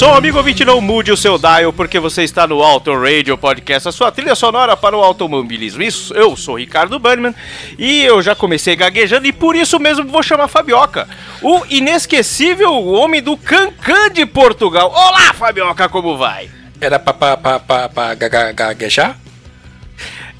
Som, 0.00 0.14
amigo 0.14 0.38
ouvinte, 0.38 0.64
não 0.64 0.80
mude 0.80 1.10
o 1.10 1.16
seu 1.16 1.36
dial, 1.36 1.72
porque 1.72 1.98
você 1.98 2.22
está 2.22 2.46
no 2.46 2.62
Auto 2.62 2.94
Radio 2.94 3.36
Podcast, 3.36 3.88
a 3.88 3.92
sua 3.92 4.10
trilha 4.10 4.34
sonora 4.34 4.74
para 4.76 4.96
o 4.96 5.02
automobilismo. 5.02 5.82
Isso, 5.82 6.14
eu 6.14 6.34
sou 6.36 6.58
Ricardo 6.58 6.98
Bannerman 6.98 7.34
e 7.76 8.02
eu 8.02 8.22
já 8.22 8.34
comecei 8.34 8.74
gaguejando 8.76 9.26
e 9.26 9.32
por 9.32 9.54
isso 9.56 9.78
mesmo 9.78 10.06
vou 10.06 10.22
chamar 10.22 10.48
Fabioca, 10.48 11.08
o 11.42 11.62
inesquecível 11.68 12.72
homem 12.72 13.20
do 13.20 13.36
Cancan 13.36 14.10
de 14.10 14.24
Portugal. 14.24 14.90
Olá, 14.94 15.34
Fabioca, 15.34 15.88
como 15.88 16.16
vai? 16.16 16.48
Era 16.80 16.98
pra, 16.98 17.12
pra, 17.12 17.36
pra, 17.36 17.58
pra, 17.58 17.88
pra 17.88 18.14
gaguejar? 18.52 19.18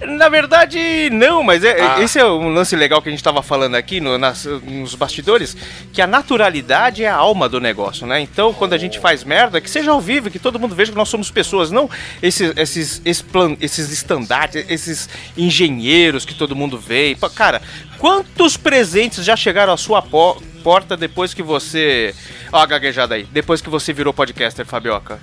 Na 0.06 0.28
verdade, 0.30 1.10
não, 1.12 1.42
mas 1.42 1.62
é, 1.62 1.78
Ah. 1.80 2.00
esse 2.02 2.18
é 2.18 2.24
um 2.24 2.48
lance 2.48 2.74
legal 2.74 3.02
que 3.02 3.08
a 3.08 3.12
gente 3.12 3.20
estava 3.20 3.42
falando 3.42 3.74
aqui 3.74 4.00
no- 4.00 4.16
nas- 4.16 4.44
nos 4.46 4.94
bastidores, 4.94 5.54
que 5.92 6.00
a 6.00 6.06
naturalidade 6.06 7.04
é 7.04 7.08
a 7.08 7.14
alma 7.16 7.48
do 7.48 7.60
negócio, 7.60 8.06
né? 8.06 8.18
Então, 8.20 8.54
quando 8.54 8.72
a 8.72 8.78
gente 8.78 8.98
faz 8.98 9.22
merda, 9.24 9.60
que 9.60 9.68
seja 9.68 9.90
ao 9.90 10.00
vivo, 10.00 10.30
que 10.30 10.38
todo 10.38 10.58
mundo 10.58 10.74
veja 10.74 10.90
que 10.90 10.96
nós 10.96 11.08
somos 11.10 11.30
pessoas, 11.30 11.70
não 11.70 11.88
esses, 12.22 12.56
esses, 12.56 13.02
esplan- 13.04 13.56
esses 13.60 13.90
estandartes, 13.92 14.64
esses 14.70 15.08
engenheiros 15.36 16.24
que 16.24 16.34
todo 16.34 16.56
mundo 16.56 16.78
vê. 16.78 17.16
Cara, 17.34 17.60
quantos 17.98 18.56
presentes 18.56 19.24
já 19.24 19.36
chegaram 19.36 19.72
à 19.72 19.76
sua 19.76 20.00
po- 20.00 20.40
porta 20.62 20.96
depois 20.96 21.34
que 21.34 21.42
você... 21.42 22.14
Ó 22.52 22.58
a 22.58 22.66
gaguejada 22.66 23.14
aí. 23.14 23.24
Depois 23.30 23.60
que 23.60 23.68
você 23.70 23.92
virou 23.92 24.12
podcaster, 24.14 24.64
Fabioca. 24.64 25.20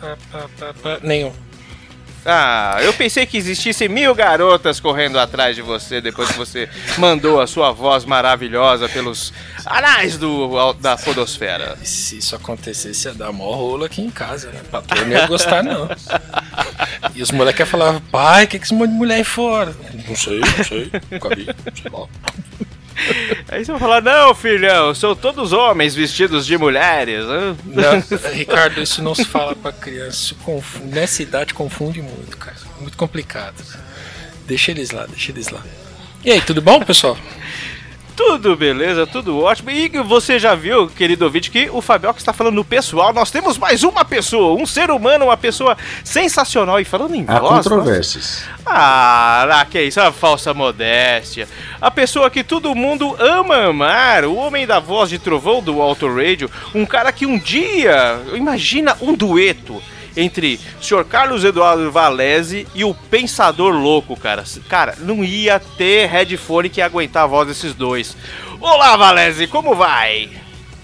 Pá, 0.00 0.16
pá, 0.30 0.48
pá, 0.58 0.74
pá, 0.82 0.98
nenhum. 1.02 1.32
Ah, 2.24 2.78
eu 2.82 2.92
pensei 2.92 3.26
que 3.26 3.36
existissem 3.36 3.88
mil 3.88 4.14
garotas 4.14 4.78
correndo 4.78 5.18
atrás 5.18 5.56
de 5.56 5.62
você 5.62 6.00
depois 6.00 6.30
que 6.30 6.38
você 6.38 6.68
mandou 6.96 7.40
a 7.40 7.46
sua 7.46 7.72
voz 7.72 8.04
maravilhosa 8.04 8.88
pelos 8.88 9.32
anais 9.66 10.16
do, 10.16 10.72
da 10.74 10.96
podosfera. 10.96 11.76
E 11.82 11.86
se 11.86 12.18
isso 12.18 12.36
acontecesse, 12.36 13.08
ia 13.08 13.14
dar 13.14 13.32
mó 13.32 13.52
rolo 13.54 13.84
aqui 13.84 14.00
em 14.02 14.10
casa, 14.10 14.50
né? 14.52 14.60
Patrão 14.70 15.04
não 15.04 15.10
ia 15.12 15.26
gostar, 15.26 15.64
não. 15.64 15.88
E 17.14 17.22
os 17.22 17.32
moleques 17.32 17.68
falavam, 17.68 18.00
pai, 18.00 18.44
o 18.44 18.48
que, 18.48 18.58
que 18.58 18.64
esse 18.64 18.74
monte 18.74 18.90
de 18.90 18.96
mulher 18.96 19.16
aí 19.16 19.24
fora? 19.24 19.74
Não 20.08 20.14
sei, 20.14 20.38
não 20.40 20.64
sei, 20.64 20.90
nunca 21.10 21.34
vi, 21.34 21.46
sei 21.80 21.90
lá. 21.90 22.06
Aí 23.48 23.64
você 23.64 23.72
vai 23.72 23.80
falar, 23.80 24.02
não, 24.02 24.34
filhão, 24.34 24.94
são 24.94 25.14
todos 25.14 25.52
homens 25.52 25.94
vestidos 25.94 26.46
de 26.46 26.56
mulheres. 26.56 27.24
né? 27.26 27.56
Não, 27.64 28.30
Ricardo, 28.32 28.80
isso 28.82 29.02
não 29.02 29.14
se 29.14 29.24
fala 29.24 29.54
pra 29.54 29.72
criança. 29.72 30.34
Confunde, 30.44 30.94
nessa 30.94 31.22
idade 31.22 31.54
confunde 31.54 32.00
muito, 32.02 32.36
cara. 32.36 32.56
Muito 32.80 32.96
complicado. 32.96 33.54
Deixa 34.46 34.70
eles 34.70 34.90
lá, 34.90 35.06
deixa 35.06 35.32
eles 35.32 35.48
lá. 35.48 35.62
E 36.24 36.30
aí, 36.30 36.40
tudo 36.40 36.62
bom, 36.62 36.80
pessoal? 36.80 37.16
Tudo 38.24 38.56
beleza, 38.56 39.04
tudo 39.04 39.40
ótimo. 39.40 39.70
E 39.70 39.88
você 39.88 40.38
já 40.38 40.54
viu, 40.54 40.88
querido 40.88 41.24
ouvinte, 41.24 41.50
que 41.50 41.68
o 41.70 41.82
Fabioca 41.82 42.20
está 42.20 42.32
falando 42.32 42.54
no 42.54 42.64
pessoal. 42.64 43.12
Nós 43.12 43.32
temos 43.32 43.58
mais 43.58 43.82
uma 43.82 44.04
pessoa, 44.04 44.60
um 44.60 44.64
ser 44.64 44.92
humano, 44.92 45.26
uma 45.26 45.36
pessoa 45.36 45.76
sensacional. 46.04 46.80
E 46.80 46.84
falando 46.84 47.16
em 47.16 47.24
Há 47.26 47.40
voz... 47.40 47.66
controvérsias. 47.66 48.44
Ah, 48.64 49.44
lá, 49.48 49.64
que 49.64 49.82
isso, 49.82 50.00
uma 50.00 50.12
falsa 50.12 50.54
modéstia. 50.54 51.48
A 51.80 51.90
pessoa 51.90 52.30
que 52.30 52.44
todo 52.44 52.74
mundo 52.76 53.16
ama 53.18 53.66
amar, 53.66 54.24
o 54.24 54.36
homem 54.36 54.66
da 54.66 54.78
voz 54.78 55.10
de 55.10 55.18
trovão 55.18 55.60
do 55.60 55.82
Auto 55.82 56.06
Radio, 56.06 56.48
um 56.72 56.86
cara 56.86 57.12
que 57.12 57.26
um 57.26 57.38
dia, 57.38 58.20
imagina 58.34 58.96
um 59.00 59.14
dueto 59.14 59.82
entre 60.16 60.58
o 60.80 60.84
Sr. 60.84 61.04
Carlos 61.04 61.44
Eduardo 61.44 61.90
Valese 61.90 62.66
e 62.74 62.84
o 62.84 62.94
Pensador 62.94 63.72
Louco, 63.74 64.18
cara. 64.18 64.44
Cara, 64.68 64.96
não 65.00 65.24
ia 65.24 65.58
ter 65.58 66.06
headphone 66.08 66.68
que 66.68 66.80
ia 66.80 66.86
aguentar 66.86 67.24
a 67.24 67.26
voz 67.26 67.48
desses 67.48 67.74
dois. 67.74 68.16
Olá, 68.60 68.96
Valese, 68.96 69.46
como 69.46 69.74
vai? 69.74 70.30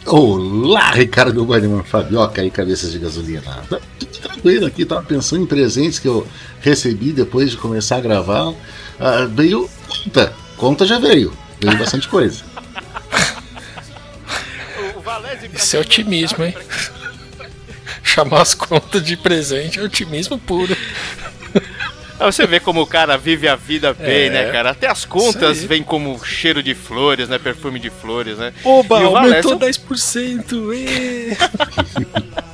Olá, 0.06 0.90
Ricardo 0.92 1.44
Guardiman, 1.44 1.82
Fabioca 1.82 2.42
e 2.42 2.50
Cabeças 2.50 2.92
de 2.92 2.98
Gasolina. 2.98 3.42
Tá 3.68 3.78
Tudo 3.98 4.18
tranquilo 4.18 4.66
aqui, 4.66 4.84
tava 4.84 5.02
pensando 5.02 5.42
em 5.42 5.46
presentes 5.46 5.98
que 5.98 6.08
eu 6.08 6.26
recebi 6.60 7.12
depois 7.12 7.50
de 7.50 7.56
começar 7.58 7.96
a 7.96 8.00
gravar. 8.00 8.54
Ah, 8.98 9.28
veio 9.30 9.68
conta, 9.86 10.32
conta 10.56 10.86
já 10.86 10.98
veio, 10.98 11.32
veio 11.60 11.76
bastante 11.76 12.08
coisa. 12.08 12.42
Isso 15.54 15.76
é 15.76 15.80
otimismo, 15.80 16.44
hein? 16.44 16.54
Chamar 18.18 18.40
as 18.42 18.54
contas 18.54 19.02
de 19.02 19.16
presente 19.16 19.78
é 19.78 19.82
otimismo 19.82 20.38
puro. 20.38 20.76
Você 22.18 22.44
vê 22.48 22.58
como 22.58 22.80
o 22.82 22.86
cara 22.86 23.16
vive 23.16 23.46
a 23.46 23.54
vida 23.54 23.94
bem, 23.94 24.26
É. 24.26 24.30
né, 24.30 24.50
cara? 24.50 24.70
Até 24.70 24.88
as 24.88 25.04
contas 25.04 25.62
vêm 25.62 25.84
como 25.84 26.18
cheiro 26.24 26.60
de 26.60 26.74
flores, 26.74 27.28
né? 27.28 27.38
Perfume 27.38 27.78
de 27.78 27.90
flores, 27.90 28.36
né? 28.38 28.52
Oba, 28.64 29.00
E 29.00 29.04
o 29.04 29.16
aumentou 29.16 29.56
Valese- 29.56 29.78
10%. 29.78 30.72
ê! 30.74 31.36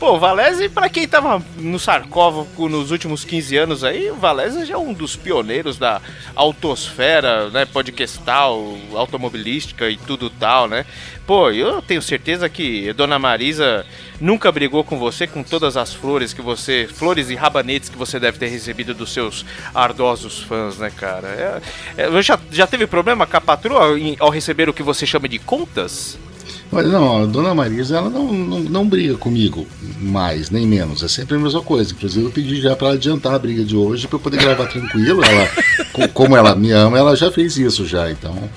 Pô, 0.00 0.14
o 0.14 0.18
Valese, 0.18 0.66
pra 0.70 0.88
quem 0.88 1.06
tava 1.06 1.42
no 1.58 1.78
sarcófago 1.78 2.70
nos 2.70 2.90
últimos 2.90 3.22
15 3.22 3.56
anos 3.58 3.84
aí, 3.84 4.10
o 4.10 4.14
Valese 4.14 4.64
já 4.64 4.72
é 4.72 4.78
um 4.78 4.94
dos 4.94 5.14
pioneiros 5.14 5.76
da 5.76 6.00
autosfera, 6.34 7.50
né, 7.50 7.66
podcastal, 7.66 8.78
automobilística 8.94 9.90
e 9.90 9.98
tudo 9.98 10.30
tal, 10.30 10.66
né? 10.66 10.86
Pô, 11.26 11.50
eu 11.50 11.82
tenho 11.82 12.00
certeza 12.00 12.48
que 12.48 12.90
Dona 12.94 13.18
Marisa 13.18 13.84
nunca 14.18 14.50
brigou 14.50 14.82
com 14.82 14.98
você 14.98 15.26
com 15.26 15.42
todas 15.42 15.76
as 15.76 15.92
flores 15.92 16.32
que 16.32 16.40
você, 16.40 16.88
flores 16.90 17.28
e 17.28 17.34
rabanetes 17.34 17.90
que 17.90 17.98
você 17.98 18.18
deve 18.18 18.38
ter 18.38 18.48
recebido 18.48 18.94
dos 18.94 19.12
seus 19.12 19.44
ardosos 19.74 20.38
fãs, 20.38 20.78
né, 20.78 20.90
cara? 20.90 21.28
É, 21.28 22.04
é, 22.04 22.22
já, 22.22 22.40
já 22.50 22.66
teve 22.66 22.86
problema 22.86 23.26
com 23.26 23.36
a 23.36 23.40
patroa 23.40 23.98
ao 24.18 24.30
receber 24.30 24.66
o 24.66 24.72
que 24.72 24.82
você 24.82 25.04
chama 25.04 25.28
de 25.28 25.38
contas? 25.38 26.18
Olha, 26.72 26.86
não, 26.88 27.22
a 27.24 27.26
dona 27.26 27.52
Marisa, 27.54 27.96
ela 27.96 28.08
não, 28.08 28.32
não, 28.32 28.60
não 28.60 28.88
briga 28.88 29.16
comigo 29.16 29.66
mais, 30.00 30.50
nem 30.50 30.66
menos. 30.66 31.02
É 31.02 31.08
sempre 31.08 31.34
a 31.36 31.38
mesma 31.38 31.60
coisa. 31.62 31.92
Inclusive, 31.92 32.24
eu 32.26 32.30
pedi 32.30 32.60
já 32.60 32.76
pra 32.76 32.88
ela 32.88 32.96
adiantar 32.96 33.34
a 33.34 33.38
briga 33.38 33.64
de 33.64 33.74
hoje 33.76 34.06
pra 34.06 34.16
eu 34.16 34.20
poder 34.20 34.36
gravar 34.40 34.66
tranquilo. 34.66 35.24
Ela, 35.24 35.48
co- 35.92 36.08
como 36.10 36.36
ela 36.36 36.54
me 36.54 36.70
ama, 36.70 36.96
ela 36.96 37.16
já 37.16 37.30
fez 37.32 37.56
isso 37.56 37.84
já, 37.86 38.08
então. 38.10 38.48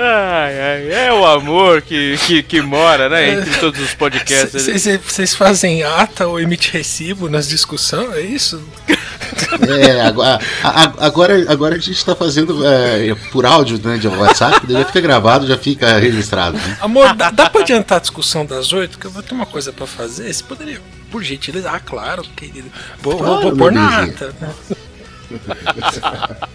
Ai, 0.00 0.60
ai, 0.60 0.92
é 1.08 1.12
o 1.12 1.26
amor 1.26 1.82
que, 1.82 2.16
que, 2.24 2.42
que 2.44 2.62
mora, 2.62 3.08
né, 3.08 3.32
entre 3.32 3.50
todos 3.58 3.80
os 3.80 3.92
podcasts. 3.94 4.64
Vocês 5.04 5.34
fazem 5.34 5.82
ata 5.82 6.28
ou 6.28 6.38
emite 6.38 6.70
recibo 6.72 7.28
nas 7.28 7.48
discussões? 7.48 8.12
É 8.14 8.20
isso? 8.20 8.62
É, 9.68 10.00
agora, 10.02 10.38
agora, 10.98 11.52
agora 11.52 11.74
a 11.76 11.78
gente 11.78 12.04
tá 12.04 12.14
fazendo 12.14 12.64
é, 12.66 13.14
por 13.32 13.44
áudio 13.46 13.78
né, 13.82 13.96
de 13.98 14.08
WhatsApp, 14.08 14.60
já 14.70 14.84
fica 14.84 15.00
gravado, 15.00 15.46
já 15.46 15.56
fica 15.56 15.98
registrado. 15.98 16.56
Né? 16.56 16.78
Amor, 16.80 17.14
dá, 17.14 17.30
dá 17.30 17.48
pra 17.50 17.60
adiantar 17.62 17.98
a 17.98 18.00
discussão 18.00 18.44
das 18.46 18.72
oito? 18.72 18.98
Que 18.98 19.06
eu 19.06 19.10
vou 19.10 19.22
ter 19.22 19.34
uma 19.34 19.46
coisa 19.46 19.72
pra 19.72 19.86
fazer. 19.86 20.32
Você 20.32 20.42
poderia, 20.44 20.80
por 21.10 21.22
gentileza? 21.22 21.70
Ah, 21.70 21.80
claro, 21.80 22.22
querido. 22.36 22.70
Vou, 23.00 23.16
Claro, 23.18 23.42
vou 23.42 23.56
pôr 23.56 23.72
na 23.72 24.04
ata. 24.04 24.34
né? 24.40 24.54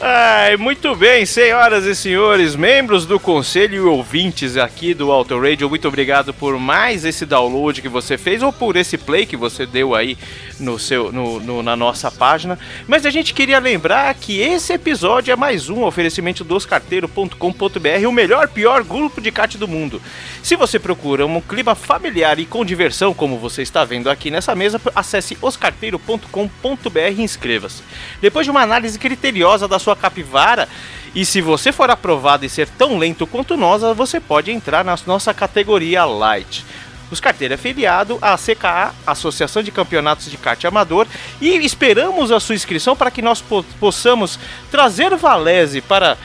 Ai, 0.00 0.56
muito 0.56 0.94
bem, 0.94 1.26
senhoras 1.26 1.84
e 1.84 1.92
senhores, 1.92 2.54
membros 2.54 3.04
do 3.04 3.18
conselho 3.18 3.74
e 3.74 3.80
ouvintes 3.80 4.56
aqui 4.56 4.94
do 4.94 5.10
Auto 5.10 5.36
Radio, 5.40 5.68
muito 5.68 5.88
obrigado 5.88 6.32
por 6.32 6.56
mais 6.56 7.04
esse 7.04 7.26
download 7.26 7.82
que 7.82 7.88
você 7.88 8.16
fez 8.16 8.40
ou 8.40 8.52
por 8.52 8.76
esse 8.76 8.96
play 8.96 9.26
que 9.26 9.36
você 9.36 9.66
deu 9.66 9.96
aí 9.96 10.16
no 10.60 10.78
seu, 10.78 11.10
no, 11.10 11.40
no- 11.40 11.62
na 11.64 11.74
nossa 11.74 12.12
página. 12.12 12.56
Mas 12.86 13.04
a 13.06 13.10
gente 13.10 13.34
queria 13.34 13.58
lembrar 13.58 14.14
que 14.14 14.38
esse 14.40 14.72
episódio 14.72 15.32
é 15.32 15.36
mais 15.36 15.68
um 15.68 15.82
oferecimento 15.82 16.44
do 16.44 16.54
oscarteiro.com.br, 16.54 18.06
o 18.06 18.12
melhor, 18.12 18.46
pior 18.46 18.84
grupo 18.84 19.20
de 19.20 19.32
kart 19.32 19.56
do 19.56 19.66
mundo. 19.66 20.00
Se 20.44 20.54
você 20.54 20.78
procura 20.78 21.26
um 21.26 21.40
clima 21.40 21.74
familiar 21.74 22.38
e 22.38 22.46
com 22.46 22.64
diversão, 22.64 23.12
como 23.12 23.36
você 23.36 23.62
está 23.62 23.84
vendo 23.84 24.08
aqui 24.08 24.30
nessa 24.30 24.54
mesa, 24.54 24.80
acesse 24.94 25.36
oscarteiro.com.br 25.42 26.98
e 27.18 27.22
inscreva-se. 27.22 27.82
Depois 28.20 28.46
de 28.46 28.50
uma 28.52 28.62
análise 28.62 28.96
criteriosa 28.96 29.66
da 29.66 29.78
sua 29.80 29.87
capivara, 29.96 30.68
e 31.14 31.24
se 31.24 31.40
você 31.40 31.72
for 31.72 31.90
aprovado 31.90 32.44
e 32.44 32.48
ser 32.48 32.68
tão 32.68 32.98
lento 32.98 33.26
quanto 33.26 33.56
nós, 33.56 33.82
você 33.96 34.20
pode 34.20 34.50
entrar 34.50 34.84
na 34.84 34.96
nossa 35.06 35.32
categoria 35.32 36.04
Light. 36.04 36.64
Os 37.10 37.20
carteiro 37.20 37.54
é 37.54 37.86
à 38.20 38.36
CKA, 38.36 38.94
Associação 39.06 39.62
de 39.62 39.70
Campeonatos 39.70 40.30
de 40.30 40.36
Kart 40.36 40.62
Amador, 40.66 41.06
e 41.40 41.48
esperamos 41.64 42.30
a 42.30 42.38
sua 42.38 42.54
inscrição 42.54 42.94
para 42.94 43.10
que 43.10 43.22
nós 43.22 43.40
po- 43.40 43.64
possamos 43.80 44.38
trazer 44.70 45.16
Valese 45.16 45.80
para 45.80 46.18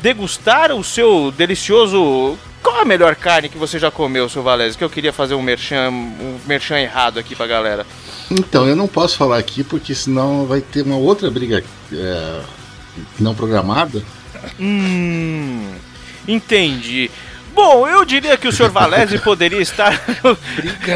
degustar 0.00 0.72
o 0.72 0.82
seu 0.82 1.30
delicioso. 1.30 2.38
Qual 2.62 2.80
a 2.80 2.84
melhor 2.86 3.14
carne 3.16 3.50
que 3.50 3.58
você 3.58 3.78
já 3.78 3.90
comeu, 3.90 4.28
seu 4.30 4.42
Valese? 4.42 4.78
Que 4.78 4.84
eu 4.84 4.88
queria 4.88 5.12
fazer 5.12 5.34
um 5.34 5.42
merchan, 5.42 5.90
um 5.90 6.38
merchan 6.46 6.78
errado 6.78 7.18
aqui 7.18 7.36
pra 7.36 7.46
galera. 7.46 7.86
Então, 8.30 8.66
eu 8.66 8.76
não 8.76 8.88
posso 8.88 9.18
falar 9.18 9.36
aqui 9.36 9.62
porque 9.62 9.94
senão 9.94 10.46
vai 10.46 10.62
ter 10.62 10.82
uma 10.82 10.96
outra 10.96 11.30
briga 11.30 11.62
é, 11.92 12.40
não 13.18 13.34
programada. 13.34 14.02
Hum, 14.58 15.72
entendi. 16.26 17.10
Bom, 17.54 17.86
eu 17.88 18.04
diria 18.04 18.36
que 18.36 18.48
o 18.48 18.52
senhor 18.52 18.70
Valese 18.70 19.18
poderia 19.24 19.60
estar 19.60 20.00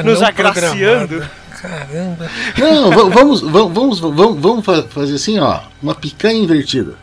nos 0.05 0.23
agraciando. 0.23 1.17
programada. 1.17 1.31
Caramba. 1.61 2.31
Não, 2.58 2.91
va- 2.91 3.08
vamos, 3.08 3.41
va- 3.41 3.67
vamos, 3.69 3.99
vamos, 4.00 4.41
vamos 4.41 4.64
fa- 4.64 4.82
fazer 4.85 5.14
assim, 5.14 5.38
ó. 5.38 5.61
Uma 5.82 5.94
picanha 5.94 6.38
invertida. 6.38 6.94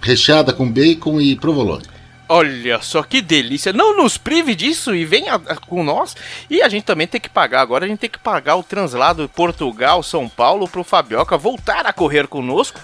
Recheada 0.00 0.52
com 0.52 0.70
bacon 0.70 1.20
e 1.20 1.36
provolone. 1.36 1.84
Olha 2.28 2.80
só 2.82 3.02
que 3.02 3.22
delícia. 3.22 3.72
Não 3.72 3.96
nos 3.96 4.18
prive 4.18 4.54
disso 4.54 4.94
e 4.94 5.04
venha 5.04 5.34
a- 5.36 5.56
com 5.56 5.82
nós. 5.82 6.14
E 6.50 6.60
a 6.60 6.68
gente 6.68 6.84
também 6.84 7.06
tem 7.06 7.20
que 7.20 7.28
pagar. 7.30 7.62
Agora 7.62 7.84
a 7.86 7.88
gente 7.88 8.00
tem 8.00 8.10
que 8.10 8.18
pagar 8.18 8.56
o 8.56 8.62
translado 8.62 9.28
Portugal-São 9.34 10.28
Paulo 10.28 10.68
pro 10.68 10.84
Fabioca 10.84 11.38
voltar 11.38 11.86
a 11.86 11.92
correr 11.92 12.26
conosco. 12.26 12.78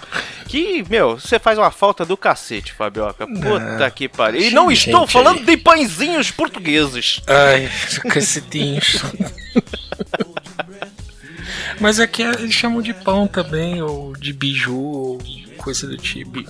Que, 0.47 0.83
meu, 0.89 1.19
você 1.19 1.37
faz 1.37 1.57
uma 1.59 1.69
falta 1.71 2.03
do 2.05 2.17
cacete, 2.17 2.73
Fabioca. 2.73 3.27
Puta 3.27 3.91
que 3.93 4.07
pariu. 4.09 4.41
E 4.41 4.49
não 4.51 4.69
Gente, 4.71 4.87
estou 4.89 5.05
falando 5.07 5.43
de 5.45 5.57
pãezinhos 5.57 6.31
portugueses. 6.31 7.21
Ai, 7.27 7.69
cacetinhos. 8.09 9.01
Mas 11.79 11.99
aqui 11.99 12.23
é- 12.23 12.31
eles 12.31 12.53
chamam 12.53 12.81
de 12.81 12.93
pão 12.93 13.27
também, 13.27 13.81
ou 13.81 14.13
de 14.15 14.33
biju, 14.33 14.75
ou 14.77 15.21
coisa 15.57 15.87
do 15.87 15.97
tipo. 15.97 16.43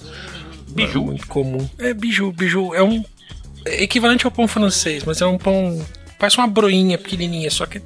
Biju? 0.75 1.01
É 1.01 1.06
muito 1.06 1.27
comum. 1.27 1.69
É 1.80 1.94
biju, 1.94 2.31
biju. 2.31 2.74
É 2.75 2.83
um. 2.83 3.04
É 3.66 3.83
equivalente 3.83 4.25
ao 4.25 4.31
pão 4.31 4.48
francês, 4.48 5.04
mas 5.04 5.22
é 5.22 5.25
um 5.25 5.38
pão. 5.38 5.83
Parece 6.25 6.39
uma 6.39 6.48
broinha 6.48 6.98
pequenininha, 6.98 7.51
só 7.51 7.68
que 7.68 7.80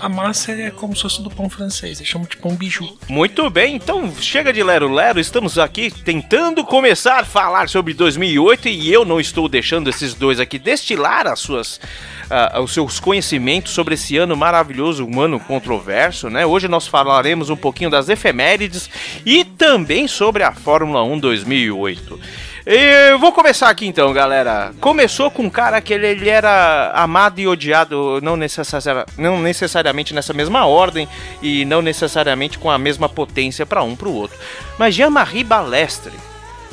a 0.00 0.08
massa 0.08 0.50
é 0.50 0.68
como 0.68 0.96
se 0.96 1.02
fosse 1.02 1.22
do 1.22 1.30
pão 1.30 1.48
francês. 1.48 2.00
Eles 2.00 2.10
chamam 2.10 2.26
de 2.26 2.36
pão 2.36 2.56
biju. 2.56 2.98
Muito 3.08 3.48
bem, 3.48 3.76
então 3.76 4.12
chega 4.20 4.52
de 4.52 4.64
Lero 4.64 4.92
Lero, 4.92 5.20
estamos 5.20 5.60
aqui 5.60 5.92
tentando 6.02 6.64
começar 6.64 7.20
a 7.20 7.24
falar 7.24 7.68
sobre 7.68 7.94
2008 7.94 8.68
e 8.68 8.92
eu 8.92 9.04
não 9.04 9.20
estou 9.20 9.48
deixando 9.48 9.88
esses 9.88 10.12
dois 10.12 10.40
aqui 10.40 10.58
destilar 10.58 11.28
as 11.28 11.38
suas, 11.38 11.80
ah, 12.28 12.60
os 12.60 12.74
seus 12.74 12.98
conhecimentos 12.98 13.72
sobre 13.72 13.94
esse 13.94 14.16
ano 14.16 14.36
maravilhoso, 14.36 15.06
um 15.06 15.20
ano 15.20 15.38
controverso, 15.38 16.28
né? 16.28 16.44
Hoje 16.44 16.66
nós 16.66 16.88
falaremos 16.88 17.48
um 17.48 17.56
pouquinho 17.56 17.90
das 17.90 18.08
efemérides 18.08 18.90
e 19.24 19.44
também 19.44 20.08
sobre 20.08 20.42
a 20.42 20.50
Fórmula 20.50 21.04
1 21.04 21.20
2008. 21.20 22.18
Eu 22.66 23.18
vou 23.18 23.30
começar 23.30 23.68
aqui 23.68 23.86
então, 23.86 24.10
galera. 24.14 24.72
Começou 24.80 25.30
com 25.30 25.42
um 25.42 25.50
cara 25.50 25.82
que 25.82 25.92
ele, 25.92 26.06
ele 26.06 26.30
era 26.30 26.92
amado 26.94 27.38
e 27.38 27.46
odiado, 27.46 28.20
não, 28.22 28.38
necessari 28.38 29.04
não 29.18 29.38
necessariamente 29.42 30.14
nessa 30.14 30.32
mesma 30.32 30.64
ordem 30.64 31.06
e 31.42 31.66
não 31.66 31.82
necessariamente 31.82 32.58
com 32.58 32.70
a 32.70 32.78
mesma 32.78 33.06
potência 33.06 33.66
para 33.66 33.82
um 33.82 33.94
para 33.94 34.08
o 34.08 34.14
outro. 34.14 34.38
Mas 34.78 34.94
Jean-Marie 34.94 35.44
Balestre, 35.44 36.14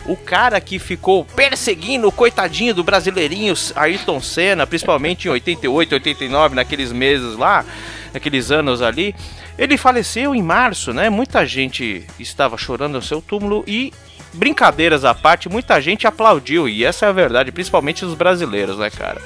o 0.06 0.16
cara 0.16 0.62
que 0.62 0.80
ficou 0.80 1.26
perseguindo 1.26 2.08
o 2.08 2.12
coitadinho 2.12 2.74
do 2.74 2.86
brasileirinho 2.86 3.54
Ayrton 3.76 4.22
Senna, 4.22 4.66
principalmente 4.66 5.28
em 5.28 5.32
88, 5.32 5.96
89, 5.96 6.56
naqueles 6.56 6.94
meses 6.94 7.36
lá, 7.36 7.66
naqueles 8.14 8.50
anos 8.50 8.82
ali, 8.82 9.14
ele 9.58 9.78
faleceu 9.78 10.34
em 10.34 10.42
março, 10.42 10.94
né? 10.94 11.10
Muita 11.10 11.46
gente 11.46 12.06
estava 12.18 12.58
chorando 12.58 12.94
no 12.94 13.02
seu 13.02 13.22
túmulo 13.22 13.64
e 13.68 13.92
brincadeiras 14.34 15.06
à 15.06 15.14
parte, 15.14 15.50
muita 15.50 15.80
gente 15.82 16.08
aplaudiu, 16.08 16.68
e 16.68 16.84
essa 16.84 17.06
é 17.06 17.10
a 17.10 17.14
verdade, 17.14 17.52
principalmente 17.52 18.06
os 18.06 18.14
brasileiros, 18.14 18.78
né, 18.78 18.90
cara? 18.90 19.22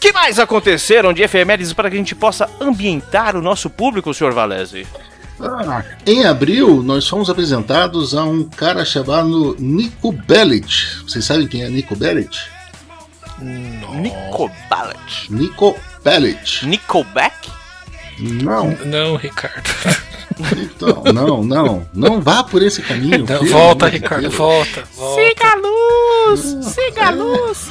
que 0.00 0.12
mais 0.12 0.38
aconteceram 0.38 1.12
de 1.12 1.22
efemérides 1.22 1.74
para 1.74 1.90
que 1.90 1.94
a 1.94 1.98
gente 1.98 2.14
possa 2.14 2.48
ambientar 2.58 3.36
o 3.36 3.42
nosso 3.42 3.68
público, 3.68 4.14
senhor 4.14 4.32
Valese? 4.32 4.86
Ah, 5.38 5.84
em 6.06 6.24
abril, 6.24 6.82
nós 6.82 7.06
fomos 7.06 7.28
apresentados 7.28 8.14
a 8.14 8.24
um 8.24 8.44
cara 8.44 8.84
chamado 8.84 9.56
Nico 9.58 10.10
Bellic. 10.10 11.02
Vocês 11.06 11.24
sabem 11.24 11.46
quem 11.46 11.62
é 11.62 11.68
Nico 11.68 11.94
Bellic? 11.94 12.38
Nico 13.40 14.50
Ballet. 14.68 15.30
Nico 15.30 15.78
Bellic. 16.02 16.66
Nickelback? 16.66 17.50
Não, 18.18 18.70
Não, 18.84 19.16
Ricardo. 19.16 19.64
então, 20.56 21.02
não, 21.12 21.42
não. 21.44 21.86
Não 21.92 22.20
vá 22.20 22.42
por 22.42 22.62
esse 22.62 22.82
caminho. 22.82 23.18
Não, 23.18 23.26
pelo 23.26 23.46
volta, 23.46 23.88
Ricardo, 23.88 24.30
volta. 24.30 24.84
volta. 24.96 25.22
Siga 25.22 25.52
a 25.52 25.56
luz! 25.56 26.64
Siga 26.74 27.06
a 27.06 27.10
luz! 27.10 27.70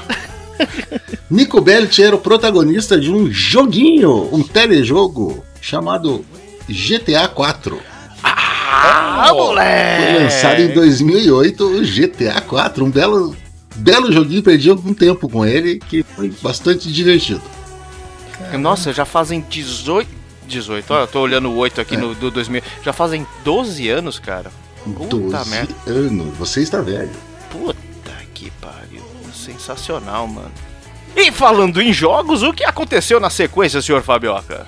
Nico 1.30 1.62
Bellic 1.62 2.01
era 2.04 2.16
o 2.16 2.19
protagonista 2.19 3.00
de 3.00 3.12
um 3.12 3.31
joguinho, 3.31 4.30
um 4.33 4.44
telejogo 4.44 5.44
chamado 5.62 6.25
GTA 6.68 7.27
4. 7.27 7.80
Ah, 8.24 9.25
Foi 9.30 9.38
moleque! 9.38 10.24
lançado 10.24 10.62
em 10.62 10.74
2008 10.74 11.66
o 11.66 11.81
GTA 11.81 12.42
4, 12.42 12.83
um 12.86 12.89
belo, 12.92 13.36
belo 13.75 14.12
joguinho, 14.12 14.44
perdi 14.44 14.69
algum 14.69 14.94
tempo 14.94 15.30
com 15.30 15.45
ele, 15.45 15.80
que 15.80 16.04
foi 16.04 16.30
bastante 16.42 16.92
divertido. 16.92 17.42
Nossa, 18.57 18.92
já 18.94 19.06
fazem 19.06 19.45
18. 19.49 20.19
18, 20.49 20.91
olha, 20.94 21.03
eu 21.03 21.07
tô 21.07 21.21
olhando 21.21 21.49
o 21.49 21.56
8 21.56 21.79
aqui 21.79 21.95
no 21.95 22.13
do 22.13 22.29
2000. 22.29 22.61
Já 22.83 22.91
fazem 22.91 23.25
12 23.44 23.87
anos, 23.89 24.19
cara. 24.19 24.51
Puta 24.83 25.15
12 25.18 25.49
merda. 25.49 25.75
anos, 25.87 26.35
você 26.37 26.61
está 26.61 26.81
velho. 26.81 27.11
Puta 27.51 27.77
que 28.33 28.51
pariu. 28.51 29.03
Sensacional, 29.33 30.27
mano. 30.27 30.51
E 31.15 31.31
falando 31.31 31.81
em 31.81 31.91
jogos, 31.94 32.44
o 32.44 32.53
que 32.53 32.63
aconteceu 32.63 33.19
na 33.19 33.29
sequência, 33.29 33.81
senhor 33.81 34.01
Fabioca? 34.03 34.65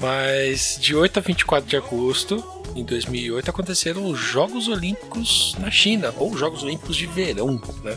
Mas 0.00 0.78
de 0.80 0.94
8 0.94 1.18
a 1.18 1.22
24 1.22 1.68
de 1.68 1.76
agosto, 1.76 2.42
em 2.74 2.82
2008, 2.84 3.48
aconteceram 3.50 4.06
os 4.06 4.18
Jogos 4.18 4.66
Olímpicos 4.66 5.54
na 5.58 5.70
China, 5.70 6.12
ou 6.16 6.36
Jogos 6.36 6.62
Olímpicos 6.62 6.96
de 6.96 7.06
Verão, 7.06 7.60
né? 7.82 7.96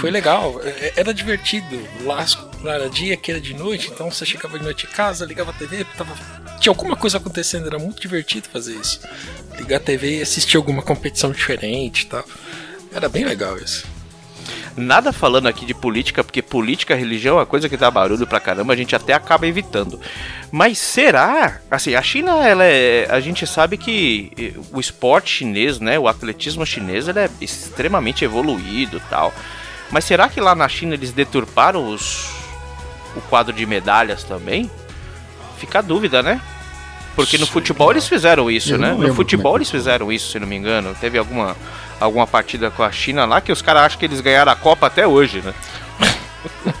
Foi 0.00 0.10
legal, 0.10 0.60
é- 0.62 0.92
era 0.96 1.14
divertido. 1.14 1.80
Lá 2.04 2.26
lá 2.62 2.74
era 2.74 2.90
dia, 2.90 3.16
que 3.16 3.30
era 3.30 3.40
de 3.40 3.54
noite, 3.54 3.90
então 3.92 4.10
você 4.10 4.24
chegava 4.26 4.58
de 4.58 4.64
noite 4.64 4.86
em 4.86 4.94
casa, 4.94 5.24
ligava 5.24 5.50
a 5.50 5.54
TV, 5.54 5.84
tava... 5.96 6.14
tinha 6.58 6.70
alguma 6.70 6.96
coisa 6.96 7.18
acontecendo, 7.18 7.66
era 7.66 7.78
muito 7.78 8.00
divertido 8.00 8.48
fazer 8.48 8.74
isso. 8.74 9.00
Ligar 9.56 9.76
a 9.76 9.80
TV 9.80 10.18
e 10.18 10.22
assistir 10.22 10.56
alguma 10.56 10.82
competição 10.82 11.32
diferente 11.32 12.02
e 12.02 12.06
tal. 12.06 12.24
Era 12.92 13.08
bem 13.08 13.24
legal 13.24 13.56
isso. 13.56 13.86
Nada 14.76 15.12
falando 15.12 15.48
aqui 15.48 15.66
de 15.66 15.74
política, 15.74 16.22
porque 16.22 16.40
política, 16.40 16.94
religião 16.94 17.36
é 17.36 17.40
uma 17.40 17.46
coisa 17.46 17.68
que 17.68 17.76
dá 17.76 17.90
barulho 17.90 18.26
pra 18.26 18.40
caramba, 18.40 18.72
a 18.72 18.76
gente 18.76 18.94
até 18.94 19.12
acaba 19.12 19.46
evitando. 19.46 20.00
Mas 20.50 20.78
será? 20.78 21.60
Assim, 21.70 21.94
a 21.94 22.02
China, 22.02 22.46
ela 22.46 22.64
é. 22.64 23.06
A 23.10 23.20
gente 23.20 23.46
sabe 23.46 23.76
que 23.76 24.32
eh, 24.38 24.52
o 24.72 24.80
esporte 24.80 25.30
chinês, 25.30 25.80
né? 25.80 25.98
O 25.98 26.08
atletismo 26.08 26.64
chinês, 26.64 27.08
ele 27.08 27.18
é 27.18 27.30
extremamente 27.40 28.24
evoluído 28.24 29.02
tal. 29.10 29.34
Mas 29.90 30.04
será 30.04 30.28
que 30.28 30.40
lá 30.40 30.54
na 30.54 30.68
China 30.68 30.94
eles 30.94 31.12
deturparam 31.12 31.88
os, 31.88 32.39
o 33.16 33.20
quadro 33.22 33.52
de 33.52 33.64
medalhas 33.66 34.22
também? 34.24 34.70
Fica 35.58 35.80
a 35.80 35.82
dúvida, 35.82 36.22
né? 36.22 36.40
Porque 37.16 37.36
no 37.36 37.46
futebol 37.46 37.90
eles 37.90 38.06
fizeram 38.08 38.50
isso, 38.50 38.72
Eu 38.74 38.78
né? 38.78 38.92
não 38.92 38.98
No 38.98 39.14
futebol 39.14 39.52
é 39.52 39.54
que 39.54 39.58
eles 39.58 39.70
fizeram 39.70 40.10
isso, 40.12 40.30
se 40.32 40.38
não 40.38 40.46
me 40.46 40.56
engano. 40.56 40.94
Teve 41.00 41.18
alguma, 41.18 41.56
alguma 41.98 42.26
partida 42.26 42.70
com 42.70 42.82
a 42.82 42.90
China 42.92 43.24
lá 43.26 43.40
que 43.40 43.52
os 43.52 43.60
caras 43.60 43.82
acham 43.82 43.98
que 43.98 44.04
eles 44.06 44.20
ganharam 44.20 44.52
a 44.52 44.56
Copa 44.56 44.86
até 44.86 45.06
hoje, 45.06 45.42
né? 45.42 45.52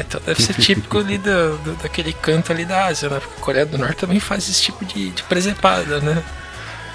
Então 0.00 0.20
deve 0.24 0.42
ser 0.42 0.54
típico 0.54 0.98
ali 0.98 1.18
do, 1.18 1.58
do- 1.58 1.74
daquele 1.82 2.14
canto 2.14 2.50
ali 2.50 2.64
da 2.64 2.86
Ásia, 2.86 3.10
né? 3.10 3.20
Porque 3.20 3.34
a 3.38 3.44
Coreia 3.44 3.66
do 3.66 3.76
Norte 3.76 3.96
também 3.96 4.18
faz 4.18 4.48
esse 4.48 4.62
tipo 4.62 4.84
de, 4.86 5.10
de 5.10 5.22
presepada, 5.24 6.00
né? 6.00 6.22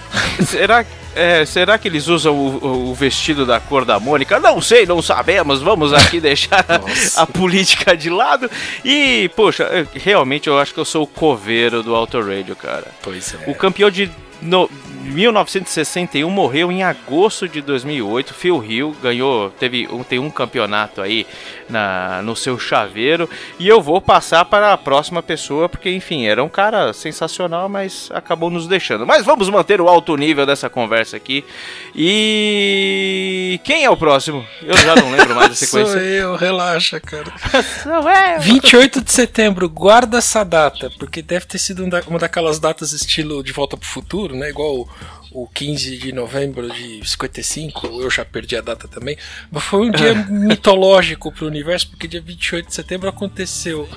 Será, 0.45 0.85
é, 1.15 1.45
será 1.45 1.77
que 1.77 1.87
eles 1.87 2.07
usam 2.07 2.35
o, 2.35 2.89
o 2.89 2.93
vestido 2.93 3.45
da 3.45 3.59
cor 3.59 3.83
da 3.83 3.99
Mônica? 3.99 4.39
Não 4.39 4.61
sei, 4.61 4.85
não 4.85 5.01
sabemos. 5.01 5.61
Vamos 5.61 5.93
aqui 5.93 6.19
deixar 6.21 6.65
a, 6.67 7.21
a 7.21 7.25
política 7.25 7.97
de 7.97 8.09
lado. 8.09 8.49
E, 8.85 9.29
poxa, 9.35 9.87
realmente 9.95 10.47
eu 10.47 10.59
acho 10.59 10.73
que 10.73 10.79
eu 10.79 10.85
sou 10.85 11.03
o 11.03 11.07
coveiro 11.07 11.81
do 11.81 11.95
Auto 11.95 12.21
Radio, 12.21 12.55
cara. 12.55 12.85
Pois 13.01 13.33
é. 13.33 13.49
O 13.49 13.55
campeão 13.55 13.89
de 13.89 14.09
no, 14.41 14.69
1961 15.07 16.29
morreu 16.29 16.71
em 16.71 16.83
agosto 16.83 17.47
de 17.47 17.61
2008. 17.61 18.33
Phil 18.33 18.63
Hill 18.63 18.95
ganhou, 19.01 19.49
teve 19.51 19.87
um, 19.87 20.03
tem 20.03 20.19
um 20.19 20.29
campeonato 20.29 21.01
aí 21.01 21.25
na, 21.69 22.21
no 22.21 22.35
seu 22.35 22.59
chaveiro. 22.59 23.29
E 23.57 23.67
eu 23.67 23.81
vou 23.81 24.01
passar 24.01 24.45
para 24.45 24.73
a 24.73 24.77
próxima 24.77 25.23
pessoa, 25.23 25.69
porque 25.69 25.89
enfim, 25.89 26.25
era 26.25 26.43
um 26.43 26.49
cara 26.49 26.93
sensacional, 26.93 27.69
mas 27.69 28.09
acabou 28.13 28.49
nos 28.49 28.67
deixando. 28.67 29.05
Mas 29.05 29.25
vamos 29.25 29.49
manter 29.49 29.79
o 29.81 29.87
alto 29.87 30.15
nível 30.15 30.45
dessa 30.45 30.69
conversa 30.69 31.17
aqui. 31.17 31.43
E 31.95 33.59
quem 33.63 33.85
é 33.85 33.89
o 33.89 33.97
próximo? 33.97 34.45
Eu 34.61 34.77
já 34.77 34.95
não 34.95 35.11
lembro 35.11 35.35
mais 35.35 35.57
Sou 35.57 35.67
sequência. 35.67 35.99
eu, 35.99 36.35
relaxa, 36.35 36.99
cara. 36.99 37.31
Sou 37.83 38.09
eu. 38.09 38.41
28 38.41 39.01
de 39.01 39.11
setembro, 39.11 39.69
guarda 39.69 40.17
essa 40.17 40.43
data, 40.43 40.91
porque 40.99 41.21
deve 41.21 41.45
ter 41.45 41.57
sido 41.57 41.83
um 41.83 41.87
uma 42.07 42.19
daquelas 42.19 42.59
datas 42.59 42.91
estilo 42.91 43.43
De 43.43 43.51
Volta 43.51 43.75
pro 43.77 43.87
Futuro, 43.87 44.26
né? 44.35 44.49
Igual 44.49 44.81
o, 45.31 45.43
o 45.43 45.47
15 45.47 45.97
de 45.97 46.11
novembro 46.11 46.69
de 46.69 47.07
55, 47.07 47.87
eu 48.01 48.09
já 48.09 48.25
perdi 48.25 48.55
a 48.55 48.61
data 48.61 48.87
também. 48.87 49.17
Mas 49.51 49.63
foi 49.63 49.87
um 49.87 49.91
dia 49.91 50.13
mitológico 50.29 51.31
pro 51.31 51.47
universo, 51.47 51.89
porque 51.89 52.07
dia 52.07 52.21
28 52.21 52.67
de 52.67 52.73
setembro 52.73 53.09
aconteceu 53.09 53.87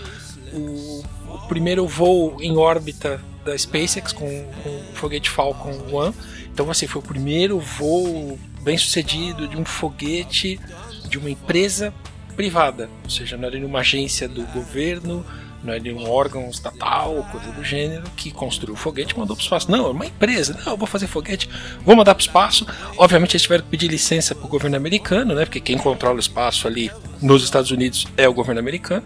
o, 0.53 1.05
o 1.29 1.49
primeiro 1.49 1.87
voo 1.87 2.37
em 2.41 2.57
órbita 2.57 3.21
da 3.45 3.57
SpaceX 3.57 4.13
com, 4.13 4.27
com 4.63 4.69
o 4.69 4.95
foguete 4.95 5.31
Falcon 5.31 5.73
1. 5.73 6.15
Então, 6.53 6.71
assim, 6.71 6.87
foi 6.87 7.01
o 7.01 7.05
primeiro 7.05 7.59
voo 7.59 8.39
bem 8.63 8.77
sucedido 8.77 9.49
de 9.49 9.57
um 9.57 9.65
foguete 9.65 10.61
de 11.09 11.19
uma 11.19 11.31
empresa 11.31 11.93
privada, 12.37 12.89
ou 13.05 13.11
seja, 13.11 13.37
não 13.37 13.49
era 13.49 13.59
de 13.59 13.65
uma 13.65 13.81
agência 13.81 14.29
do 14.29 14.43
governo, 14.47 15.25
não 15.63 15.73
era 15.73 15.81
de 15.81 15.93
um 15.93 16.09
órgão 16.09 16.49
estatal, 16.49 17.27
coisa 17.31 17.53
do 17.53 17.63
gênero, 17.63 18.05
que 18.17 18.31
construiu 18.31 18.75
o 18.75 18.77
foguete 18.77 19.15
e 19.15 19.19
mandou 19.19 19.37
para 19.37 19.43
o 19.43 19.45
espaço. 19.45 19.71
Não, 19.71 19.87
é 19.87 19.91
uma 19.91 20.07
empresa, 20.07 20.59
não, 20.65 20.73
eu 20.73 20.77
vou 20.77 20.87
fazer 20.87 21.07
foguete, 21.07 21.49
vou 21.85 21.95
mandar 21.95 22.15
para 22.15 22.23
o 22.23 22.25
espaço. 22.25 22.67
Obviamente 22.97 23.33
eles 23.33 23.43
tiveram 23.43 23.65
que 23.65 23.71
pedir 23.71 23.89
licença 23.89 24.35
para 24.35 24.45
o 24.45 24.49
governo 24.49 24.77
americano, 24.77 25.35
né? 25.35 25.45
Porque 25.45 25.61
quem 25.61 25.77
controla 25.77 26.17
o 26.17 26.21
espaço 26.21 26.67
ali 26.67 26.91
nos 27.21 27.45
Estados 27.45 27.71
Unidos 27.71 28.07
é 28.17 28.29
o 28.29 28.33
governo 28.33 28.61
americano. 28.61 29.05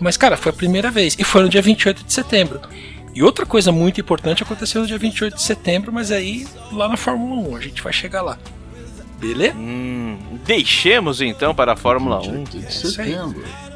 Mas, 0.00 0.16
cara, 0.16 0.36
foi 0.36 0.50
a 0.50 0.54
primeira 0.54 0.90
vez. 0.90 1.14
E 1.18 1.24
foi 1.24 1.42
no 1.42 1.48
dia 1.48 1.60
28 1.60 2.04
de 2.04 2.12
setembro. 2.12 2.60
E 3.14 3.22
outra 3.22 3.44
coisa 3.44 3.70
muito 3.70 4.00
importante 4.00 4.42
aconteceu 4.42 4.80
no 4.80 4.86
dia 4.86 4.96
28 4.96 5.34
de 5.34 5.42
setembro, 5.42 5.92
mas 5.92 6.10
aí 6.10 6.46
lá 6.72 6.88
na 6.88 6.96
Fórmula 6.96 7.48
1, 7.48 7.56
a 7.56 7.60
gente 7.60 7.82
vai 7.82 7.92
chegar 7.92 8.22
lá. 8.22 8.38
Beleza? 9.18 9.54
Hum, 9.54 10.16
deixemos 10.46 11.20
então 11.20 11.54
para 11.54 11.72
a 11.72 11.76
Fórmula 11.76 12.20
1. 12.20 12.22
28 12.22 12.50
de 12.50 12.66
isso 12.66 13.00
aí. 13.00 13.14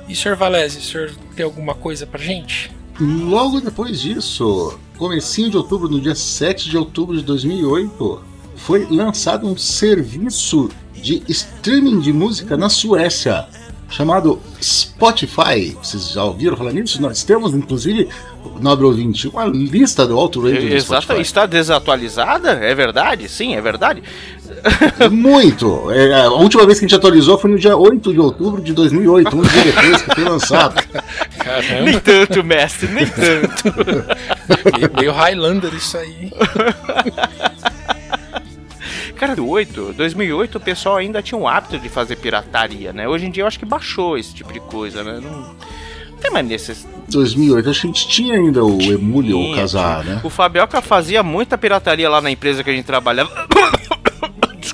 E 0.08 0.14
Sr. 0.14 0.37
Valese, 0.37 0.78
o 0.78 0.82
senhor 0.82 1.12
tem 1.34 1.44
alguma 1.44 1.75
coisa 1.75 2.06
pra 2.06 2.20
gente? 2.20 2.70
Logo 3.00 3.61
depois 3.61 4.00
disso, 4.00 4.78
comecinho 4.96 5.50
de 5.50 5.56
outubro, 5.56 5.88
no 5.88 6.00
dia 6.00 6.14
7 6.14 6.68
de 6.70 6.76
outubro 6.76 7.16
de 7.16 7.23
2008, 7.23 8.23
foi 8.56 8.87
lançado 8.88 9.46
um 9.46 9.56
serviço 9.56 10.70
de 10.94 11.23
streaming 11.28 12.00
de 12.00 12.12
música 12.12 12.56
na 12.56 12.68
Suécia, 12.68 13.46
chamado 13.90 14.40
Spotify. 14.62 15.76
Vocês 15.82 16.11
já 16.11 16.25
ouviram 16.25 16.56
falar 16.56 16.73
nisso? 16.73 17.02
Nós 17.02 17.23
temos, 17.25 17.52
inclusive, 17.52 18.08
nobre 18.61 18.84
ouvinte, 18.87 19.28
uma 19.28 19.44
lista 19.44 20.06
do 20.06 20.16
Alto 20.18 20.46
Exato, 20.49 21.02
Spotify. 21.04 21.20
está 21.20 21.46
desatualizada? 21.46 22.52
É 22.52 22.75
verdade? 22.75 23.28
Sim, 23.28 23.54
é 23.54 23.61
verdade. 23.61 24.02
Muito! 25.11 25.90
É, 25.90 26.23
a 26.23 26.30
última 26.30 26.64
vez 26.66 26.78
que 26.78 26.85
a 26.85 26.88
gente 26.88 26.97
atualizou 26.97 27.38
foi 27.38 27.50
no 27.50 27.59
dia 27.59 27.76
8 27.76 28.12
de 28.12 28.21
outubro 28.21 28.62
de 28.62 28.73
2008, 28.73 29.37
um 29.37 29.42
dia 29.42 29.64
depois 29.64 30.02
que 30.02 30.14
foi 30.14 30.25
lançado. 30.25 30.83
Caramba, 31.38 31.83
Nem 31.83 31.99
tanto, 32.00 32.42
mestre, 32.42 32.88
nem 32.88 33.06
tanto. 33.06 33.75
meio, 34.97 35.12
Highlander 35.12 35.75
isso 35.75 35.97
aí. 35.99 36.14
hein? 36.25 36.33
Cara, 39.16 39.40
8, 39.40 39.94
2008 39.97 40.56
o 40.56 40.61
pessoal 40.61 40.97
ainda 40.97 41.23
tinha 41.23 41.38
um 41.38 41.47
hábito 41.47 41.78
de 41.78 41.88
fazer 41.88 42.16
pirataria, 42.16 42.92
né? 42.92 43.09
Hoje 43.09 43.26
em 43.26 43.30
dia 43.30 43.42
eu 43.42 43.47
acho 43.47 43.59
que 43.59 43.64
baixou 43.64 44.18
esse 44.18 44.35
tipo 44.35 44.52
de 44.52 44.61
coisa, 44.61 45.04
né? 45.04 45.21
Não, 45.23 45.54
tem 46.21 46.30
mais 46.30 46.47
necessidade. 46.47 46.94
2008, 47.09 47.71
acho 47.71 47.80
que 47.83 47.87
a 47.87 47.90
gente 47.90 48.09
tinha 48.09 48.35
ainda 48.35 48.64
o 48.64 48.80
Emule 48.83 49.35
ou 49.35 49.52
o 49.52 49.54
Casar, 49.54 50.02
né? 50.04 50.21
O 50.25 50.30
Fabioca 50.30 50.80
fazia 50.80 51.23
muita 51.23 51.56
pirataria 51.56 52.09
lá 52.09 52.21
na 52.21 52.30
empresa 52.30 52.64
que 52.64 52.71
a 52.71 52.73
gente 52.73 52.87
trabalhava. 52.87 53.30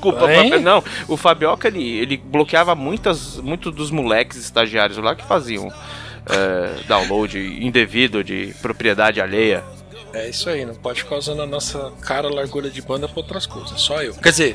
Desculpa, 0.01 0.59
não. 0.61 0.83
O 1.09 1.17
Fabioca 1.17 1.69
ele, 1.69 1.99
ele 1.99 2.17
bloqueava 2.17 2.75
muitas, 2.75 3.37
muitos 3.37 3.75
dos 3.75 3.91
moleques 3.91 4.39
estagiários 4.39 4.99
lá 4.99 5.15
que 5.15 5.25
faziam 5.25 5.71
é, 6.27 6.83
download 6.87 7.39
indevido 7.39 8.23
de 8.25 8.55
propriedade 8.61 9.21
alheia. 9.21 9.63
É 10.13 10.29
isso 10.29 10.51
aí, 10.51 10.65
não 10.65 10.75
pode 10.75 11.03
ficar 11.03 11.17
usando 11.17 11.43
a 11.43 11.47
nossa 11.47 11.93
cara 12.01 12.29
largura 12.29 12.69
de 12.69 12.83
banda 12.83 13.09
pra 13.09 13.21
outras 13.21 13.47
coisas, 13.47 13.81
só 13.81 14.03
eu. 14.03 14.13
Quer 14.15 14.31
dizer, 14.31 14.53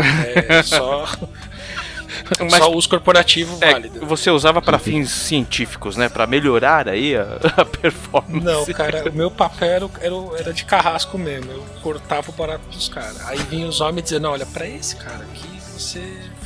é 0.50 0.62
só, 0.62 1.06
Mas- 2.40 2.56
só 2.58 2.72
uso 2.72 2.90
corporativo 2.90 3.58
É, 3.62 3.72
válido. 3.74 4.06
você 4.06 4.30
usava 4.30 4.62
para 4.62 4.78
fins 4.80 5.10
científicos, 5.12 5.96
né? 5.98 6.10
Para 6.10 6.26
melhorar 6.28 6.88
aí 6.88 7.16
a, 7.16 7.38
a 7.58 7.66
performance. 7.66 8.44
Não, 8.46 8.66
cara, 8.68 9.10
o 9.10 9.14
meu 9.14 9.30
papel 9.32 9.90
era, 10.00 10.16
era, 10.40 10.54
de 10.54 10.66
carrasco 10.66 11.18
mesmo. 11.18 11.52
Eu 11.52 11.64
cortava 11.82 12.30
o 12.30 12.34
barato 12.34 12.66
dos 12.70 12.88
caras. 12.90 13.20
Aí 13.28 13.40
vinham 13.50 13.70
os 13.70 13.82
homens 13.82 14.04
dizendo: 14.06 14.28
olha, 14.30 14.46
pra 14.46 14.68
esse 14.68 14.96
cara 14.96 15.24
aqui 15.24 15.48
você 15.78 16.04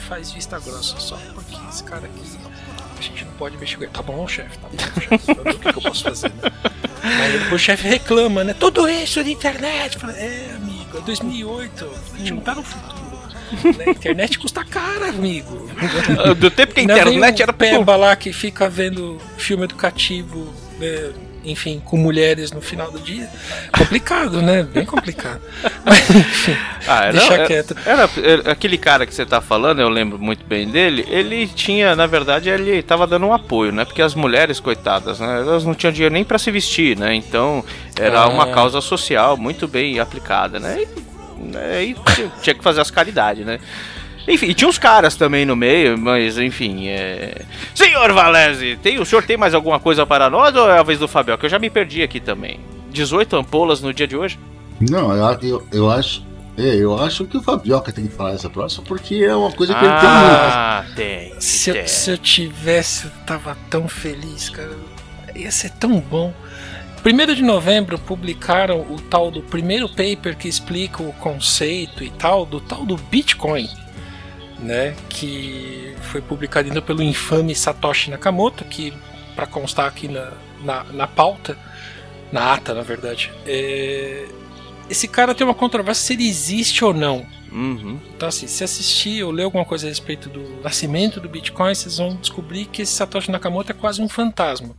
faz 0.08 0.32
vista 0.32 0.60
grossa, 0.60 1.00
só 1.00 1.18
porque 1.34 1.56
esse 1.70 1.84
cara 1.84 2.06
aqui 2.06 2.38
a 2.98 3.02
gente 3.02 3.24
não 3.26 3.32
pode 3.34 3.58
mexer 3.58 3.78
com 3.78 3.84
ele. 3.84 3.92
Tá 3.94 4.02
bom, 4.02 4.28
chefe, 4.28 4.58
tá 4.58 4.68
bom, 4.68 4.78
chefe. 4.78 5.32
O 5.32 5.44
que, 5.46 5.72
que 5.72 5.78
eu 5.78 5.82
posso 5.82 6.04
fazer, 6.04 6.30
né? 6.42 6.52
Aí 7.02 7.32
depois 7.34 7.54
o 7.54 7.60
chefe 7.60 7.88
reclama, 7.88 8.44
né? 8.44 8.54
Tudo 8.54 8.90
isso 8.90 9.24
de 9.24 9.32
internet. 9.32 9.98
É, 10.18 10.50
amigo, 10.56 10.98
é 10.98 11.02
2008. 11.02 11.90
A 12.14 12.18
gente 12.18 12.34
não 12.34 12.42
tá 12.42 12.56
no 12.56 12.64
futuro. 12.64 12.99
A 13.86 13.90
internet 13.90 14.38
custa 14.40 14.64
cara, 14.64 15.10
amigo. 15.10 15.70
Do 16.38 16.50
tempo 16.52 16.74
que 16.74 16.82
a 16.82 16.84
internet 16.84 17.42
era 17.42 17.54
peba 17.54 17.96
lá 17.96 18.16
que 18.16 18.32
fica 18.34 18.70
vendo 18.70 19.18
filme 19.38 19.64
educativo, 19.64 20.54
né, 20.80 21.12
enfim, 21.44 21.82
com 21.84 21.96
mulheres 21.98 22.52
no 22.52 22.62
final 22.62 22.92
do 22.92 23.00
dia. 23.00 23.28
Complicado, 23.76 24.42
né? 24.42 24.62
Bem 24.64 24.86
complicado. 24.86 25.42
Mas, 25.86 26.10
enfim, 26.10 26.56
Ah, 26.88 27.04
era, 27.06 27.12
deixa 27.14 27.34
era- 27.34 27.48
quieto. 27.48 27.76
Era, 27.86 28.10
era- 28.22 28.52
aquele 28.52 28.78
cara 28.78 29.06
que 29.06 29.14
você 29.14 29.26
tá 29.26 29.40
falando, 29.40 29.80
eu 29.82 29.88
lembro 29.90 30.20
muito 30.20 30.46
bem 30.46 30.68
dele. 30.70 31.06
Ele 31.10 31.48
tinha, 31.48 31.96
na 31.96 32.06
verdade, 32.06 32.50
ele 32.50 32.84
tava 32.84 33.08
dando 33.08 33.26
um 33.26 33.34
apoio, 33.34 33.72
né? 33.72 33.86
Porque 33.86 34.02
as 34.02 34.14
mulheres, 34.14 34.60
coitadas, 34.60 35.20
né? 35.22 35.40
Elas 35.42 35.64
não 35.64 35.74
tinham 35.74 35.94
dinheiro 35.94 36.14
nem 36.14 36.26
pra 36.26 36.38
se 36.38 36.52
vestir, 36.52 36.98
né? 36.98 37.16
Então, 37.16 37.64
era 37.98 38.20
Ah. 38.22 38.28
uma 38.28 38.48
causa 38.52 38.82
social 38.82 39.38
muito 39.38 39.66
bem 39.68 39.98
aplicada, 40.00 40.60
né? 40.60 40.82
E, 40.82 40.88
né, 41.40 41.84
e 41.84 41.96
tinha- 42.42 42.56
que 42.56 42.64
fazer 42.64 42.82
as 42.82 42.92
caridades, 42.92 43.46
né? 43.46 43.60
Enfim, 44.28 44.48
e 44.48 44.54
tinha 44.54 44.68
uns 44.68 44.78
caras 44.78 45.16
também 45.16 45.46
no 45.46 45.56
meio, 45.56 45.98
mas 45.98 46.38
enfim, 46.38 46.88
é... 46.88 47.42
Senhor 47.74 48.12
Valese, 48.14 48.78
tem, 48.82 49.00
o 49.00 49.06
senhor 49.06 49.24
tem 49.24 49.38
mais 49.38 49.54
alguma 49.56 49.80
coisa 49.80 50.06
para 50.06 50.30
nós 50.30 50.56
ou 50.56 50.70
é 50.70 50.78
a 50.78 50.84
vez 50.84 51.00
do 51.00 51.08
Fabiel? 51.08 51.38
Que 51.38 51.46
eu 51.46 51.50
já 51.50 51.58
me 51.58 51.70
perdi 51.70 52.04
aqui 52.04 52.20
também. 52.20 52.60
18 52.92 53.36
ampolas 53.38 53.82
no 53.82 53.94
dia 53.94 54.06
de 54.06 54.16
hoje? 54.16 54.38
Não, 54.80 55.16
eu, 55.16 55.40
eu, 55.42 55.68
eu 55.72 55.90
acho. 55.92 56.24
É, 56.58 56.76
eu 56.76 57.02
acho 57.02 57.26
que 57.26 57.38
o 57.38 57.42
Fabioca 57.42 57.92
tem 57.92 58.06
que 58.06 58.14
falar 58.14 58.34
essa 58.34 58.50
próxima, 58.50 58.84
porque 58.86 59.16
é 59.16 59.34
uma 59.34 59.52
coisa 59.52 59.74
que 59.74 59.84
ele 59.84 59.94
tem 59.94 60.10
muito. 60.10 60.36
Ah, 60.36 60.86
tem. 60.96 61.34
Se, 61.40 61.72
tem. 61.72 61.82
eu, 61.82 61.88
se 61.88 62.12
eu 62.12 62.18
tivesse, 62.18 63.06
eu 63.06 63.12
tava 63.26 63.58
tão 63.70 63.88
feliz, 63.88 64.50
cara. 64.50 64.72
Ia 65.36 65.52
ser 65.52 65.70
tão 65.72 66.00
bom. 66.00 66.34
Primeiro 67.04 67.34
de 67.34 67.42
novembro 67.42 67.98
publicaram 67.98 68.82
o 68.82 69.00
tal 69.00 69.32
do 69.32 69.42
primeiro 69.42 69.88
paper 69.88 70.38
que 70.38 70.48
explica 70.48 71.02
o 71.02 71.14
conceito 71.14 72.04
e 72.04 72.10
tal, 72.10 72.46
do 72.46 72.60
tal 72.60 72.86
do 72.86 72.98
Bitcoin, 72.98 73.70
né? 74.60 74.96
Que 75.08 75.96
foi 76.02 76.22
publicado 76.22 76.68
ainda 76.68 76.82
pelo 76.82 77.02
infame 77.02 77.56
Satoshi 77.56 78.12
Nakamoto, 78.12 78.66
que, 78.66 78.94
para 79.34 79.48
constar 79.48 79.88
aqui 79.88 80.10
na, 80.10 80.34
na, 80.62 80.84
na 80.86 81.08
pauta, 81.08 81.58
na 82.32 82.54
ata, 82.54 82.74
na 82.74 82.82
verdade, 82.82 83.32
é, 83.46 84.28
esse 84.90 85.08
cara 85.08 85.34
tem 85.34 85.48
uma 85.48 85.54
controvérsia 85.54 86.06
se 86.06 86.14
ele 86.14 86.28
existe 86.28 86.84
ou 86.84 86.94
não. 86.94 87.26
Uhum. 87.52 88.00
Então, 88.16 88.28
assim, 88.28 88.46
se 88.46 88.64
assistir 88.64 89.24
ou 89.24 89.32
ler 89.32 89.44
alguma 89.44 89.66
coisa 89.66 89.88
a 89.88 89.90
respeito 89.90 90.30
do 90.30 90.62
nascimento 90.62 91.20
do 91.20 91.30
Bitcoin, 91.30 91.74
vocês 91.74 91.98
vão 91.98 92.16
descobrir 92.16 92.66
que 92.66 92.82
esse 92.82 92.92
Satoshi 92.92 93.32
Nakamoto 93.32 93.72
é 93.72 93.76
quase 93.76 94.02
um 94.02 94.10
fantasma. 94.10 94.76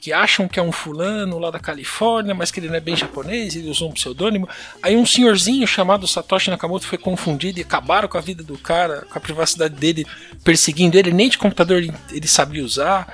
Que 0.00 0.12
acham 0.12 0.46
que 0.48 0.58
é 0.58 0.62
um 0.62 0.72
fulano 0.72 1.38
lá 1.38 1.50
da 1.50 1.58
Califórnia, 1.58 2.34
mas 2.34 2.50
que 2.50 2.60
ele 2.60 2.68
não 2.68 2.76
é 2.76 2.80
bem 2.80 2.96
japonês, 2.96 3.56
ele 3.56 3.68
usou 3.68 3.90
um 3.90 3.92
pseudônimo. 3.92 4.48
Aí 4.82 4.96
um 4.96 5.04
senhorzinho 5.04 5.66
chamado 5.66 6.06
Satoshi 6.06 6.50
Nakamoto 6.50 6.86
foi 6.86 6.98
confundido 6.98 7.58
e 7.58 7.62
acabaram 7.62 8.08
com 8.08 8.18
a 8.18 8.20
vida 8.20 8.42
do 8.42 8.56
cara, 8.56 9.06
com 9.10 9.18
a 9.18 9.20
privacidade 9.20 9.74
dele, 9.74 10.06
perseguindo 10.44 10.96
ele, 10.96 11.12
nem 11.12 11.28
de 11.28 11.38
computador 11.38 11.82
ele, 12.10 12.28
sabia 12.28 12.64
usar. 12.64 13.12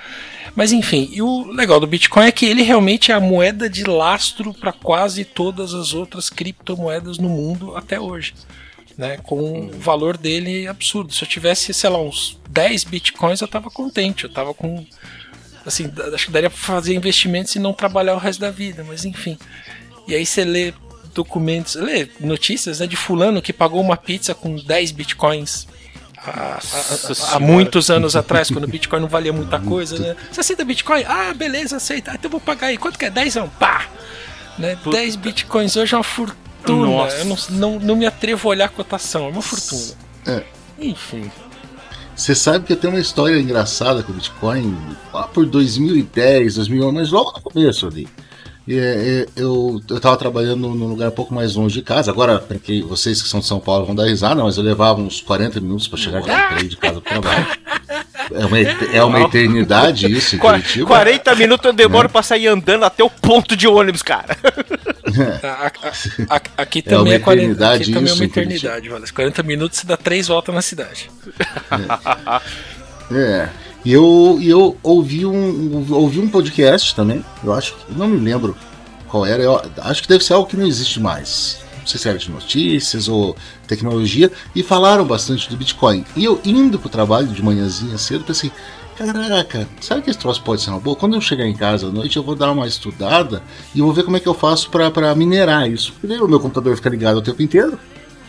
Mas 0.54 0.72
enfim, 0.72 1.08
e 1.12 1.20
o 1.22 1.44
legal 1.50 1.80
do 1.80 1.86
Bitcoin 1.86 2.26
é 2.26 2.32
que 2.32 2.46
ele 2.46 2.62
realmente 2.62 3.10
é 3.10 3.14
a 3.14 3.20
moeda 3.20 3.68
de 3.68 3.84
lastro 3.84 4.52
para 4.54 4.72
quase 4.72 5.24
todas 5.24 5.74
as 5.74 5.94
outras 5.94 6.28
criptomoedas 6.30 7.18
no 7.18 7.28
mundo 7.28 7.76
até 7.76 7.98
hoje. 7.98 8.34
Né, 8.96 9.18
com 9.24 9.66
o 9.66 9.70
valor 9.72 10.16
dele 10.16 10.68
absurdo. 10.68 11.12
Se 11.12 11.24
eu 11.24 11.28
tivesse, 11.28 11.74
sei 11.74 11.90
lá, 11.90 12.00
uns 12.00 12.38
10 12.48 12.84
bitcoins, 12.84 13.40
eu 13.40 13.48
tava 13.48 13.68
contente. 13.68 14.22
Eu 14.22 14.30
tava 14.30 14.54
com 14.54 14.86
assim, 15.66 15.90
acho 16.12 16.26
que 16.26 16.32
daria 16.32 16.50
pra 16.50 16.58
fazer 16.58 16.94
investimentos 16.94 17.54
e 17.54 17.58
não 17.58 17.72
trabalhar 17.72 18.14
o 18.14 18.18
resto 18.18 18.40
da 18.40 18.50
vida, 18.50 18.84
mas 18.86 19.04
enfim. 19.04 19.38
E 20.06 20.14
aí 20.14 20.24
você 20.24 20.44
lê 20.44 20.74
documentos, 21.14 21.74
lê 21.76 22.08
notícias 22.20 22.80
né, 22.80 22.86
de 22.86 22.96
fulano 22.96 23.40
que 23.40 23.52
pagou 23.52 23.80
uma 23.80 23.96
pizza 23.96 24.34
com 24.34 24.56
10 24.56 24.90
bitcoins 24.90 25.66
há, 26.26 26.58
há, 26.58 27.36
há, 27.36 27.38
muitos 27.38 27.90
anos 27.90 28.16
atrás, 28.16 28.50
quando 28.50 28.64
o 28.64 28.68
Bitcoin 28.68 29.00
não 29.00 29.08
valia 29.08 29.32
muita 29.32 29.60
coisa, 29.60 29.98
né? 29.98 30.16
Você 30.30 30.40
aceita 30.40 30.64
Bitcoin? 30.64 31.04
Ah, 31.06 31.34
beleza, 31.34 31.76
aceita. 31.76 32.12
Ah, 32.12 32.14
então 32.14 32.30
vou 32.30 32.40
pagar 32.40 32.68
aí. 32.68 32.78
Quanto 32.78 32.98
que 32.98 33.04
é? 33.04 33.10
10 33.10 33.36
anos? 33.36 33.50
Pá! 33.58 33.86
Né? 34.58 34.78
10 34.90 35.16
Bitcoins 35.16 35.76
hoje 35.76 35.94
é 35.94 35.98
uma 35.98 36.04
fortuna. 36.04 36.86
Nossa. 36.86 37.16
Eu 37.16 37.24
não, 37.24 37.36
não, 37.50 37.78
não 37.78 37.96
me 37.96 38.06
atrevo 38.06 38.48
a 38.48 38.50
olhar 38.50 38.66
a 38.66 38.68
cotação, 38.68 39.26
é 39.26 39.28
uma 39.28 39.42
fortuna. 39.42 39.94
É. 40.26 40.42
Enfim. 40.78 41.30
Você 42.16 42.34
sabe 42.34 42.64
que 42.64 42.72
eu 42.72 42.76
tenho 42.76 42.92
uma 42.92 43.00
história 43.00 43.38
engraçada 43.38 44.02
com 44.02 44.12
o 44.12 44.14
Bitcoin 44.14 44.76
lá 45.12 45.24
por 45.24 45.44
2010, 45.46 46.54
2011, 46.54 46.94
mas 46.94 47.10
logo 47.10 47.32
no 47.32 47.40
começo 47.40 47.86
ali. 47.86 48.08
E, 48.66 48.78
é, 48.78 49.26
eu, 49.36 49.80
eu 49.88 50.00
tava 50.00 50.16
trabalhando 50.16 50.68
num 50.68 50.86
lugar 50.86 51.08
um 51.10 51.14
pouco 51.14 51.34
mais 51.34 51.54
longe 51.54 51.74
de 51.74 51.82
casa. 51.82 52.10
Agora, 52.10 52.38
porque 52.38 52.82
vocês 52.82 53.20
que 53.20 53.28
são 53.28 53.40
de 53.40 53.46
São 53.46 53.60
Paulo 53.60 53.84
vão 53.84 53.94
dar 53.94 54.06
risada, 54.06 54.42
mas 54.42 54.56
eu 54.56 54.62
levava 54.62 55.00
uns 55.00 55.20
40 55.20 55.60
minutos 55.60 55.88
para 55.88 55.98
chegar 55.98 56.22
de, 56.22 56.76
casa 56.76 57.00
pro 57.00 57.20
trabalho. 57.20 57.46
É 58.32 58.46
uma, 58.46 58.58
é 58.58 59.04
uma 59.04 59.20
eternidade 59.22 60.10
isso 60.10 60.38
Curitiba. 60.38 60.86
40 60.86 61.34
minutos 61.34 61.66
eu 61.66 61.72
demoro 61.72 62.06
é. 62.06 62.08
pra 62.08 62.22
sair 62.22 62.46
andando 62.46 62.84
até 62.84 63.02
o 63.02 63.10
ponto 63.10 63.56
de 63.56 63.66
ônibus, 63.66 64.02
cara. 64.02 64.36
aqui 66.56 66.82
também 66.82 67.14
é, 67.14 67.16
é 67.16 67.18
40 67.18 67.72
aqui 67.72 67.92
também 67.92 68.10
é 68.10 68.14
uma 68.14 68.24
eternidade, 68.24 68.90
Wallace. 68.90 69.12
40 69.12 69.42
minutos 69.42 69.78
você 69.78 69.86
dá 69.86 69.96
três 69.96 70.28
voltas 70.28 70.54
na 70.54 70.62
cidade. 70.62 71.10
É. 73.10 73.16
é. 73.16 73.48
E 73.84 73.92
eu, 73.92 74.38
e 74.40 74.48
eu 74.48 74.78
ouvi, 74.82 75.26
um, 75.26 75.86
ouvi 75.90 76.18
um 76.18 76.28
podcast 76.28 76.94
também, 76.94 77.22
eu 77.44 77.52
acho 77.52 77.74
que. 77.74 77.92
Não 77.92 78.08
me 78.08 78.18
lembro 78.18 78.56
qual 79.06 79.26
era, 79.26 79.42
eu 79.42 79.60
acho 79.82 80.02
que 80.02 80.08
deve 80.08 80.24
ser 80.24 80.32
algo 80.32 80.48
que 80.48 80.56
não 80.56 80.66
existe 80.66 80.98
mais. 80.98 81.58
Não 81.80 81.86
sei 81.86 82.00
se 82.00 82.08
era 82.08 82.16
de 82.16 82.30
notícias 82.30 83.08
ou 83.08 83.36
tecnologia, 83.64 84.30
e 84.54 84.62
falaram 84.62 85.04
bastante 85.04 85.48
do 85.48 85.56
Bitcoin. 85.56 86.04
E 86.16 86.24
eu 86.24 86.40
indo 86.44 86.78
pro 86.78 86.88
trabalho 86.88 87.28
de 87.28 87.42
manhãzinha 87.42 87.98
cedo, 87.98 88.24
pensei, 88.24 88.50
caraca, 88.96 89.68
sabe 89.80 90.02
que 90.02 90.10
esse 90.10 90.18
troço 90.18 90.42
pode 90.42 90.62
ser 90.62 90.70
uma 90.70 90.80
boa? 90.80 90.96
Quando 90.96 91.14
eu 91.14 91.20
chegar 91.20 91.46
em 91.46 91.54
casa 91.54 91.88
à 91.88 91.90
noite, 91.90 92.16
eu 92.16 92.22
vou 92.22 92.34
dar 92.34 92.50
uma 92.50 92.66
estudada 92.66 93.42
e 93.74 93.80
vou 93.80 93.92
ver 93.92 94.04
como 94.04 94.16
é 94.16 94.20
que 94.20 94.28
eu 94.28 94.34
faço 94.34 94.70
para 94.70 95.14
minerar 95.14 95.70
isso. 95.70 95.92
Porque 96.00 96.14
o 96.16 96.28
meu 96.28 96.40
computador 96.40 96.76
fica 96.76 96.88
ligado 96.88 97.16
o 97.16 97.22
tempo 97.22 97.42
inteiro, 97.42 97.78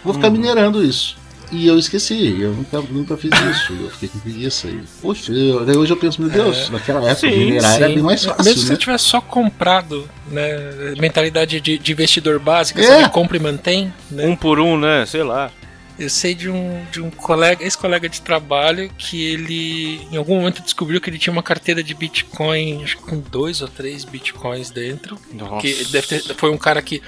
vou 0.04 0.14
ficar 0.14 0.30
hum. 0.30 0.32
minerando 0.32 0.84
isso. 0.84 1.18
E 1.52 1.68
eu 1.68 1.78
esqueci, 1.78 2.42
eu 2.42 2.52
nunca, 2.52 2.82
nunca 2.82 3.18
fiz 3.18 3.32
isso, 3.52 3.74
eu 3.74 3.90
fiquei 3.92 4.10
com 4.10 4.20
preguiça. 4.20 4.68
E, 4.68 4.82
poxa, 5.02 5.32
eu, 5.32 5.66
daí 5.66 5.78
hoje 5.78 5.92
eu 5.92 5.98
penso, 5.98 6.22
meu 6.22 6.30
Deus, 6.30 6.68
é. 6.68 6.72
naquela 6.72 7.00
época 7.00 7.30
sim, 7.30 7.38
minerar 7.38 7.72
sim. 7.72 7.84
era 7.84 7.88
bem 7.88 8.04
mais 8.04 8.26
fácil. 8.26 8.44
Mesmo 8.44 8.62
né? 8.62 8.68
se 8.68 8.68
você 8.68 8.78
tivesse 8.78 9.04
só 9.06 9.22
comprado, 9.22 10.10
né? 10.30 10.96
Mentalidade 11.00 11.62
de, 11.62 11.78
de 11.78 11.92
investidor 11.92 12.40
básica, 12.40 12.82
é. 12.82 12.84
sabe? 12.84 13.10
Compra 13.10 13.38
e 13.38 13.40
mantém. 13.40 13.94
Né? 14.10 14.26
Um 14.26 14.36
por 14.36 14.60
um, 14.60 14.78
né? 14.78 15.06
Sei 15.06 15.24
lá. 15.24 15.52
Eu 15.98 16.10
sei 16.10 16.36
de 16.36 16.50
um, 16.50 16.84
de 16.92 17.02
um 17.02 17.10
colega, 17.10 17.64
ex-colega 17.64 18.10
de 18.10 18.22
trabalho, 18.22 18.92
que 18.98 19.24
ele 19.24 20.06
em 20.12 20.18
algum 20.18 20.36
momento 20.36 20.62
descobriu 20.62 21.00
que 21.00 21.10
ele 21.10 21.18
tinha 21.18 21.32
uma 21.32 21.44
carteira 21.44 21.82
de 21.82 21.94
Bitcoin, 21.94 22.84
acho 22.84 22.98
que 22.98 23.04
com 23.04 23.18
dois 23.18 23.62
ou 23.62 23.68
três 23.70 24.04
Bitcoins 24.04 24.70
dentro. 24.70 25.18
Nossa. 25.34 25.62
Que 25.62 25.86
deve 25.86 26.08
ter, 26.08 26.20
foi 26.36 26.52
um 26.52 26.58
cara 26.58 26.82
que 26.82 27.02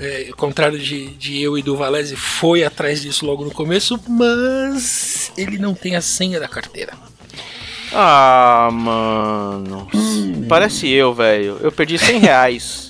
é, 0.00 0.28
ao 0.28 0.36
contrário 0.36 0.78
de, 0.78 1.08
de 1.08 1.40
eu 1.40 1.58
e 1.58 1.62
do 1.62 1.76
Valese, 1.76 2.16
foi 2.16 2.64
atrás 2.64 3.02
disso 3.02 3.26
logo 3.26 3.44
no 3.44 3.50
começo, 3.50 4.00
mas 4.08 5.30
ele 5.36 5.58
não 5.58 5.74
tem 5.74 5.94
a 5.94 6.00
senha 6.00 6.40
da 6.40 6.48
carteira. 6.48 6.94
Ah, 7.92 8.70
mano. 8.72 9.86
Hum. 9.94 10.46
Parece 10.48 10.88
eu, 10.88 11.12
velho. 11.12 11.58
Eu 11.60 11.70
perdi 11.70 11.98
100 11.98 12.18
reais. 12.18 12.89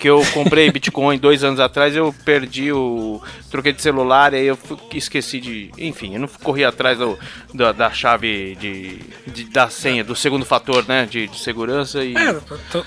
Porque 0.00 0.08
eu 0.08 0.24
comprei 0.32 0.72
Bitcoin 0.72 1.18
dois 1.18 1.44
anos 1.44 1.60
atrás, 1.60 1.94
eu 1.94 2.14
perdi 2.24 2.72
o. 2.72 3.20
Troquei 3.50 3.70
de 3.70 3.82
celular, 3.82 4.32
aí 4.32 4.46
eu 4.46 4.58
esqueci 4.94 5.38
de. 5.38 5.70
Enfim, 5.76 6.14
eu 6.14 6.20
não 6.20 6.28
corri 6.42 6.64
atrás 6.64 6.96
do, 6.96 7.18
da, 7.52 7.70
da 7.72 7.90
chave 7.90 8.56
de, 8.58 8.98
de, 9.26 9.44
da 9.44 9.68
senha, 9.68 10.02
do 10.02 10.16
segundo 10.16 10.46
fator, 10.46 10.86
né? 10.88 11.04
De, 11.04 11.28
de 11.28 11.38
segurança. 11.38 12.02
E... 12.02 12.16
É, 12.16 12.34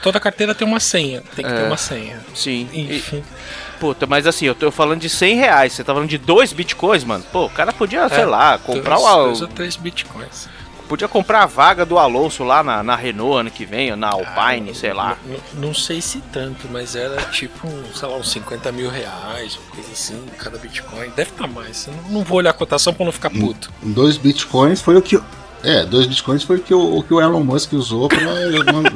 toda 0.02 0.19
carteira 0.19 0.56
tem 0.56 0.67
uma 0.67 0.80
senha. 0.80 1.21
Tem 1.36 1.45
que 1.45 1.52
é, 1.52 1.56
ter 1.56 1.67
uma 1.67 1.78
senha. 1.78 2.19
Sim. 2.34 2.67
Enfim. 2.73 3.23
E, 3.23 3.80
puta, 3.80 4.08
mas 4.08 4.26
assim, 4.26 4.47
eu 4.47 4.56
tô 4.56 4.71
falando 4.71 5.02
de 5.02 5.10
100 5.10 5.36
reais. 5.36 5.73
Você 5.73 5.84
tá 5.84 5.93
falando 5.93 6.10
de 6.10 6.17
dois 6.17 6.52
bitcoins, 6.52 7.04
mano. 7.04 7.23
Pô, 7.32 7.45
o 7.45 7.49
cara 7.49 7.71
podia, 7.71 8.06
é, 8.06 8.10
sei 8.10 8.26
lá, 8.26 8.58
comprar 8.58 8.95
dois, 8.95 9.08
o. 9.08 9.23
Dois 9.26 9.41
ou 9.43 9.47
três 9.49 9.76
bitcoins. 9.76 10.49
Podia 10.93 11.08
comprar 11.08 11.41
a 11.41 11.45
vaga 11.47 11.88
do 11.88 11.97
Alonso 11.97 12.43
lá 12.43 12.62
na, 12.62 12.84
na 12.84 12.95
Renault 12.95 13.39
ano 13.39 13.49
que 13.49 13.65
vem, 13.65 13.89
ou 13.89 13.97
na 13.97 14.10
Alpine, 14.10 14.69
ah, 14.69 14.75
sei 14.75 14.93
lá. 14.93 15.17
Não, 15.25 15.69
não, 15.69 15.73
sei 15.73 15.99
se 15.99 16.19
tanto, 16.32 16.67
mas 16.71 16.95
era 16.95 17.19
tipo, 17.32 17.67
sei 17.95 18.08
lá, 18.08 18.15
uns 18.15 18.32
50 18.32 18.71
mil 18.71 18.91
reais, 18.91 19.58
uma 19.58 19.71
coisa 19.71 19.91
assim, 19.91 20.23
cada 20.38 20.60
Bitcoin. 20.60 21.10
Deve 21.15 21.32
estar 21.32 21.47
tá 21.47 21.47
mais. 21.47 21.88
Eu 21.88 21.95
não 22.12 22.21
vou 22.21 22.38
olhar 22.38 22.51
a 22.51 22.53
cotação 22.53 22.93
pra 22.93 23.03
não 23.03 23.12
ficar 23.12 23.32
puto. 23.32 23.73
Dois 23.82 24.17
Bitcoins 24.17 24.84
foi 24.84 24.95
o 24.95 25.01
que. 25.01 25.19
É, 25.63 25.84
dois 25.84 26.06
bitcoins 26.06 26.43
foi 26.43 26.58
o 26.58 26.60
que 26.60 26.73
o, 26.73 26.97
o, 26.97 27.01
que 27.01 27.13
o 27.13 27.21
Elon 27.21 27.41
Musk 27.41 27.71
usou 27.71 28.10
pra 28.10 28.19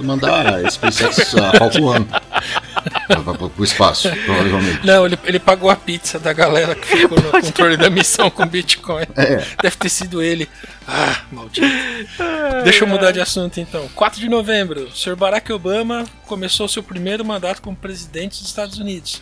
mandar 0.03 0.53
a 0.53 0.69
SpaceX 0.69 1.33
a 1.36 1.51
Falcon 1.57 2.05
1 3.09 3.49
pro 3.49 3.63
espaço, 3.63 4.09
provavelmente. 4.25 4.85
Não, 4.85 5.05
ele, 5.05 5.17
ele 5.23 5.39
pagou 5.39 5.69
a 5.69 5.75
pizza 5.75 6.19
da 6.19 6.33
galera 6.33 6.75
que 6.75 6.87
ficou 6.87 7.19
no 7.19 7.31
controle 7.31 7.77
da 7.77 7.89
missão 7.89 8.29
com 8.29 8.45
Bitcoin. 8.45 9.05
É. 9.15 9.43
Deve 9.61 9.75
ter 9.77 9.89
sido 9.89 10.21
ele. 10.21 10.49
Ah, 10.87 11.21
maldito. 11.31 11.67
Deixa 12.63 12.83
eu 12.83 12.87
mudar 12.87 13.11
de 13.11 13.19
assunto 13.19 13.59
então. 13.59 13.87
4 13.95 14.19
de 14.19 14.29
novembro, 14.29 14.85
o 14.85 14.91
Sr. 14.95 15.15
Barack 15.15 15.51
Obama 15.51 16.05
começou 16.25 16.67
seu 16.67 16.83
primeiro 16.83 17.23
mandato 17.23 17.61
como 17.61 17.75
presidente 17.75 18.39
dos 18.39 18.47
Estados 18.47 18.77
Unidos. 18.77 19.21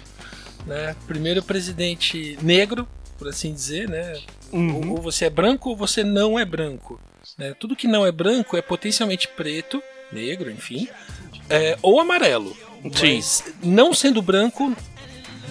Né? 0.65 0.95
Primeiro 1.07 1.43
presidente 1.43 2.37
negro, 2.41 2.87
por 3.17 3.27
assim 3.27 3.53
dizer, 3.53 3.87
né? 3.87 4.13
Uhum. 4.51 4.91
Ou 4.91 5.01
você 5.01 5.25
é 5.25 5.29
branco 5.29 5.69
ou 5.69 5.75
você 5.75 6.03
não 6.03 6.39
é 6.39 6.45
branco. 6.45 6.99
Né? 7.37 7.53
Tudo 7.59 7.75
que 7.75 7.87
não 7.87 8.05
é 8.05 8.11
branco 8.11 8.57
é 8.57 8.61
potencialmente 8.61 9.27
preto, 9.27 9.81
negro, 10.11 10.49
enfim, 10.49 10.87
é, 11.49 11.77
ou 11.81 11.99
amarelo. 11.99 12.55
Sim. 12.93 13.15
Mas 13.15 13.43
não 13.63 13.93
sendo 13.93 14.21
branco, 14.21 14.75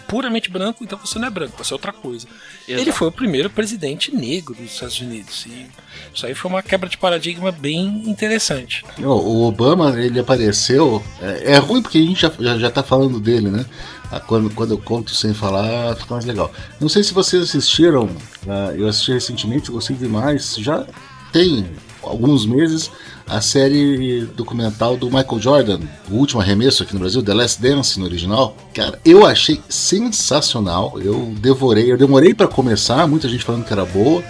puramente 0.07 0.51
branco, 0.51 0.85
então 0.85 0.99
você 0.99 1.19
não 1.19 1.27
é 1.27 1.31
branco, 1.31 1.63
você 1.63 1.73
é 1.73 1.75
outra 1.75 1.93
coisa. 1.93 2.27
Exato. 2.69 2.83
Ele 2.83 2.93
foi 2.93 3.09
o 3.09 3.13
primeiro 3.13 3.51
presidente 3.51 4.15
negro 4.15 4.55
dos 4.55 4.73
Estados 4.73 5.01
Unidos. 5.01 5.47
E 5.47 5.67
isso 6.15 6.27
aí 6.27 6.35
foi 6.35 6.51
uma 6.51 6.63
quebra 6.63 6.89
de 6.89 6.97
paradigma 6.97 7.51
bem 7.51 8.03
interessante. 8.07 8.85
O 8.99 9.47
Obama, 9.47 9.91
ele 10.01 10.19
apareceu. 10.19 11.03
É, 11.21 11.55
é 11.55 11.59
ruim 11.59 11.83
porque 11.83 11.99
a 11.99 12.03
gente 12.03 12.21
já, 12.21 12.33
já, 12.39 12.59
já 12.59 12.71
tá 12.71 12.83
falando 12.83 13.21
dele, 13.21 13.51
né? 13.51 13.67
Ah, 14.11 14.21
quando, 14.21 14.49
quando 14.51 14.73
eu 14.73 14.79
conto 14.79 15.15
sem 15.15 15.35
falar, 15.35 15.97
fica 15.97 16.15
mais 16.15 16.25
legal. 16.25 16.53
Não 16.81 16.89
sei 16.89 17.03
se 17.03 17.13
vocês 17.13 17.43
assistiram, 17.43 18.05
uh, 18.05 18.71
eu 18.77 18.87
assisti 18.87 19.13
recentemente, 19.13 19.71
gostei 19.71 19.97
demais. 19.97 20.55
Já 20.57 20.87
tem 21.33 21.67
alguns 22.07 22.47
meses 22.47 22.91
a 23.27 23.41
série 23.41 24.27
documental 24.37 24.97
do 24.97 25.07
Michael 25.07 25.41
Jordan, 25.41 25.81
o 26.11 26.17
último 26.17 26.41
arremesso 26.41 26.83
aqui 26.83 26.93
no 26.93 27.01
Brasil, 27.01 27.23
The 27.23 27.33
Last 27.33 27.61
Dance 27.61 27.99
no 27.99 28.05
original. 28.05 28.57
Cara, 28.75 28.99
eu 29.05 29.27
achei 29.27 29.61
sensacional. 29.69 31.01
Eu 31.01 31.33
devorei, 31.39 31.91
eu 31.91 31.97
demorei 31.97 32.35
para 32.35 32.47
começar, 32.47 33.07
muita 33.07 33.29
gente 33.29 33.45
falando 33.45 33.65
que 33.65 33.73
era 33.73 33.85
boa. 33.85 34.23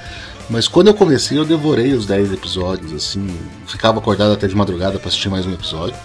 Mas 0.49 0.69
quando 0.69 0.89
eu 0.89 0.95
comecei, 0.95 1.39
eu 1.39 1.45
devorei 1.45 1.93
os 1.93 2.07
10 2.07 2.33
episódios, 2.33 2.93
assim, 2.93 3.27
ficava 3.67 3.99
acordado 3.99 4.33
até 4.33 4.47
de 4.47 4.55
madrugada 4.55 4.99
para 4.99 5.09
assistir 5.09 5.29
mais 5.29 5.47
um 5.47 5.53
episódio. 5.53 5.97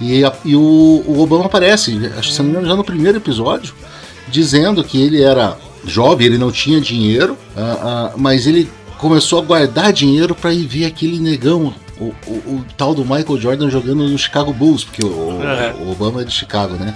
E, 0.00 0.24
a, 0.24 0.32
e 0.44 0.54
o, 0.54 0.60
o, 1.06 1.20
Obama 1.20 1.46
aparece, 1.46 1.98
acho 2.16 2.30
se 2.30 2.38
não 2.38 2.44
me 2.46 2.50
engano, 2.52 2.68
já 2.68 2.76
no 2.76 2.84
primeiro 2.84 3.18
episódio, 3.18 3.74
dizendo 4.28 4.84
que 4.84 5.00
ele 5.00 5.22
era 5.22 5.56
jovem, 5.84 6.26
ele 6.26 6.38
não 6.38 6.52
tinha 6.52 6.80
dinheiro, 6.80 7.36
uh, 7.56 8.14
uh, 8.14 8.18
mas 8.18 8.46
ele 8.46 8.70
começou 9.00 9.38
a 9.38 9.42
guardar 9.42 9.92
dinheiro 9.92 10.34
para 10.34 10.52
ir 10.52 10.66
ver 10.66 10.84
aquele 10.84 11.18
negão, 11.18 11.74
o, 11.98 12.14
o, 12.26 12.32
o, 12.32 12.64
tal 12.76 12.94
do 12.94 13.02
Michael 13.02 13.40
Jordan 13.40 13.70
jogando 13.70 14.06
no 14.06 14.18
Chicago 14.18 14.52
Bulls, 14.52 14.84
porque 14.84 15.04
o, 15.04 15.08
o 15.08 15.90
Obama 15.90 16.20
é 16.20 16.24
de 16.24 16.32
Chicago, 16.32 16.74
né? 16.74 16.94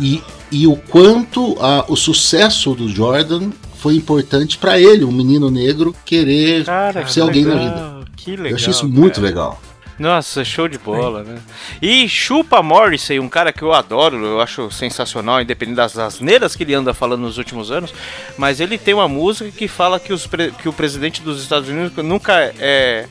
E, 0.00 0.22
e 0.50 0.66
o 0.66 0.74
quanto 0.76 1.56
a, 1.60 1.84
o 1.88 1.96
sucesso 1.96 2.74
do 2.74 2.88
Jordan 2.88 3.50
foi 3.76 3.96
importante 3.96 4.56
para 4.56 4.80
ele, 4.80 5.04
um 5.04 5.12
menino 5.12 5.50
negro, 5.50 5.94
querer 6.06 6.64
Cara, 6.64 7.06
ser 7.06 7.20
alguém 7.20 7.44
legal. 7.44 7.64
na 7.64 7.70
vida. 7.70 8.06
Que 8.16 8.30
legal. 8.30 8.46
Eu 8.46 8.56
achei 8.56 8.70
isso 8.70 8.88
muito 8.88 9.20
legal. 9.20 9.60
Nossa, 9.98 10.44
show 10.44 10.68
de 10.68 10.78
bola, 10.78 11.22
né? 11.22 11.38
E 11.80 12.08
Chupa 12.08 12.62
Morrissey, 12.62 13.20
um 13.20 13.28
cara 13.28 13.52
que 13.52 13.62
eu 13.62 13.72
adoro, 13.72 14.24
eu 14.24 14.40
acho 14.40 14.70
sensacional, 14.70 15.40
independente 15.40 15.76
das 15.76 15.98
asneiras 15.98 16.56
que 16.56 16.62
ele 16.62 16.74
anda 16.74 16.94
falando 16.94 17.22
nos 17.22 17.38
últimos 17.38 17.70
anos, 17.70 17.92
mas 18.36 18.60
ele 18.60 18.78
tem 18.78 18.94
uma 18.94 19.08
música 19.08 19.50
que 19.50 19.68
fala 19.68 20.00
que, 20.00 20.12
os 20.12 20.28
que 20.60 20.68
o 20.68 20.72
presidente 20.72 21.20
dos 21.22 21.42
Estados 21.42 21.68
Unidos 21.68 21.92
nunca 22.04 22.52
é, 22.58 23.06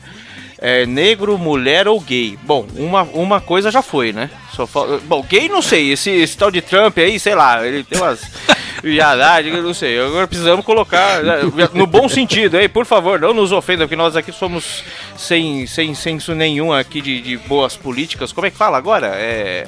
é 0.64 0.86
negro, 0.86 1.36
mulher 1.36 1.88
ou 1.88 2.00
gay. 2.00 2.38
Bom, 2.44 2.64
uma, 2.76 3.02
uma 3.02 3.40
coisa 3.40 3.68
já 3.70 3.82
foi, 3.82 4.12
né? 4.12 4.30
Só 4.54 4.64
fal- 4.66 5.00
Bom, 5.00 5.20
gay 5.28 5.48
não 5.48 5.60
sei, 5.60 5.90
esse, 5.92 6.08
esse 6.10 6.36
tal 6.36 6.50
de 6.52 6.62
Trump 6.62 6.96
aí, 6.98 7.18
sei 7.18 7.34
lá, 7.34 7.66
ele 7.66 7.82
tem 7.82 8.00
umas 8.00 8.22
viadagens, 8.82 9.56
eu 9.56 9.62
não 9.62 9.74
sei. 9.74 9.98
Agora 10.00 10.28
precisamos 10.28 10.64
colocar 10.64 11.22
né, 11.22 11.40
no 11.74 11.86
bom 11.86 12.08
sentido, 12.08 12.56
aí, 12.56 12.68
por 12.68 12.86
favor, 12.86 13.18
não 13.18 13.34
nos 13.34 13.50
ofenda, 13.50 13.84
porque 13.84 13.96
nós 13.96 14.14
aqui 14.16 14.30
somos 14.30 14.84
sem, 15.16 15.66
sem 15.66 15.94
senso 15.94 16.32
nenhum 16.34 16.72
aqui 16.72 17.00
de, 17.00 17.20
de 17.20 17.36
boas 17.38 17.76
políticas. 17.76 18.32
Como 18.32 18.46
é 18.46 18.50
que 18.50 18.56
fala 18.56 18.78
agora? 18.78 19.08
É. 19.16 19.66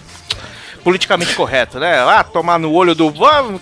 Politicamente 0.85 1.35
correto, 1.35 1.81
né? 1.81 1.99
Ah, 2.01 2.23
tomar 2.23 2.59
no 2.59 2.71
olho 2.71 2.95
do. 2.95 3.11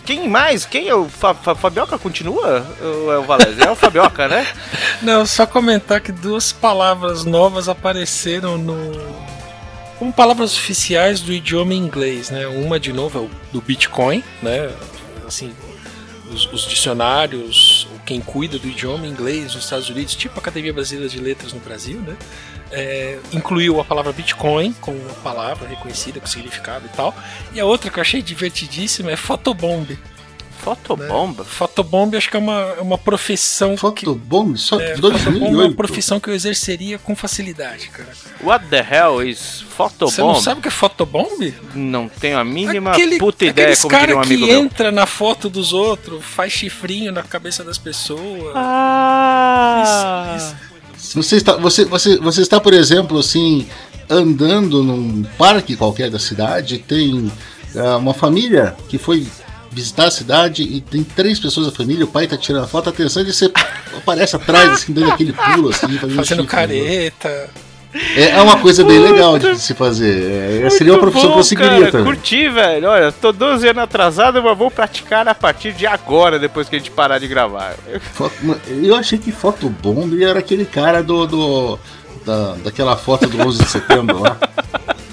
Quem 0.05 0.29
mais? 0.29 0.67
Quem 0.67 0.89
é 0.89 0.95
o 0.95 1.09
Fa- 1.09 1.33
Fa- 1.35 1.55
Fabioca? 1.55 1.97
Continua? 1.97 2.67
É 2.81 3.17
o 3.17 3.23
Valézio? 3.23 3.63
É 3.63 3.71
o 3.71 3.77
Fabioca, 3.77 4.27
né? 4.27 4.45
Não, 5.01 5.25
só 5.25 5.47
comentar 5.47 6.01
que 6.01 6.11
duas 6.11 6.51
palavras 6.53 7.25
novas 7.25 7.69
apareceram 7.69 8.59
no. 8.59 8.75
como 10.01 10.13
palavras 10.13 10.53
oficiais 10.57 11.21
do 11.21 11.33
idioma 11.33 11.75
inglês, 11.75 12.29
né? 12.31 12.47
Uma 12.49 12.81
de 12.81 12.93
novo 12.93 13.19
é 13.19 13.23
o 13.23 13.31
do 13.53 13.61
Bitcoin, 13.61 14.25
né? 14.43 14.69
Assim, 15.25 15.55
os, 16.29 16.53
os 16.53 16.67
dicionários, 16.69 17.87
quem 18.05 18.21
cuida 18.21 18.59
do 18.59 18.67
idioma 18.67 19.07
inglês 19.07 19.55
nos 19.55 19.63
Estados 19.65 19.89
Unidos, 19.89 20.17
tipo 20.17 20.35
a 20.37 20.41
Academia 20.41 20.73
Brasileira 20.73 21.09
de 21.09 21.21
Letras 21.21 21.53
no 21.53 21.61
Brasil, 21.61 22.01
né? 22.01 22.17
É, 22.73 23.19
incluiu 23.33 23.79
a 23.81 23.85
palavra 23.85 24.13
Bitcoin 24.13 24.73
como 24.81 24.97
uma 24.99 25.15
palavra 25.17 25.69
reconhecida 25.69 26.19
com 26.19 26.27
significado 26.27 26.87
e 26.87 26.97
tal. 26.97 27.15
E 27.53 27.61
a 27.61 27.65
outra 27.67 27.91
que 27.91 27.99
eu 27.99 28.01
achei 28.01 28.23
divertidíssima 28.23 29.11
é 29.11 29.17
fotobomb. 29.17 29.99
Fotobomba? 30.63 31.45
Fotobomb 31.45 32.17
acho 32.17 32.31
que 32.31 32.37
é 32.37 32.39
uma, 32.39 32.61
é 32.79 32.81
uma 32.81 32.97
profissão 32.97 33.77
Fotobomb, 33.77 34.57
só 34.57 34.81
é, 34.81 34.95
de 34.95 35.01
fotobomb 35.01 35.27
é 35.27 35.39
uma 35.41 35.41
2008. 35.41 35.77
profissão 35.77 36.21
que 36.21 36.31
eu 36.31 36.35
exerceria 36.35 36.99
com 37.01 37.17
facilidade, 37.17 37.89
cara. 37.89 38.09
What 38.41 38.67
the 38.69 38.79
hell 38.89 39.21
is 39.27 39.39
Você 39.39 40.21
não 40.23 40.35
fotobomb? 40.37 40.41
sabe 40.41 40.61
o 40.61 40.63
que 40.63 40.69
é 40.69 40.71
fotobomb? 40.71 41.53
Não 41.75 42.09
tenho 42.09 42.39
a 42.39 42.45
mínima 42.45 42.93
Aquele, 42.93 43.19
puta 43.19 43.45
ideia, 43.45 43.77
como 43.77 43.89
diria 43.93 44.07
cara 44.07 44.17
um 44.17 44.21
amigo 44.23 44.47
que 44.47 44.53
meu. 44.53 44.61
entra 44.63 44.93
na 44.93 45.05
foto 45.05 45.51
dos 45.51 45.73
outros, 45.73 46.25
faz 46.25 46.53
chifrinho 46.53 47.11
na 47.11 47.25
cabeça 47.25 47.65
das 47.65 47.77
pessoas. 47.77 48.55
Ah! 48.55 50.35
Isso, 50.37 50.49
Se 50.49 50.72
Você 51.15 51.37
está, 51.37 51.57
você, 51.57 51.85
você, 51.85 52.17
você 52.17 52.43
está, 52.43 52.61
por 52.61 52.73
exemplo, 52.73 53.19
assim, 53.19 53.67
andando 54.09 54.83
num 54.85 55.25
parque 55.37 55.77
qualquer 55.77 56.09
da 56.09 56.19
cidade, 56.19 56.79
tem 56.79 57.31
ah, 57.77 57.97
uma 57.97 58.15
família 58.15 58.77
que 58.89 58.99
foi 58.99 59.27
visitar 59.71 60.07
a 60.07 60.11
cidade 60.11 60.63
e 60.63 60.81
tem 60.81 61.03
três 61.03 61.41
pessoas 61.41 61.67
da 61.67 61.73
família, 61.73 62.05
o 62.05 62.09
pai 62.09 62.27
tá 62.27 62.37
tirando 62.37 62.65
a 62.65 62.69
foto, 62.69 62.89
atenção, 62.89 63.23
e 63.23 63.33
você 63.33 63.51
aparece 63.97 64.37
atrás, 64.37 64.71
assim, 64.73 64.93
dando 64.93 65.11
aquele 65.11 65.33
pulo, 65.33 65.71
assim, 65.71 65.99
fazendo, 65.99 66.17
Fazendo 66.17 66.25
chifre, 66.25 66.43
né? 66.43 66.47
careta. 66.47 67.29
É, 67.29 67.49
é 68.17 68.41
uma 68.41 68.59
coisa 68.59 68.85
bem 68.85 68.99
legal 68.99 69.39
de 69.39 69.59
se 69.59 69.75
fazer. 69.75 70.63
É, 70.65 70.71
seria 70.71 70.93
uma 70.95 71.01
profissão 71.01 71.29
bom, 71.29 71.35
que 71.35 71.41
eu 71.41 71.45
seguiria 71.45 71.79
cara, 71.79 71.91
também. 71.93 72.07
Curti, 72.07 72.49
velho. 72.49 72.89
Olha, 72.89 73.13
tô 73.13 73.33
12 73.33 73.69
anos 73.69 73.83
atrasado, 73.83 74.43
mas 74.43 74.57
vou 74.57 74.71
praticar 74.71 75.27
a 75.29 75.35
partir 75.35 75.73
de 75.73 75.87
agora, 75.87 76.39
depois 76.39 76.69
que 76.69 76.77
a 76.77 76.79
gente 76.79 76.91
parar 76.91 77.19
de 77.19 77.29
gravar. 77.29 77.75
Foto- 78.15 78.35
Eu 78.83 78.95
achei 78.97 79.19
que 79.19 79.31
Fotobomb 79.33 80.23
era 80.23 80.39
aquele 80.39 80.65
cara 80.65 81.03
do. 81.03 81.27
do 81.27 81.79
da, 82.25 82.55
daquela 82.65 82.97
foto 82.97 83.27
do 83.27 83.43
11 83.47 83.65
de 83.65 83.69
setembro 83.71 84.21
lá. 84.21 84.37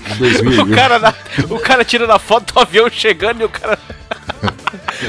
De 0.07 0.15
2000. 0.19 0.63
O 0.71 0.75
cara, 0.75 0.99
na- 0.99 1.13
o 1.49 1.59
cara 1.59 1.83
tirando 1.83 2.11
a 2.11 2.19
foto 2.19 2.53
do 2.53 2.59
avião 2.59 2.87
chegando 2.89 3.41
e 3.41 3.45
o 3.45 3.49
cara. 3.49 3.77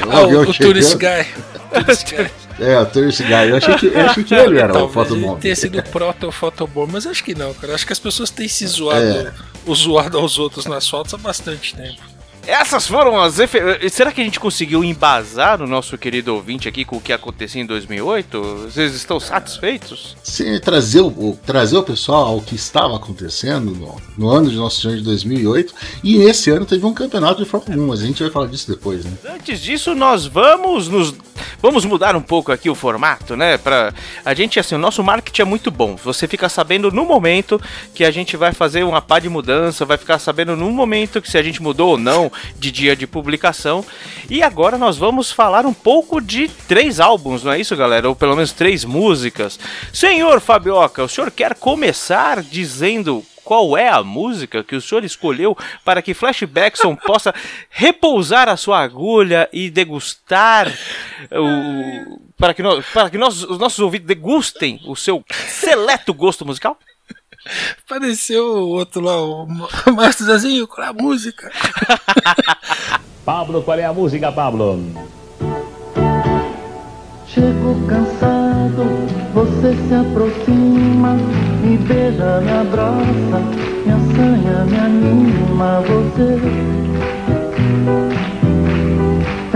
O 0.07 0.09
Ah, 0.11 0.21
o, 0.21 0.25
avião 0.25 0.41
o 0.43 0.53
Tourist 0.53 0.91
chegando. 0.91 1.17
Guy. 1.17 1.25
É, 2.59 2.77
o 2.79 2.85
Tourist 2.85 3.21
Guy. 3.21 3.49
Eu 3.49 3.55
achei 3.57 3.75
que, 3.75 3.85
eu 3.87 4.01
achei 4.01 4.23
que 4.23 4.33
ele 4.33 4.59
era 4.59 4.71
o 4.71 4.87
Talvez 4.87 5.11
ele 5.11 5.35
tenha 5.39 5.55
sido 5.55 5.81
proto-fotobomb, 5.83 6.91
mas 6.91 7.07
acho 7.07 7.23
que 7.23 7.33
não, 7.33 7.53
cara. 7.53 7.73
Acho 7.73 7.85
que 7.87 7.93
as 7.93 7.99
pessoas 7.99 8.29
têm 8.29 8.47
se 8.47 8.67
zoado, 8.67 9.01
É. 9.05 9.33
o 9.65 9.73
zoado 9.73 10.17
aos 10.17 10.37
outros 10.37 10.65
nas 10.65 10.87
fotos 10.87 11.13
há 11.13 11.17
bastante 11.17 11.75
tempo. 11.75 12.10
Essas 12.47 12.87
foram 12.87 13.19
as. 13.21 13.37
efe- 13.39 13.89
Será 13.89 14.11
que 14.11 14.19
a 14.19 14.23
gente 14.23 14.39
conseguiu 14.39 14.83
embasar 14.83 15.61
o 15.61 15.67
nosso 15.67 15.97
querido 15.97 16.33
ouvinte 16.35 16.67
aqui 16.67 16.83
com 16.83 16.97
o 16.97 17.01
que 17.01 17.13
aconteceu 17.13 17.61
em 17.61 17.65
2008? 17.65 18.41
Vocês 18.71 18.95
estão 18.95 19.19
satisfeitos? 19.19 20.17
Sim, 20.23 20.59
trazer 20.59 21.01
o, 21.01 21.37
trazer 21.45 21.77
o 21.77 21.83
pessoal 21.83 22.25
ao 22.27 22.41
que 22.41 22.55
estava 22.55 22.95
acontecendo 22.95 23.71
no, 23.71 24.01
no 24.17 24.29
ano 24.29 24.49
de 24.49 24.55
Nosso 24.55 24.81
Senhor 24.81 24.97
de 24.97 25.03
2008. 25.03 25.73
E 26.03 26.17
esse 26.23 26.49
ano 26.49 26.65
teve 26.65 26.83
um 26.85 26.93
campeonato 26.93 27.43
de 27.43 27.49
Fórmula 27.49 27.81
1, 27.83 27.87
mas 27.87 28.01
a 28.01 28.05
gente 28.05 28.23
vai 28.23 28.31
falar 28.31 28.47
disso 28.47 28.67
depois, 28.69 29.05
né? 29.05 29.11
Antes 29.35 29.59
disso, 29.61 29.93
nós 29.93 30.25
vamos 30.25 30.87
nos 30.87 31.13
vamos 31.61 31.85
mudar 31.85 32.15
um 32.15 32.21
pouco 32.21 32.51
aqui 32.51 32.69
o 32.69 32.75
formato, 32.75 33.35
né? 33.35 33.57
Pra 33.57 33.93
a 34.25 34.33
gente 34.33 34.59
assim, 34.59 34.73
o 34.75 34.79
nosso 34.79 35.03
marketing 35.03 35.43
é 35.43 35.45
muito 35.45 35.69
bom. 35.69 35.95
Você 36.03 36.27
fica 36.27 36.49
sabendo 36.49 36.91
no 36.91 37.05
momento 37.05 37.61
que 37.93 38.03
a 38.03 38.09
gente 38.11 38.35
vai 38.35 38.51
fazer 38.51 38.83
uma 38.83 39.01
pá 39.01 39.19
de 39.19 39.29
mudança, 39.29 39.85
vai 39.85 39.97
ficar 39.97 40.17
sabendo 40.17 40.55
no 40.55 40.71
momento 40.71 41.21
que 41.21 41.29
se 41.29 41.37
a 41.37 41.43
gente 41.43 41.61
mudou 41.61 41.91
ou 41.91 41.97
não 41.99 42.31
de 42.57 42.71
dia 42.71 42.95
de 42.95 43.07
publicação. 43.07 43.85
E 44.29 44.41
agora 44.41 44.77
nós 44.77 44.97
vamos 44.97 45.31
falar 45.31 45.65
um 45.65 45.73
pouco 45.73 46.21
de 46.21 46.47
três 46.67 46.99
álbuns, 46.99 47.43
não 47.43 47.51
é 47.51 47.59
isso, 47.59 47.75
galera? 47.75 48.07
Ou 48.07 48.15
pelo 48.15 48.35
menos 48.35 48.51
três 48.51 48.85
músicas. 48.85 49.59
Senhor 49.93 50.39
Fabioca, 50.39 51.03
o 51.03 51.09
senhor 51.09 51.31
quer 51.31 51.55
começar 51.55 52.41
dizendo 52.41 53.23
qual 53.43 53.75
é 53.75 53.89
a 53.89 54.03
música 54.03 54.63
que 54.63 54.75
o 54.75 54.81
senhor 54.81 55.03
escolheu 55.03 55.57
para 55.83 56.01
que 56.01 56.13
Flashbackson 56.13 56.95
possa 57.05 57.33
repousar 57.69 58.47
a 58.47 58.55
sua 58.55 58.79
agulha 58.79 59.49
e 59.51 59.69
degustar 59.69 60.71
o 61.31 62.31
para 62.37 62.55
que 62.55 62.63
nós, 62.63 62.83
para 62.87 63.09
que 63.09 63.19
nós, 63.19 63.43
os 63.43 63.59
nossos 63.59 63.77
ouvidos 63.79 64.07
degustem 64.07 64.81
o 64.87 64.95
seu 64.95 65.23
seleto 65.29 66.11
gosto 66.11 66.43
musical? 66.43 66.75
Pareceu 67.87 68.45
o 68.45 68.69
outro 68.69 69.01
lá, 69.01 69.21
o 69.21 69.47
Márcio 69.93 70.25
Zezinho, 70.25 70.67
com 70.67 70.81
a 70.81 70.93
música. 70.93 71.51
Pablo, 73.25 73.61
qual 73.61 73.77
é 73.77 73.85
a 73.85 73.93
música, 73.93 74.31
Pablo? 74.31 74.79
Chego 77.27 77.87
cansado, 77.87 78.83
você 79.33 79.73
se 79.87 79.93
aproxima, 79.93 81.13
me 81.61 81.77
beija, 81.77 82.41
me 82.41 82.51
abraça, 82.51 83.39
me 83.85 83.93
assanha, 83.93 84.65
me 84.65 84.77
anima. 84.77 85.81
Você 85.81 86.39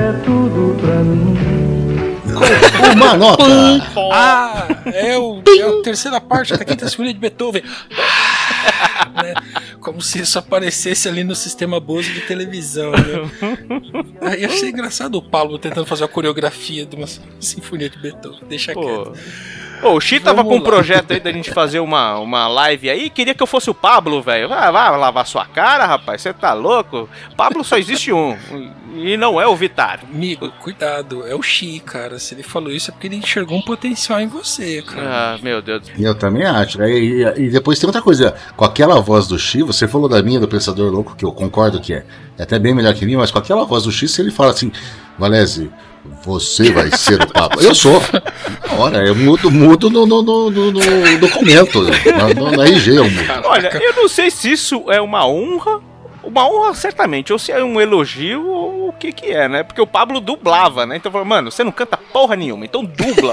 é 0.02 0.12
tudo 0.24 0.76
pra 0.80 1.04
mim. 1.04 1.65
Uma 2.94 3.18
nota! 3.18 3.44
Ah, 4.12 4.68
é, 4.86 5.18
o, 5.18 5.42
é 5.48 5.62
a 5.62 5.82
terceira 5.82 6.20
parte 6.22 6.56
da 6.56 6.64
quinta 6.64 6.88
sinfonia 6.88 7.14
de 7.14 7.20
Beethoven. 7.20 7.64
Ah, 7.92 9.24
né? 9.24 9.34
Como 9.80 10.02
se 10.02 10.20
isso 10.22 10.38
aparecesse 10.40 11.08
ali 11.08 11.24
no 11.24 11.36
sistema 11.36 11.80
Bose 11.80 12.12
de 12.12 12.22
televisão. 12.22 12.92
Né? 12.92 13.30
Aí 14.22 14.44
eu 14.44 14.50
achei 14.50 14.70
engraçado 14.70 15.16
o 15.16 15.22
Pablo 15.22 15.58
tentando 15.60 15.86
fazer 15.86 16.04
a 16.04 16.08
coreografia 16.08 16.86
de 16.86 16.96
uma 16.96 17.08
sinfonia 17.40 17.90
de 17.90 17.98
Beethoven. 17.98 18.40
Deixa 18.48 18.74
Pô. 18.74 18.82
quieto. 18.82 19.14
Ô, 19.84 19.94
o 19.96 20.02
Xi 20.02 20.20
tava 20.20 20.44
com 20.44 20.56
um 20.56 20.62
projeto 20.62 21.12
aí 21.12 21.20
da 21.20 21.32
gente 21.32 21.52
fazer 21.52 21.80
uma, 21.80 22.18
uma 22.18 22.48
live 22.48 22.90
aí, 22.90 23.10
queria 23.10 23.36
que 23.36 23.44
eu 23.44 23.48
fosse 23.48 23.70
o 23.70 23.74
Pablo, 23.74 24.22
velho. 24.22 24.50
Vai, 24.50 24.72
vai 24.72 24.98
lavar 24.98 25.28
sua 25.28 25.46
cara, 25.46 25.86
rapaz, 25.86 26.22
você 26.22 26.34
tá 26.34 26.54
louco? 26.54 27.08
Pablo 27.38 27.64
só 27.64 27.78
existe 27.78 28.12
um, 28.12 28.36
e 28.96 29.16
não 29.18 29.40
é 29.40 29.46
o 29.48 29.56
Vitar. 29.56 30.00
Amigo, 30.12 30.50
cuidado, 30.62 31.28
é 31.28 31.36
o 31.36 31.42
Xi, 31.42 31.80
cara. 31.86 32.18
Se 32.18 32.34
ele 32.34 32.42
falou 32.42 32.72
isso 32.72 32.90
é 32.90 32.94
porque 32.94 33.08
ele 33.08 33.18
enxergou 33.18 33.58
um 33.58 33.62
potencial 33.62 34.20
em 34.20 34.28
você, 34.28 34.82
cara. 34.82 35.36
Ah, 35.36 35.38
meu 35.44 35.62
Deus. 35.62 35.84
Eu 36.00 36.16
também 36.16 36.44
acho. 36.46 36.82
E, 36.84 37.24
e- 37.24 37.42
e 37.46 37.50
depois 37.50 37.78
tem 37.78 37.88
outra 37.88 38.02
coisa. 38.02 38.34
Com 38.56 38.66
aquela 38.66 39.00
voz 39.02 39.28
do 39.28 39.38
X, 39.38 39.62
você 39.66 39.88
falou 39.88 40.10
da 40.10 40.24
minha 40.24 40.40
do 40.40 40.48
Pensador 40.48 40.92
Louco, 40.92 41.16
que 41.16 41.26
eu 41.26 41.32
concordo 41.32 41.80
que 41.80 41.94
é, 41.94 42.06
é 42.38 42.44
até 42.44 42.58
bem 42.58 42.74
melhor 42.74 42.94
que 42.96 43.06
mim, 43.06 43.18
mas 43.18 43.30
com 43.30 43.38
aquela 43.38 43.66
voz 43.66 43.84
do 43.84 43.92
X, 43.92 44.10
se 44.12 44.22
ele 44.22 44.32
fala 44.32 44.52
assim, 44.52 44.72
Valese, 45.20 45.70
você 46.24 46.72
vai 46.72 46.90
ser 46.92 47.22
o 47.22 47.28
Papa. 47.28 47.62
Eu 47.62 47.74
sou. 47.76 48.02
Na 48.68 48.74
hora, 48.78 49.08
eu 49.08 49.16
mudo, 49.16 49.52
mudo 49.52 49.90
no, 49.90 50.06
no, 50.06 50.22
no, 50.24 50.50
no- 50.52 50.72
no 50.72 51.18
documento. 51.20 51.84
Na, 51.84 52.34
no, 52.34 52.52
na 52.52 52.66
RG 52.66 52.96
eu 52.98 53.10
mudo. 53.10 53.26
Olha, 53.46 53.70
eu 53.82 53.94
não 53.94 54.08
sei 54.08 54.30
se 54.32 54.52
isso 54.52 54.92
é 54.92 55.00
uma 55.02 55.28
honra. 55.28 55.82
Uma 56.24 56.50
honra, 56.50 56.74
certamente, 56.74 57.32
ou 57.32 57.38
se 57.38 57.52
é 57.52 57.64
um 57.64 57.80
elogio, 57.80 58.48
ou 58.48 58.90
o 58.90 58.94
que 58.94 59.12
que 59.12 59.28
é, 59.28 59.48
né? 59.48 59.62
Porque 59.62 59.80
o 59.80 59.86
Pablo 59.86 60.20
dublava, 60.20 60.84
né? 60.84 60.96
Então 60.98 61.12
falou, 61.12 61.26
mano, 61.28 61.52
você 61.52 61.64
não 61.64 61.72
canta 61.72 61.96
porra 61.98 62.36
nenhuma, 62.36 62.66
então 62.66 62.84
dubla. 62.84 63.32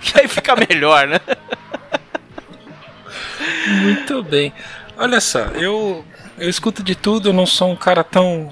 que 0.00 0.16
aí 0.18 0.26
fica 0.26 0.56
melhor, 0.56 1.06
né? 1.06 1.20
Muito 3.82 4.22
bem. 4.22 4.52
Olha 4.96 5.20
só, 5.20 5.40
eu, 5.54 6.02
eu 6.38 6.48
escuto 6.48 6.82
de 6.82 6.94
tudo, 6.94 7.28
eu 7.28 7.32
não 7.34 7.44
sou 7.46 7.70
um 7.70 7.76
cara 7.76 8.02
tão 8.02 8.48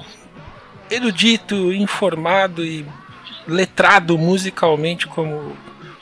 erudito, 0.90 1.72
informado 1.72 2.64
e 2.64 2.84
letrado 3.46 4.18
musicalmente 4.18 5.06
como 5.06 5.56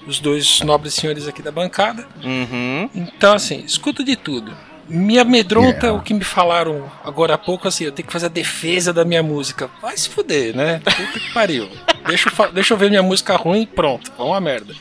os 0.07 0.18
dois 0.20 0.61
nobres 0.61 0.94
senhores 0.94 1.27
aqui 1.27 1.42
da 1.42 1.51
bancada. 1.51 2.07
Uhum. 2.23 2.90
Então, 2.94 3.35
assim, 3.35 3.61
escuto 3.64 4.05
de 4.05 4.16
tudo. 4.16 4.55
Me 4.87 5.18
amedronta 5.18 5.87
Yeah. 5.87 5.99
o 5.99 6.03
que 6.03 6.12
me 6.12 6.23
falaram 6.23 6.90
agora 7.03 7.35
há 7.35 7.38
pouco, 7.38 7.66
assim, 7.66 7.85
eu 7.85 7.92
tenho 7.92 8.07
que 8.07 8.12
fazer 8.12 8.27
a 8.27 8.29
defesa 8.29 8.92
da 8.92 9.03
minha 9.03 9.23
música. 9.23 9.70
Vai 9.81 9.97
se 9.97 10.11
fuder, 10.11 10.55
né? 10.55 10.81
Puta 10.85 11.20
que 11.20 11.33
pariu. 11.33 11.68
Deixa 12.07 12.29
eu, 12.29 12.53
deixa 12.53 12.75
eu 12.75 12.77
ver 12.77 12.90
minha 12.90 13.03
música 13.03 13.35
ruim 13.35 13.62
e 13.62 13.66
pronto, 13.66 14.12
vão 14.18 14.35
a 14.35 14.38
merda. 14.42 14.75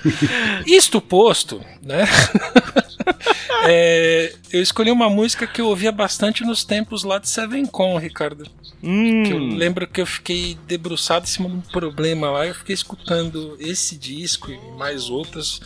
Isto 0.67 0.99
posto, 0.99 1.61
né? 1.81 2.05
É, 3.65 4.33
eu 4.51 4.61
escolhi 4.61 4.91
uma 4.91 5.09
música 5.09 5.47
que 5.47 5.61
eu 5.61 5.67
ouvia 5.67 5.91
bastante 5.91 6.43
nos 6.43 6.65
tempos 6.65 7.05
lá 7.05 7.17
de 7.17 7.29
Seven 7.29 7.65
Con, 7.65 7.97
Ricardo. 7.97 8.45
Hum. 8.83 9.23
Que 9.23 9.31
eu 9.31 9.39
lembro 9.39 9.87
que 9.87 10.01
eu 10.01 10.05
fiquei 10.05 10.57
debruçado 10.67 11.23
em 11.23 11.29
cima 11.29 11.47
de 11.47 11.55
um 11.55 11.61
problema 11.61 12.29
lá, 12.29 12.45
eu 12.45 12.53
fiquei 12.53 12.73
escutando 12.73 13.55
esse 13.61 13.95
disco 13.95 14.51
e 14.51 14.59
mais 14.77 15.09
outras 15.09 15.61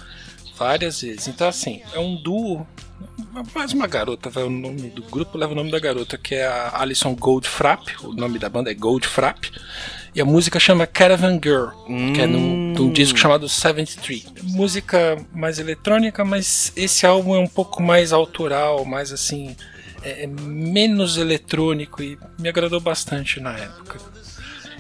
várias 0.57 1.01
vezes. 1.01 1.27
Então, 1.27 1.47
assim, 1.47 1.81
é 1.93 1.99
um 1.99 2.15
duo. 2.15 2.67
Mais 3.53 3.73
uma 3.73 3.87
garota, 3.87 4.29
vai, 4.29 4.43
o 4.43 4.49
nome 4.49 4.89
do 4.89 5.03
grupo 5.03 5.37
leva 5.37 5.53
o 5.53 5.55
nome 5.55 5.71
da 5.71 5.79
garota, 5.79 6.17
que 6.17 6.35
é 6.35 6.45
a 6.45 6.81
Alison 6.81 7.15
Goldfrapp. 7.15 7.95
O 8.03 8.13
nome 8.13 8.39
da 8.39 8.49
banda 8.49 8.71
é 8.71 8.73
Goldfrapp. 8.73 9.51
E 10.17 10.21
a 10.21 10.25
música 10.25 10.59
chama 10.59 10.87
Caravan 10.87 11.39
Girl, 11.39 11.67
que 12.15 12.21
é 12.21 12.25
num, 12.25 12.73
de 12.73 12.81
um 12.81 12.91
disco 12.91 13.19
chamado 13.19 13.47
73. 13.47 14.25
Música 14.41 15.15
mais 15.31 15.59
eletrônica, 15.59 16.25
mas 16.25 16.73
esse 16.75 17.05
álbum 17.05 17.35
é 17.35 17.39
um 17.39 17.45
pouco 17.45 17.83
mais 17.83 18.11
autoral, 18.11 18.83
mais 18.83 19.11
assim, 19.13 19.55
é, 20.01 20.23
é 20.23 20.27
menos 20.27 21.17
eletrônico 21.17 22.01
e 22.01 22.17
me 22.39 22.49
agradou 22.49 22.79
bastante 22.79 23.39
na 23.39 23.59
época. 23.59 23.99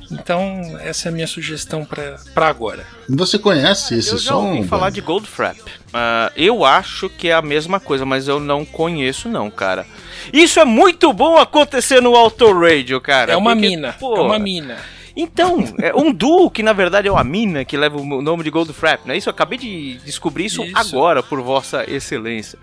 Então, 0.09 0.75
essa 0.81 1.07
é 1.07 1.09
a 1.09 1.13
minha 1.13 1.27
sugestão 1.27 1.85
pra 1.85 2.17
pra 2.33 2.47
agora. 2.47 2.87
Você 3.07 3.37
conhece 3.37 3.93
esse 3.93 4.13
Eu 4.13 4.17
já 4.17 4.31
som? 4.31 4.55
ouvi 4.55 4.67
falar 4.67 4.89
de 4.89 5.01
Goldfrapp. 5.01 5.61
Ah, 5.93 6.31
eu 6.35 6.65
acho 6.65 7.09
que 7.11 7.27
é 7.27 7.33
a 7.33 7.43
mesma 7.43 7.79
coisa, 7.79 8.05
mas 8.07 8.27
eu 8.27 8.39
não 8.39 8.65
conheço 8.65 9.29
não, 9.29 9.51
cara. 9.51 9.85
Isso 10.33 10.59
é 10.59 10.65
muito 10.65 11.13
bom 11.13 11.37
acontecer 11.37 12.01
no 12.01 12.15
Auto 12.15 12.51
Radio, 12.59 12.99
cara. 12.99 13.33
É 13.33 13.37
uma 13.37 13.51
porque, 13.51 13.69
mina, 13.69 13.93
pô, 13.99 14.17
é 14.17 14.21
uma 14.21 14.39
mina. 14.39 14.96
Então, 15.19 15.63
é 15.79 15.95
um 15.95 16.13
duo 16.13 16.51
que 16.51 16.61
na 16.61 16.73
verdade 16.73 17.07
é 17.07 17.11
uma 17.11 17.23
mina 17.23 17.65
que 17.65 17.75
leva 17.75 17.97
o 17.97 18.21
nome 18.21 18.43
de 18.43 18.51
Goldfrapp, 18.51 19.07
não 19.07 19.15
é 19.15 19.17
isso? 19.17 19.27
Eu 19.27 19.31
acabei 19.31 19.57
de 19.57 19.97
descobrir 20.05 20.45
isso, 20.45 20.63
Isso. 20.63 20.77
agora, 20.77 21.23
por 21.23 21.41
vossa 21.41 21.83
excelência. 21.89 22.59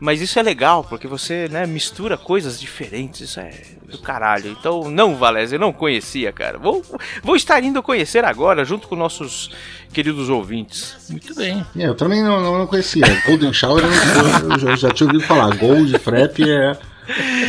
Mas 0.00 0.20
isso 0.20 0.36
é 0.36 0.42
legal, 0.42 0.82
porque 0.82 1.06
você 1.06 1.48
né, 1.48 1.64
mistura 1.64 2.16
coisas 2.16 2.58
diferentes, 2.58 3.20
isso 3.20 3.38
é 3.38 3.52
do 3.88 3.98
caralho. 3.98 4.50
Então, 4.50 4.90
não, 4.90 5.14
Valézia, 5.14 5.54
eu 5.54 5.60
não 5.60 5.72
conhecia, 5.72 6.32
cara. 6.32 6.58
Vou, 6.58 6.82
vou 7.22 7.36
estar 7.36 7.62
indo 7.62 7.80
conhecer 7.80 8.24
agora, 8.24 8.64
junto 8.64 8.88
com 8.88 8.96
nossos 8.96 9.52
queridos 9.92 10.28
ouvintes. 10.28 10.96
Muito 11.08 11.32
bem. 11.36 11.64
É, 11.76 11.86
eu 11.86 11.94
também 11.94 12.20
não, 12.20 12.40
não, 12.40 12.58
não 12.58 12.66
conhecia. 12.66 13.04
Golden 13.24 13.52
Shower 13.52 13.84
eu, 13.84 14.50
eu 14.50 14.58
já, 14.58 14.74
já 14.74 14.90
tinha 14.90 15.06
ouvido 15.06 15.24
falar. 15.24 15.56
Gold 15.56 15.96
Frap 16.00 16.40
é, 16.40 16.76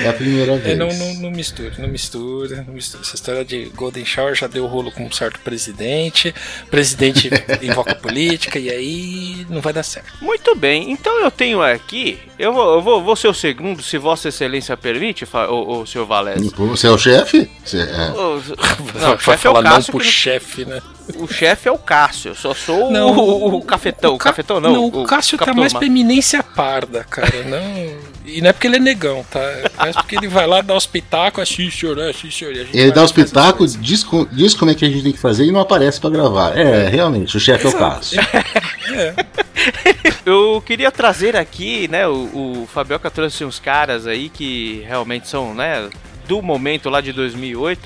é 0.03 0.09
a 0.09 0.13
primeira 0.13 0.53
É, 0.53 0.57
vez. 0.57 0.77
não, 0.77 0.87
não, 0.93 1.13
não 1.15 1.31
mistura, 1.31 1.71
não 1.77 1.87
mistura, 1.87 2.63
não 2.67 2.73
mistura. 2.73 3.03
Essa 3.03 3.15
história 3.15 3.45
de 3.45 3.65
Golden 3.75 4.05
Shower 4.05 4.33
já 4.35 4.47
deu 4.47 4.65
rolo 4.65 4.91
com 4.91 5.05
um 5.05 5.11
certo 5.11 5.39
presidente, 5.41 6.33
presidente 6.71 7.29
invoca 7.61 7.93
política 7.95 8.57
e 8.59 8.69
aí 8.69 9.45
não 9.49 9.61
vai 9.61 9.71
dar 9.73 9.83
certo. 9.83 10.11
Muito 10.21 10.55
bem, 10.55 10.91
então 10.91 11.19
eu 11.21 11.29
tenho 11.31 11.61
aqui. 11.61 12.19
Eu 12.39 12.51
vou, 12.53 12.73
eu 12.75 12.81
vou, 12.81 13.03
vou 13.03 13.15
ser 13.15 13.27
o 13.27 13.33
segundo, 13.33 13.81
se 13.83 13.97
Vossa 13.97 14.29
Excelência 14.29 14.75
permite, 14.75 15.25
ô, 15.49 15.79
ô, 15.81 15.85
senhor 15.85 16.05
Valézio. 16.05 16.51
Você 16.57 16.87
é 16.87 16.89
o 16.91 16.97
chefe? 16.97 17.49
Você 17.63 17.79
é. 17.81 17.85
Vai 17.85 19.01
Não, 19.01 19.13
o 19.15 19.19
chefe 19.19 19.47
é 19.47 19.49
o 19.49 19.53
falar 19.53 19.61
não 19.63 19.71
Cássio. 19.77 19.91
pro 19.93 20.01
que 20.01 20.07
chefe, 20.11 20.65
né? 20.65 20.81
O 21.15 21.27
chefe 21.27 21.67
é 21.67 21.71
o 21.71 21.77
Cássio, 21.77 22.29
eu 22.31 22.35
só 22.35 22.53
sou 22.53 22.89
Não, 22.91 23.11
o, 23.15 23.55
o 23.57 23.61
cafetão. 23.61 24.15
O 24.15 24.17
Ca- 24.17 24.29
cafetão 24.29 24.59
não. 24.59 24.71
Não, 24.73 24.85
o 24.87 25.03
Cássio 25.05 25.37
tá 25.37 25.45
Capitão 25.45 25.61
mais 25.61 25.73
Ma- 25.73 25.79
pra 25.79 25.85
eminência 25.87 26.41
parda, 26.41 27.03
cara. 27.03 27.43
Não. 27.43 28.12
E 28.25 28.41
não 28.41 28.49
é 28.49 28.53
porque 28.53 28.67
ele 28.67 28.77
é 28.77 28.79
negão, 28.79 29.25
tá? 29.29 29.39
É 29.41 29.91
porque 29.93 30.15
ele 30.15 30.27
vai 30.27 30.47
lá 30.47 30.61
dar 30.61 30.75
os 30.75 30.85
pitacos, 30.85 31.43
assim, 31.43 31.69
senhor, 31.69 31.99
assim, 31.99 32.31
senhor. 32.31 32.55
e 32.55 32.61
a 32.61 32.63
gente 32.63 32.77
Ele 32.77 32.91
dá 32.91 33.03
os 33.03 33.11
pitacos, 33.11 33.73
diz, 33.79 34.05
diz 34.31 34.53
como 34.53 34.71
é 34.71 34.75
que 34.75 34.85
a 34.85 34.89
gente 34.89 35.03
tem 35.03 35.11
que 35.11 35.19
fazer 35.19 35.45
e 35.45 35.51
não 35.51 35.59
aparece 35.59 35.99
pra 35.99 36.09
gravar. 36.09 36.57
É, 36.57 36.87
realmente, 36.87 37.35
o 37.35 37.39
chefe 37.39 37.65
é 37.65 37.69
o 37.69 37.73
caso. 37.77 38.15
É. 38.19 39.13
Eu 40.25 40.63
queria 40.65 40.89
trazer 40.91 41.35
aqui, 41.35 41.87
né? 41.89 42.07
O, 42.07 42.63
o 42.63 42.69
Fabioca 42.73 43.11
trouxe 43.11 43.43
uns 43.43 43.59
caras 43.59 44.07
aí 44.07 44.29
que 44.29 44.83
realmente 44.87 45.27
são, 45.27 45.53
né? 45.53 45.89
Do 46.27 46.41
momento 46.41 46.89
lá 46.89 47.01
de 47.01 47.11
2008. 47.11 47.81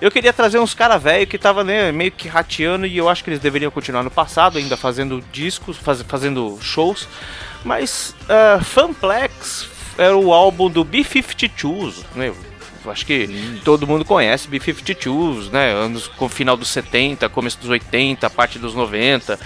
Eu 0.00 0.10
queria 0.10 0.32
trazer 0.32 0.58
uns 0.58 0.72
caras 0.72 1.02
velho 1.02 1.26
que 1.26 1.36
tava 1.36 1.62
né, 1.62 1.92
meio 1.92 2.10
que 2.12 2.26
rateando 2.26 2.86
e 2.86 2.96
eu 2.96 3.08
acho 3.08 3.22
que 3.22 3.28
eles 3.30 3.40
deveriam 3.40 3.70
continuar 3.70 4.02
no 4.02 4.10
passado, 4.10 4.56
ainda 4.56 4.76
fazendo 4.76 5.22
discos, 5.32 5.76
faz- 5.76 6.02
fazendo 6.02 6.58
shows. 6.62 7.06
Mas 7.64 8.14
ah, 8.28 8.60
Funplex 8.64 9.68
era 10.00 10.16
o 10.16 10.32
álbum 10.32 10.70
do 10.70 10.82
B-52s, 10.82 12.04
né? 12.16 12.32
Acho 12.86 13.04
que 13.04 13.60
todo 13.62 13.86
mundo 13.86 14.06
conhece 14.06 14.48
B-52s, 14.48 15.50
né? 15.50 15.70
Anos 15.72 16.08
com 16.08 16.26
final 16.30 16.56
dos 16.56 16.68
70, 16.68 17.28
começo 17.28 17.58
dos 17.58 17.68
80, 17.68 18.30
parte 18.30 18.58
dos 18.58 18.74
90. 18.74 19.38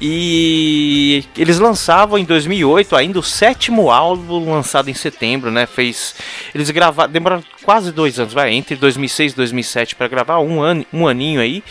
E 0.00 1.24
eles 1.38 1.60
lançavam 1.60 2.18
em 2.18 2.24
2008 2.24 2.96
ainda 2.96 3.20
o 3.20 3.22
sétimo 3.22 3.92
álbum 3.92 4.52
lançado 4.52 4.90
em 4.90 4.94
setembro, 4.94 5.52
né? 5.52 5.66
Fez 5.66 6.16
eles 6.52 6.68
gravaram, 6.70 7.12
demoraram 7.12 7.44
quase 7.62 7.92
dois 7.92 8.18
anos, 8.18 8.34
vai, 8.34 8.52
entre 8.52 8.74
2006 8.74 9.32
e 9.32 9.36
2007 9.36 9.94
para 9.94 10.08
gravar, 10.08 10.40
um 10.40 10.60
ano, 10.60 10.84
um 10.92 11.06
aninho 11.06 11.40
aí. 11.40 11.62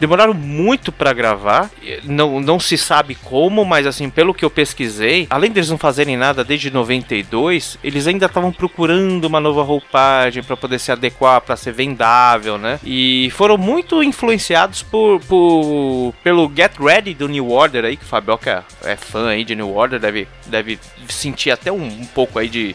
Demoraram 0.00 0.32
muito 0.32 0.90
para 0.90 1.12
gravar. 1.12 1.70
Não, 2.04 2.40
não 2.40 2.58
se 2.58 2.78
sabe 2.78 3.14
como, 3.14 3.64
mas 3.64 3.86
assim, 3.86 4.08
pelo 4.08 4.32
que 4.32 4.44
eu 4.44 4.50
pesquisei, 4.50 5.26
além 5.28 5.50
deles 5.50 5.68
não 5.68 5.76
fazerem 5.76 6.16
nada 6.16 6.42
desde 6.42 6.70
92, 6.70 7.78
eles 7.84 8.06
ainda 8.06 8.24
estavam 8.24 8.50
procurando 8.50 9.24
uma 9.26 9.38
nova 9.38 9.62
roupagem 9.62 10.42
para 10.42 10.56
poder 10.56 10.78
se 10.78 10.90
adequar, 10.90 11.42
para 11.42 11.54
ser 11.54 11.72
vendável, 11.72 12.56
né? 12.56 12.80
E 12.82 13.30
foram 13.32 13.58
muito 13.58 14.02
influenciados 14.02 14.82
por, 14.82 15.20
por 15.20 16.14
pelo 16.24 16.50
Get 16.54 16.72
Ready 16.78 17.12
do 17.12 17.28
New 17.28 17.50
Order 17.50 17.84
aí, 17.84 17.96
que 17.96 18.04
o 18.04 18.08
Fabioca 18.08 18.64
é 18.82 18.96
fã 18.96 19.28
aí 19.28 19.44
de 19.44 19.54
New 19.54 19.76
Order, 19.76 20.00
deve, 20.00 20.26
deve 20.46 20.78
sentir 21.08 21.50
até 21.50 21.70
um, 21.70 21.84
um 21.84 22.06
pouco 22.06 22.38
aí 22.38 22.48
de 22.48 22.74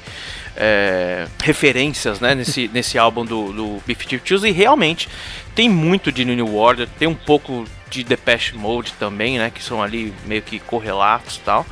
é, 0.55 1.27
referências 1.43 2.19
né, 2.19 2.35
nesse, 2.35 2.69
nesse 2.73 2.97
álbum 2.97 3.25
do, 3.25 3.51
do 3.51 3.83
B-52s 3.85 4.47
e 4.47 4.51
realmente 4.51 5.09
tem 5.53 5.69
muito 5.69 6.11
de 6.11 6.25
New 6.25 6.55
Order, 6.55 6.87
tem 6.97 7.07
um 7.07 7.15
pouco 7.15 7.65
de 7.89 8.03
Depeche 8.03 8.55
Mode 8.55 8.93
também, 8.93 9.37
né, 9.37 9.51
que 9.53 9.63
são 9.63 9.81
ali 9.81 10.13
meio 10.25 10.41
que 10.41 10.59
correlatos 10.59 11.37
e 11.37 11.39
tal. 11.41 11.65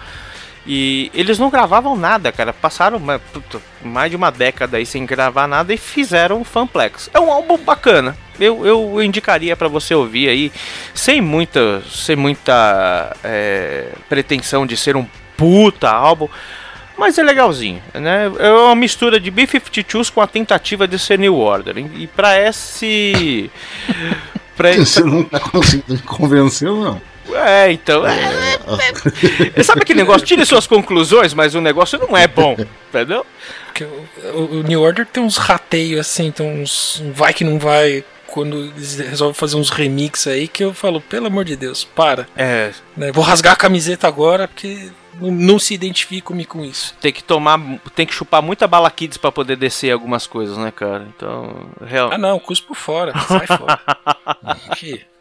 E 0.66 1.12
eles 1.14 1.38
não 1.38 1.50
gravavam 1.50 1.96
nada, 1.96 2.32
cara. 2.32 2.54
Passaram 2.54 2.98
uma- 2.98 3.20
puta, 3.20 3.62
mais 3.84 4.10
de 4.10 4.16
uma 4.16 4.32
década 4.32 4.78
aí 4.78 4.86
sem 4.86 5.06
gravar 5.06 5.46
nada 5.46 5.74
e 5.74 5.78
fizeram 5.78 6.40
o 6.40 6.44
Funplex. 6.46 7.10
É 7.14 7.20
um 7.20 7.32
álbum 7.32 7.58
bacana. 7.58 8.16
Eu, 8.40 8.66
eu 8.66 9.04
indicaria 9.04 9.56
pra 9.58 9.68
você 9.68 9.94
ouvir 9.94 10.30
aí, 10.30 10.52
sem 10.94 11.20
muita, 11.20 11.82
sem 11.92 12.16
muita 12.16 13.16
é, 13.24 13.90
pretensão 14.08 14.66
de 14.66 14.78
ser 14.78 14.96
um 14.96 15.06
puta 15.36 15.90
álbum. 15.90 16.30
Mas 16.98 17.18
é 17.18 17.24
legalzinho, 17.24 17.82
né? 17.94 18.32
É 18.40 18.52
uma 18.52 18.76
mistura 18.76 19.20
de 19.20 19.32
B-52s 19.32 20.12
com 20.12 20.22
a 20.22 20.28
tentativa 20.28 20.88
de 20.88 21.00
ser 21.00 21.18
New 21.20 21.36
Order. 21.36 21.76
E 21.78 22.08
pra 22.08 22.40
esse. 22.40 23.50
pra, 24.56 24.72
Você 24.74 25.04
não 25.04 25.24
tá 25.24 25.40
conseguindo 25.40 25.94
me 25.94 26.00
convencer, 26.04 26.70
não. 26.70 27.02
é, 27.34 27.72
então. 27.72 28.06
É, 28.06 28.60
é- 29.56 29.64
sabe 29.64 29.82
aquele 29.82 30.00
negócio? 30.02 30.26
Tire 30.26 30.46
suas 30.46 30.68
conclusões, 30.68 31.34
mas 31.34 31.56
o 31.56 31.62
negócio 31.62 31.98
não 32.00 32.16
é 32.16 32.28
bom, 32.28 32.56
entendeu? 32.90 33.26
Porque 33.66 33.84
o, 33.86 34.60
o- 34.60 34.64
New 34.64 34.82
Order 34.82 35.06
tem 35.06 35.24
uns 35.24 35.38
rateios 35.38 36.00
assim, 36.00 36.30
tem 36.32 36.46
uns. 36.62 37.02
Vai 37.14 37.34
que 37.34 37.44
não 37.44 37.58
vai. 37.58 38.04
Quando 38.34 38.58
eles 38.58 38.98
resolvem 38.98 39.36
fazer 39.36 39.58
uns 39.58 39.70
remix 39.70 40.26
aí, 40.26 40.48
que 40.48 40.64
eu 40.64 40.74
falo, 40.74 41.00
pelo 41.00 41.28
amor 41.28 41.46
de 41.46 41.56
Deus, 41.56 41.84
para. 41.84 42.28
É, 42.36 42.72
né? 42.98 43.12
Vou 43.12 43.24
rasgar 43.24 43.54
a 43.54 43.56
camiseta 43.56 44.08
agora, 44.08 44.48
porque 44.48 44.90
não, 45.22 45.30
não 45.30 45.60
se 45.60 45.76
identifico-me 45.76 46.44
com 46.44 46.66
isso. 46.66 46.96
tem 47.00 47.14
que 47.14 47.24
tomar. 47.24 47.60
Tem 47.94 48.08
que 48.08 48.14
chupar 48.16 48.42
muita 48.42 48.68
bala 48.68 48.90
kids 48.90 49.20
pra 49.20 49.32
poder 49.32 49.56
descer 49.56 49.92
algumas 49.92 50.26
coisas, 50.26 50.58
né, 50.58 50.72
cara? 50.72 51.08
Então, 51.16 51.68
real. 51.86 52.10
Ah 52.12 52.18
não, 52.18 52.40
cuspo 52.40 52.74
fora, 52.74 53.14
sai 53.28 53.46
fora. 53.46 53.80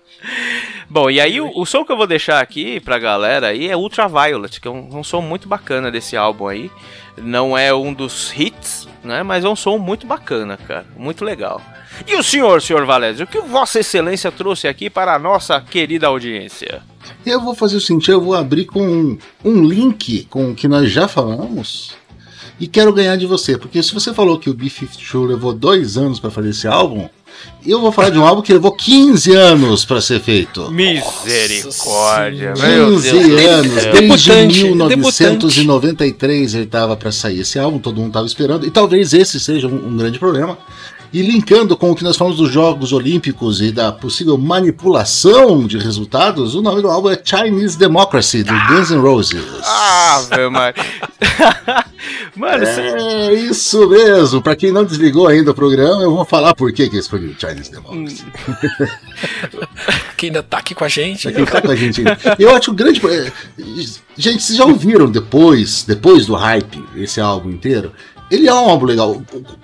Bom, 0.89 1.11
e 1.11 1.21
aí 1.21 1.39
o, 1.39 1.51
o 1.55 1.67
som 1.67 1.85
que 1.85 1.93
eu 1.93 1.97
vou 1.99 2.07
deixar 2.07 2.41
aqui 2.41 2.81
pra 2.81 2.99
galera 2.99 3.49
aí 3.49 3.69
é 3.69 3.77
Ultraviolet, 3.77 4.59
que 4.59 4.69
é 4.69 4.71
um, 4.71 5.01
um 5.01 5.05
som 5.05 5.21
muito 5.21 5.47
bacana 5.47 5.91
desse 5.91 6.17
álbum 6.17 6.47
aí. 6.47 6.71
Não 7.17 7.57
é 7.57 7.73
um 7.75 7.93
dos 7.93 8.33
hits, 8.37 8.89
né? 9.05 9.23
Mas 9.23 9.45
é 9.45 9.49
um 9.49 9.57
som 9.57 9.79
muito 9.79 10.07
bacana, 10.07 10.57
cara. 10.57 10.87
Muito 10.97 11.25
legal. 11.25 11.61
E 12.07 12.17
o 12.17 12.23
senhor, 12.23 12.63
senhor 12.63 12.85
Valézio, 12.87 13.25
o 13.25 13.29
que 13.29 13.41
Vossa 13.41 13.81
Excelência 13.81 14.33
trouxe 14.33 14.67
aqui 14.67 14.89
para 14.89 15.15
a 15.15 15.19
nossa 15.19 15.61
querida 15.61 16.07
audiência? 16.07 16.83
Eu 17.25 17.41
vou 17.41 17.55
fazer 17.55 17.77
o 17.77 17.81
seguinte: 17.81 18.11
eu 18.11 18.21
vou 18.21 18.35
abrir 18.35 18.65
com 18.65 18.83
um, 18.83 19.19
um 19.45 19.65
link 19.65 20.25
com 20.31 20.51
o 20.51 20.55
que 20.55 20.67
nós 20.67 20.91
já 20.91 21.07
falamos. 21.07 21.95
e 22.59 22.67
quero 22.67 22.93
ganhar 22.93 23.17
de 23.17 23.27
você. 23.27 23.59
Porque 23.59 23.83
se 23.83 23.93
você 23.93 24.15
falou 24.15 24.39
que 24.39 24.49
o 24.51 24.55
B-52 24.55 25.27
levou 25.27 25.53
dois 25.53 25.97
anos 25.97 26.19
para 26.19 26.31
fazer 26.31 26.51
esse 26.51 26.67
álbum, 26.67 27.09
eu 27.65 27.81
vou 27.81 27.93
falar 27.93 28.11
de 28.11 28.19
um 28.19 28.27
álbum 28.27 28.43
que 28.43 28.53
levou 28.53 28.73
15 28.73 29.33
anos 29.33 29.85
para 29.85 30.01
ser 30.01 30.21
feito. 30.21 30.71
Misericórdia, 30.71 32.55
meu 32.59 32.95
15 32.95 33.11
Deus. 33.11 33.51
anos, 33.51 33.75
desde 33.75 33.99
Debutante, 33.99 34.65
1993 34.65 36.55
ele 36.55 36.67
tava 36.67 36.97
para 36.97 37.13
sair 37.13 37.41
esse 37.41 37.59
álbum, 37.59 37.79
todo 37.79 38.01
mundo 38.01 38.13
tava 38.13 38.27
esperando, 38.27 38.67
e 38.67 38.71
talvez 38.71 39.13
esse 39.15 39.39
seja 39.39 39.69
um, 39.69 39.89
um 39.89 39.97
grande 39.97 40.19
problema. 40.19 40.59
E 41.13 41.21
linkando 41.21 41.77
com 41.77 41.91
o 41.91 41.95
que 41.95 42.03
nós 42.03 42.17
falamos 42.17 42.39
dos 42.39 42.51
Jogos 42.51 42.93
Olímpicos 42.93 43.61
e 43.61 43.71
da 43.71 43.93
possível 43.93 44.39
manipulação 44.39 45.67
de 45.67 45.77
resultados, 45.77 46.55
o 46.55 46.63
nome 46.63 46.81
do 46.81 46.89
álbum 46.89 47.11
é 47.11 47.21
Chinese 47.23 47.77
Democracy, 47.77 48.43
do 48.43 48.53
Guns 48.69 48.91
N' 48.91 48.99
Roses. 49.01 49.45
Ah, 49.63 50.23
velho, 50.31 50.51
mano. 50.53 50.75
mano, 52.35 52.65
você- 52.67 52.81
É 52.81 53.35
isso 53.35 53.87
mesmo. 53.89 54.41
Pra 54.41 54.57
quem 54.57 54.73
não 54.73 54.85
desligou 54.85 55.29
ainda 55.29 55.51
o 55.51 55.55
programa, 55.55 56.03
eu 56.03 56.15
vou 56.15 56.25
falar 56.25 56.55
por 56.55 56.73
que 56.73 56.89
que 56.89 56.97
eu 56.97 57.01
escolhi 57.01 57.27
o 57.27 57.37
Chinese 57.39 57.71
Democracy. 57.71 58.25
Quem 60.17 60.29
ainda 60.29 60.43
tá 60.43 60.59
aqui 60.59 60.73
com 60.75 60.85
a 60.85 60.89
gente. 60.89 61.31
Quem 61.33 61.45
tá 61.45 61.61
com 61.61 61.71
a 61.71 61.75
gente 61.77 61.99
ainda. 62.01 62.19
Eu 62.39 62.55
acho 62.55 62.71
o 62.71 62.75
grande. 62.75 63.01
é, 63.07 63.33
Gente, 64.17 64.43
vocês 64.43 64.57
já 64.57 64.65
ouviram 64.65 65.11
depois, 65.11 65.83
depois 65.83 66.27
do 66.27 66.35
hype, 66.35 66.83
esse 66.97 67.21
álbum 67.21 67.51
inteiro? 67.51 67.93
Ele 68.33 68.49
é 68.49 68.55
um 68.55 68.71
álbum 68.71 68.87
legal. 68.87 69.23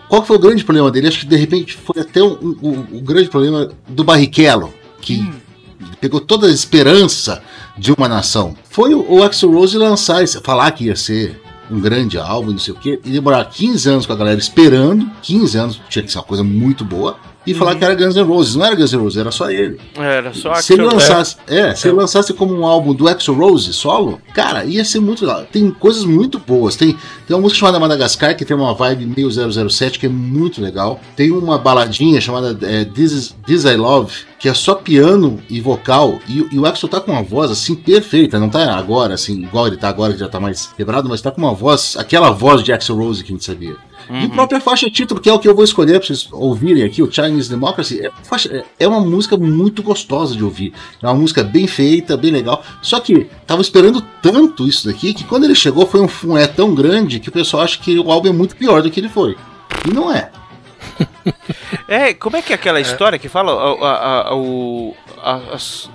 Qual 0.08 0.20
que 0.22 0.28
foi 0.28 0.36
o 0.36 0.40
grande 0.40 0.62
problema 0.64 0.90
dele? 0.90 1.08
Acho 1.08 1.20
que 1.20 1.26
de 1.26 1.36
repente 1.36 1.74
foi 1.76 2.02
até 2.02 2.22
o 2.22 2.34
um, 2.40 2.56
um- 2.62 2.86
um 2.98 3.00
grande 3.02 3.28
problema 3.28 3.70
do 3.88 4.04
Barrichello, 4.04 4.72
que 5.00 5.28
pegou 6.00 6.20
toda 6.20 6.46
a 6.46 6.50
esperança 6.50 7.42
de 7.76 7.92
uma 7.92 8.06
nação. 8.08 8.54
Foi 8.70 8.94
o, 8.94 9.04
o 9.10 9.22
Axl 9.22 9.50
Rose 9.50 9.76
lançar, 9.78 10.26
falar 10.42 10.70
que 10.72 10.84
ia 10.84 10.96
ser 10.96 11.40
um 11.70 11.80
grande 11.80 12.18
álbum, 12.18 12.52
não 12.52 12.58
sei 12.58 12.72
o 12.74 12.76
quê, 12.76 13.00
e 13.04 13.10
demorar 13.10 13.44
15 13.46 13.88
anos 13.88 14.06
com 14.06 14.12
a 14.12 14.16
galera 14.16 14.38
esperando, 14.38 15.10
15 15.22 15.58
anos, 15.58 15.80
tinha 15.88 16.02
que 16.02 16.10
ser 16.10 16.18
uma 16.18 16.24
coisa 16.24 16.42
muito 16.44 16.84
boa, 16.84 17.18
e 17.50 17.54
falar 17.54 17.74
que 17.76 17.84
era 17.84 17.94
Guns 17.94 18.14
N' 18.14 18.22
Roses. 18.22 18.56
Não 18.56 18.66
era 18.66 18.74
Guns 18.74 18.92
N' 18.92 18.98
Roses, 18.98 19.18
era 19.18 19.30
só 19.30 19.50
ele. 19.50 19.78
Era 19.96 20.32
só 20.34 20.54
Se 20.54 20.74
ele 20.74 20.82
lançasse, 20.82 21.36
é, 21.46 21.74
se 21.74 21.88
ele 21.88 21.96
lançasse 21.96 22.32
como 22.34 22.54
um 22.54 22.66
álbum 22.66 22.94
do 22.94 23.08
Axl 23.08 23.32
Rose 23.32 23.72
solo, 23.72 24.20
cara, 24.34 24.64
ia 24.64 24.84
ser 24.84 25.00
muito 25.00 25.24
legal. 25.24 25.44
Tem 25.50 25.70
coisas 25.70 26.04
muito 26.04 26.38
boas. 26.38 26.76
Tem, 26.76 26.96
tem 27.26 27.36
uma 27.36 27.42
música 27.42 27.60
chamada 27.60 27.80
Madagascar 27.80 28.36
que 28.36 28.44
tem 28.44 28.56
uma 28.56 28.74
vibe 28.74 29.06
meio 29.06 29.30
007 29.30 29.98
que 29.98 30.06
é 30.06 30.08
muito 30.08 30.60
legal. 30.60 31.00
Tem 31.16 31.30
uma 31.30 31.58
baladinha 31.58 32.20
chamada 32.20 32.58
é, 32.66 32.84
This, 32.84 33.12
Is, 33.12 33.36
This 33.46 33.64
I 33.64 33.76
Love 33.76 34.28
que 34.38 34.48
é 34.48 34.54
só 34.54 34.74
piano 34.74 35.42
e 35.50 35.60
vocal 35.60 36.20
e, 36.28 36.46
e 36.52 36.58
o 36.58 36.64
Axl 36.64 36.86
tá 36.86 37.00
com 37.00 37.10
uma 37.10 37.22
voz 37.22 37.50
assim 37.50 37.74
perfeita, 37.74 38.38
não 38.38 38.48
tá 38.48 38.72
agora 38.72 39.14
assim 39.14 39.42
igual 39.42 39.66
ele 39.66 39.76
tá 39.76 39.88
agora 39.88 40.12
que 40.12 40.20
já 40.20 40.28
tá 40.28 40.38
mais 40.38 40.68
quebrado, 40.76 41.08
mas 41.08 41.20
tá 41.20 41.30
com 41.30 41.40
uma 41.40 41.52
voz, 41.52 41.96
aquela 41.98 42.30
voz 42.30 42.62
de 42.62 42.72
Axl 42.72 42.94
Rose 42.94 43.24
que 43.24 43.32
a 43.32 43.34
gente 43.34 43.44
sabia. 43.44 43.87
E 44.10 44.24
a 44.24 44.28
própria 44.30 44.60
faixa 44.60 44.90
título, 44.90 45.20
que 45.20 45.28
é 45.28 45.32
o 45.32 45.38
que 45.38 45.46
eu 45.48 45.54
vou 45.54 45.64
escolher 45.64 45.98
pra 45.98 46.06
vocês 46.06 46.28
ouvirem 46.32 46.82
aqui, 46.82 47.02
o 47.02 47.12
Chinese 47.12 47.50
Democracy, 47.50 48.00
é, 48.06 48.10
faixa- 48.22 48.64
é- 48.78 48.88
uma 48.88 49.00
música 49.00 49.36
muito 49.36 49.82
gostosa 49.82 50.34
de 50.34 50.42
ouvir. 50.42 50.72
É 51.02 51.06
uma 51.06 51.14
música 51.14 51.42
bem 51.44 51.66
feita, 51.66 52.16
bem 52.16 52.30
legal. 52.30 52.62
Só 52.82 52.98
que 53.00 53.26
tava 53.46 53.60
esperando 53.60 54.00
tanto 54.22 54.66
isso 54.66 54.86
daqui 54.86 55.12
que 55.12 55.24
quando 55.24 55.44
ele 55.44 55.54
chegou 55.54 55.86
foi 55.86 56.00
um 56.00 56.08
fué 56.08 56.46
tão 56.46 56.74
grande 56.74 57.20
que 57.20 57.28
o 57.28 57.32
pessoal 57.32 57.62
acha 57.64 57.78
que 57.78 57.98
o 57.98 58.10
álbum 58.10 58.28
é 58.28 58.32
muito 58.32 58.56
pior 58.56 58.82
do 58.82 58.90
que 58.90 58.98
ele 59.00 59.08
foi. 59.08 59.36
E 59.88 59.92
não 59.92 60.12
é. 60.12 60.30
É, 61.88 62.12
como 62.12 62.36
é 62.36 62.42
que 62.42 62.52
é 62.52 62.54
aquela 62.54 62.78
história 62.80 63.18
que 63.18 63.30
fala 63.30 63.50
a, 63.52 63.86
a- 63.88 64.28
a- 64.28 64.34
o. 64.34 64.94
a- 65.22 65.40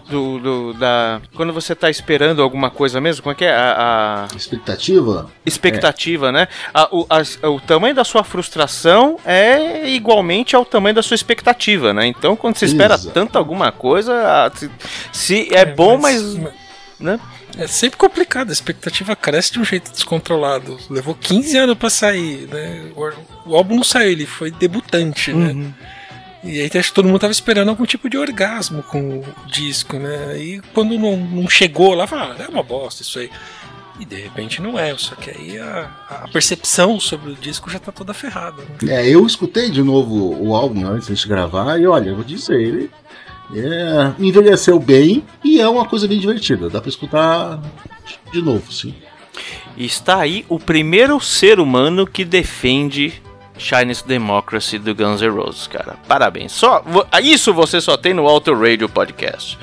do, 0.10 0.40
do- 0.40 0.74
da, 0.74 1.22
quando 1.36 1.54
você 1.54 1.76
tá 1.76 1.88
esperando 1.90 2.42
alguma 2.42 2.72
coisa 2.72 3.00
mesmo, 3.00 3.22
como 3.22 3.34
é 3.34 3.36
que 3.36 3.46
é? 3.46 3.52
A, 3.54 4.28
a 4.32 4.36
Expectativa? 4.36 5.30
expectativa, 5.46 6.32
né? 6.32 6.48
A- 6.74 6.88
o, 6.92 7.06
as- 7.08 7.38
o 7.44 7.60
tamanho 7.60 7.94
da 7.94 8.04
sua 8.04 8.24
frustração 8.24 9.18
é 9.24 9.88
igualmente 9.90 10.56
ao 10.56 10.66
tamanho 10.66 10.96
da 10.96 11.04
sua 11.04 11.14
expectativa, 11.16 11.94
né? 11.94 12.08
Então, 12.08 12.36
quando 12.36 12.58
você 12.58 12.66
espera 12.66 12.96
Exato. 12.96 13.14
tanto 13.14 13.38
alguma 13.38 13.72
coisa, 13.72 14.14
a- 14.48 14.52
se, 14.58 14.72
se 15.12 15.54
é, 15.56 15.64
bom, 15.64 15.98
mas. 16.00 16.36
né? 17.00 17.20
É 17.58 17.68
sempre 17.68 17.98
complicado, 17.98 18.50
a 18.50 18.54
expectativa 18.54 19.16
cresce 19.16 19.54
de 19.54 19.60
um 19.60 19.66
jeito 19.66 19.92
descontrolado. 19.92 20.78
Levou 20.90 21.14
15 21.14 21.58
anos 21.58 21.78
pra 21.78 21.90
sair, 21.90 22.48
né? 22.48 22.92
O, 22.96 23.52
o 23.52 23.56
álbum 23.56 23.76
não 23.76 23.84
saiu, 23.84 24.12
ele 24.12 24.26
foi 24.26 24.50
debutante, 24.52 25.32
né? 25.34 25.74
E 26.44 26.60
aí 26.60 26.70
acho 26.78 26.90
que 26.90 26.96
todo 26.96 27.08
mundo 27.08 27.20
tava 27.20 27.32
esperando 27.32 27.70
algum 27.70 27.86
tipo 27.86 28.10
de 28.10 28.18
orgasmo 28.18 28.84
com 28.84 29.20
o 29.20 29.26
disco, 29.48 29.98
né? 29.98 30.38
E 30.38 30.62
quando 30.74 30.98
não, 31.00 31.16
não 31.16 31.48
chegou 31.48 31.94
lá, 31.94 32.06
fala, 32.06 32.36
ah, 32.38 32.44
é 32.44 32.48
uma 32.48 32.64
bosta 32.64 33.02
isso 33.02 33.20
aí. 33.20 33.30
E 34.00 34.06
de 34.06 34.16
repente 34.16 34.62
não 34.62 34.78
é, 34.78 34.94
só 34.98 35.16
que 35.16 35.30
aí 35.30 35.58
a, 35.60 35.90
a 36.10 36.28
percepção 36.28 37.00
sobre 37.00 37.32
o 37.32 37.36
disco 37.36 37.70
já 37.70 37.80
tá 37.80 37.92
toda 37.92 38.14
ferrada. 38.14 38.62
Né? 38.82 38.96
É, 38.96 39.08
eu 39.08 39.26
escutei 39.26 39.70
de 39.70 39.84
novo 39.84 40.36
o 40.44 40.56
álbum 40.56 40.86
antes 40.88 41.18
de 41.18 41.28
gravar 41.28 41.80
e 41.80 41.86
olha, 41.86 42.10
eu 42.10 42.16
vou 42.16 42.24
dizer, 42.24 42.60
ele 42.60 42.90
é, 43.56 44.14
envelheceu 44.20 44.80
bem 44.80 45.24
e 45.44 45.60
é 45.60 45.68
uma 45.68 45.86
coisa 45.86 46.08
bem 46.08 46.20
divertida. 46.20 46.70
Dá 46.70 46.80
pra 46.80 46.90
escutar 46.90 47.60
de 48.32 48.42
novo, 48.42 48.72
sim. 48.72 48.94
Está 49.78 50.20
aí 50.20 50.46
o 50.50 50.60
primeiro 50.60 51.20
ser 51.20 51.60
humano 51.60 52.06
que 52.06 52.24
defende 52.24 53.14
Chinese 53.58 54.06
Democracy 54.06 54.78
do 54.78 54.94
Guns 54.94 55.22
N' 55.22 55.30
Roses, 55.30 55.68
cara. 55.68 55.96
Parabéns. 56.08 56.52
Só 56.52 56.82
vo- 56.86 57.06
isso 57.22 57.54
você 57.54 57.80
só 57.82 57.98
tem 57.98 58.14
no 58.14 58.28
Auto 58.28 58.54
Radio 58.54 58.88
Podcast. 58.88 59.58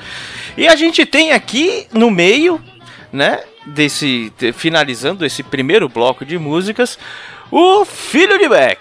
E 0.57 0.67
a 0.67 0.75
gente 0.75 1.05
tem 1.05 1.31
aqui 1.31 1.87
no 1.93 2.11
meio, 2.11 2.61
né, 3.11 3.39
desse 3.65 4.31
de- 4.37 4.51
finalizando 4.51 5.25
esse 5.25 5.43
primeiro 5.43 5.87
bloco 5.87 6.25
de 6.25 6.37
músicas, 6.37 6.97
o 7.49 7.85
filho 7.85 8.37
de 8.37 8.49
Beck. 8.49 8.79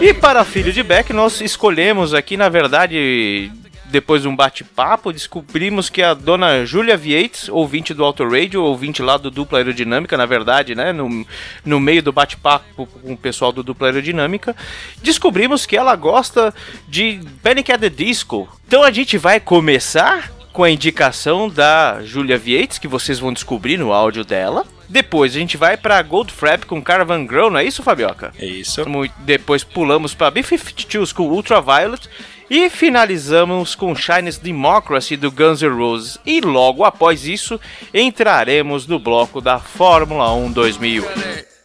E 0.00 0.14
para 0.14 0.44
Filho 0.44 0.72
de 0.72 0.82
Beck, 0.82 1.12
nós 1.12 1.40
escolhemos 1.40 2.14
aqui, 2.14 2.36
na 2.36 2.48
verdade, 2.48 3.50
depois 3.86 4.22
de 4.22 4.28
um 4.28 4.36
bate-papo, 4.36 5.12
descobrimos 5.12 5.88
que 5.88 6.02
a 6.02 6.12
dona 6.12 6.64
Julia 6.64 6.96
Vietes, 6.96 7.48
ouvinte 7.48 7.94
do 7.94 8.04
Auto 8.04 8.28
Radio, 8.28 8.62
ouvinte 8.62 9.02
lá 9.02 9.16
do 9.16 9.30
Dupla 9.30 9.58
Aerodinâmica, 9.58 10.16
na 10.16 10.26
verdade, 10.26 10.74
né, 10.74 10.92
no, 10.92 11.26
no 11.64 11.80
meio 11.80 12.02
do 12.02 12.12
bate-papo 12.12 12.86
com 12.86 13.12
o 13.12 13.16
pessoal 13.16 13.52
do 13.52 13.62
Dupla 13.62 13.88
Aerodinâmica, 13.88 14.54
descobrimos 15.02 15.64
que 15.64 15.76
ela 15.76 15.96
gosta 15.96 16.54
de 16.88 17.20
Panic 17.42 17.72
at 17.72 17.80
the 17.80 17.88
Disco. 17.88 18.48
Então 18.66 18.82
a 18.82 18.90
gente 18.90 19.16
vai 19.16 19.40
começar 19.40 20.30
com 20.52 20.62
a 20.62 20.70
indicação 20.70 21.48
da 21.48 22.02
Julia 22.02 22.38
Vietes, 22.38 22.78
que 22.78 22.88
vocês 22.88 23.18
vão 23.18 23.32
descobrir 23.32 23.76
no 23.76 23.92
áudio 23.92 24.24
dela. 24.24 24.66
Depois 24.88 25.34
a 25.34 25.38
gente 25.38 25.56
vai 25.56 25.76
para 25.76 26.00
Goldfrapp 26.02 26.66
com 26.66 26.82
Caravan 26.82 27.26
Girl, 27.26 27.50
não 27.50 27.58
é 27.58 27.64
isso, 27.64 27.82
Fabioca? 27.82 28.32
É 28.38 28.46
isso. 28.46 28.82
Depois 29.18 29.64
pulamos 29.64 30.14
para 30.14 30.30
B-52s 30.30 31.12
com 31.12 31.28
Ultraviolet. 31.28 32.08
E 32.48 32.70
finalizamos 32.70 33.74
com 33.74 33.92
Chinese 33.96 34.40
Democracy 34.40 35.16
do 35.16 35.32
Guns 35.32 35.62
N' 35.62 35.68
Roses. 35.68 36.16
E 36.24 36.40
logo 36.40 36.84
após 36.84 37.26
isso, 37.26 37.60
entraremos 37.92 38.86
no 38.86 39.00
bloco 39.00 39.40
da 39.40 39.58
Fórmula 39.58 40.32
1 40.32 40.52
2008. 40.52 41.56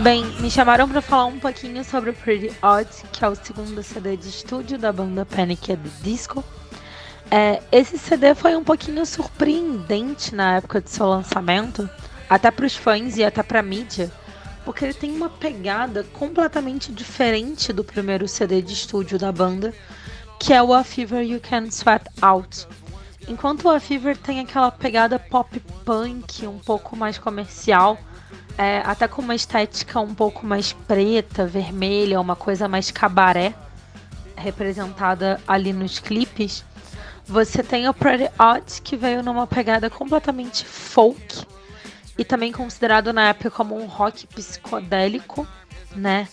Bem, 0.00 0.24
me 0.40 0.50
chamaram 0.50 0.88
pra 0.88 1.02
falar 1.02 1.26
um 1.26 1.38
pouquinho 1.38 1.84
sobre 1.84 2.10
o 2.10 2.14
Pretty 2.14 2.50
Odd, 2.62 2.88
que 3.12 3.22
é 3.22 3.28
o 3.28 3.34
segundo 3.34 3.82
CD 3.82 4.16
de 4.16 4.30
estúdio 4.30 4.78
da 4.78 4.90
banda 4.90 5.26
Panic! 5.26 5.70
at 5.70 5.78
the 5.78 5.90
Disco. 6.02 6.42
É, 7.30 7.62
esse 7.70 7.96
CD 7.96 8.34
foi 8.34 8.56
um 8.56 8.64
pouquinho 8.64 9.06
surpreendente 9.06 10.34
na 10.34 10.56
época 10.56 10.80
de 10.80 10.90
seu 10.90 11.06
lançamento, 11.06 11.88
até 12.28 12.50
pros 12.50 12.74
fãs 12.74 13.16
e 13.16 13.22
até 13.22 13.40
pra 13.40 13.62
mídia, 13.62 14.10
porque 14.64 14.84
ele 14.84 14.94
tem 14.94 15.12
uma 15.12 15.30
pegada 15.30 16.02
completamente 16.12 16.90
diferente 16.90 17.72
do 17.72 17.84
primeiro 17.84 18.26
CD 18.26 18.60
de 18.60 18.72
estúdio 18.72 19.16
da 19.16 19.30
banda, 19.30 19.72
que 20.40 20.52
é 20.52 20.60
o 20.60 20.74
A 20.74 20.82
Fever 20.82 21.22
You 21.22 21.40
Can 21.40 21.66
Sweat 21.66 22.04
Out. 22.20 22.66
Enquanto 23.28 23.66
o 23.66 23.70
A 23.70 23.78
Fever 23.78 24.16
tem 24.16 24.40
aquela 24.40 24.72
pegada 24.72 25.16
pop 25.16 25.60
punk, 25.84 26.44
um 26.48 26.58
pouco 26.58 26.96
mais 26.96 27.16
comercial, 27.16 27.96
é, 28.58 28.82
até 28.84 29.06
com 29.06 29.22
uma 29.22 29.36
estética 29.36 30.00
um 30.00 30.14
pouco 30.14 30.44
mais 30.44 30.72
preta, 30.72 31.46
vermelha, 31.46 32.20
uma 32.20 32.34
coisa 32.34 32.66
mais 32.66 32.90
cabaré, 32.90 33.54
representada 34.36 35.40
ali 35.46 35.72
nos 35.72 36.00
clipes. 36.00 36.64
Você 37.30 37.62
tem 37.62 37.88
o 37.88 37.94
Pretty 37.94 38.28
Odd, 38.36 38.82
que 38.82 38.96
veio 38.96 39.22
numa 39.22 39.46
pegada 39.46 39.88
completamente 39.88 40.64
folk. 40.64 41.46
e 42.18 42.24
também 42.24 42.50
considerado 42.50 43.12
na 43.12 43.28
época 43.28 43.52
como 43.52 43.80
um 43.80 43.86
rock 43.86 44.26
psicodélico, 44.26 45.46
né? 45.94 46.26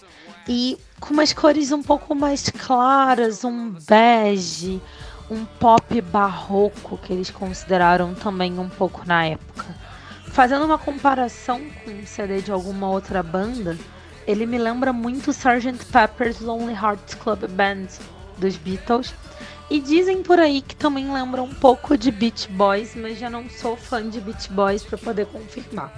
E 0.48 0.76
com 1.00 1.14
umas 1.14 1.32
cores 1.32 1.72
um 1.72 1.84
pouco 1.84 2.16
mais 2.16 2.50
claras, 2.50 3.44
um 3.44 3.76
bege, 3.88 4.82
um 5.30 5.46
pop 5.46 6.02
barroco 6.02 6.98
que 6.98 7.14
eles 7.14 7.30
consideraram 7.30 8.16
também 8.16 8.58
um 8.58 8.68
pouco 8.68 9.06
na 9.06 9.24
época. 9.24 9.66
Fazendo 10.30 10.66
uma 10.66 10.80
comparação 10.80 11.62
com 11.86 11.92
um 11.92 12.08
CD 12.08 12.42
de 12.42 12.52
alguma 12.52 12.90
outra 12.90 13.22
banda, 13.22 13.78
ele 14.26 14.48
me 14.48 14.58
lembra 14.58 14.92
muito 14.92 15.30
Sgt. 15.30 15.86
Pepper's 15.92 16.40
Lonely 16.40 16.74
Hearts 16.74 17.14
Club 17.14 17.48
Band 17.52 17.86
dos 18.40 18.58
Beatles. 18.58 19.14
E 19.70 19.82
dizem 19.82 20.24
por 20.24 20.40
aí 20.40 20.62
que 20.62 20.76
também 20.76 21.12
lembra 21.12 21.44
um 21.44 21.54
pouco 21.54 21.98
de 21.98 22.10
Beach 22.10 22.48
Boys, 22.50 22.96
mas 22.96 23.20
já 23.20 23.30
não 23.30 23.50
sou 23.50 23.76
fã 23.76 24.08
de 24.10 24.22
Beach 24.22 24.50
Boys 24.52 24.84
para 24.84 24.98
poder 24.98 25.26
confirmar. 25.26 25.94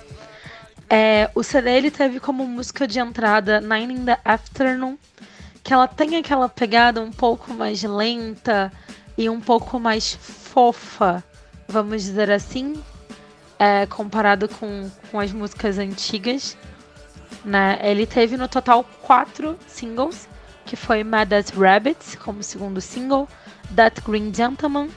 É, 0.89 1.29
o 1.35 1.43
CD 1.43 1.69
ele 1.71 1.91
teve 1.91 2.19
como 2.19 2.47
música 2.47 2.87
de 2.87 2.99
entrada 2.99 3.61
Nine 3.61 3.93
in 3.93 4.05
the 4.05 4.19
Afternoon, 4.25 4.97
que 5.63 5.71
ela 5.71 5.87
tem 5.87 6.17
aquela 6.17 6.49
pegada 6.49 6.99
um 6.99 7.11
pouco 7.11 7.53
mais 7.53 7.83
lenta 7.83 8.71
e 9.15 9.29
um 9.29 9.39
pouco 9.39 9.79
mais 9.79 10.15
fofa, 10.15 11.23
vamos 11.67 12.01
dizer 12.01 12.31
assim, 12.31 12.81
é, 13.59 13.85
comparado 13.85 14.49
com, 14.49 14.89
com 15.11 15.19
as 15.19 15.31
músicas 15.31 15.77
antigas. 15.77 16.57
Né? 17.45 17.77
Ele 17.83 18.07
teve 18.07 18.35
no 18.35 18.47
total 18.47 18.83
quatro 19.03 19.59
singles, 19.67 20.27
que 20.65 20.75
foi 20.75 21.03
Mad 21.03 21.31
as 21.33 21.49
Rabbits 21.49 22.15
como 22.15 22.41
segundo 22.41 22.81
single, 22.81 23.27
That 23.75 24.01
Green 24.01 24.33
Gentleman 24.33 24.89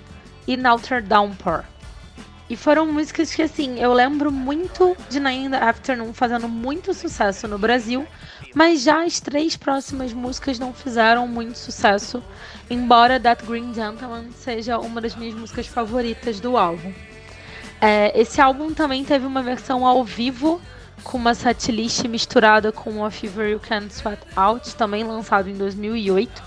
e 0.47 0.57
Naughter 0.57 1.03
Downpour. 1.03 1.65
E 2.51 2.57
foram 2.57 2.93
músicas 2.93 3.35
que, 3.35 3.41
assim, 3.41 3.79
eu 3.79 3.95
lembro 3.95 4.31
muito 4.31 4.95
de 5.09 5.19
Nine 5.19 5.55
Afternoon 5.55 6.13
fazendo 6.13 6.49
muito 6.49 6.93
sucesso 6.93 7.49
no 7.49 7.59
Brasil, 7.59 8.07
mas 8.55 8.83
já 8.83 9.05
as 9.05 9.21
três 9.21 9.57
próximas 9.57 10.13
músicas 10.13 10.59
não 10.59 10.75
fizeram 10.75 11.27
muito 11.27 11.57
sucesso, 11.57 12.23
embora 12.69 13.19
That 13.19 13.47
Green 13.47 13.73
Gentleman 13.73 14.31
seja 14.33 14.79
uma 14.79 15.01
das 15.01 15.17
minhas 15.17 15.35
músicas 15.35 15.67
favoritas 15.67 16.41
do 16.41 16.59
álbum. 16.59 16.93
É, 17.81 18.13
esse 18.21 18.41
álbum 18.41 18.75
também 18.75 19.03
teve 19.03 19.25
uma 19.25 19.43
versão 19.43 19.87
ao 19.87 20.05
vivo, 20.05 20.61
com 21.03 21.17
uma 21.17 21.35
setlist 21.35 22.05
misturada 22.05 22.71
com 22.71 23.05
A 23.05 23.11
Fever 23.11 23.49
You 23.49 23.61
Can't 23.61 23.93
Sweat 23.93 24.21
Out, 24.37 24.77
também 24.77 25.03
lançado 25.03 25.49
em 25.49 25.55
2008, 25.55 26.43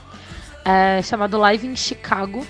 é, 0.65 1.01
chamado 1.03 1.37
Live 1.37 1.67
in 1.67 1.75
Chicago. 1.75 2.45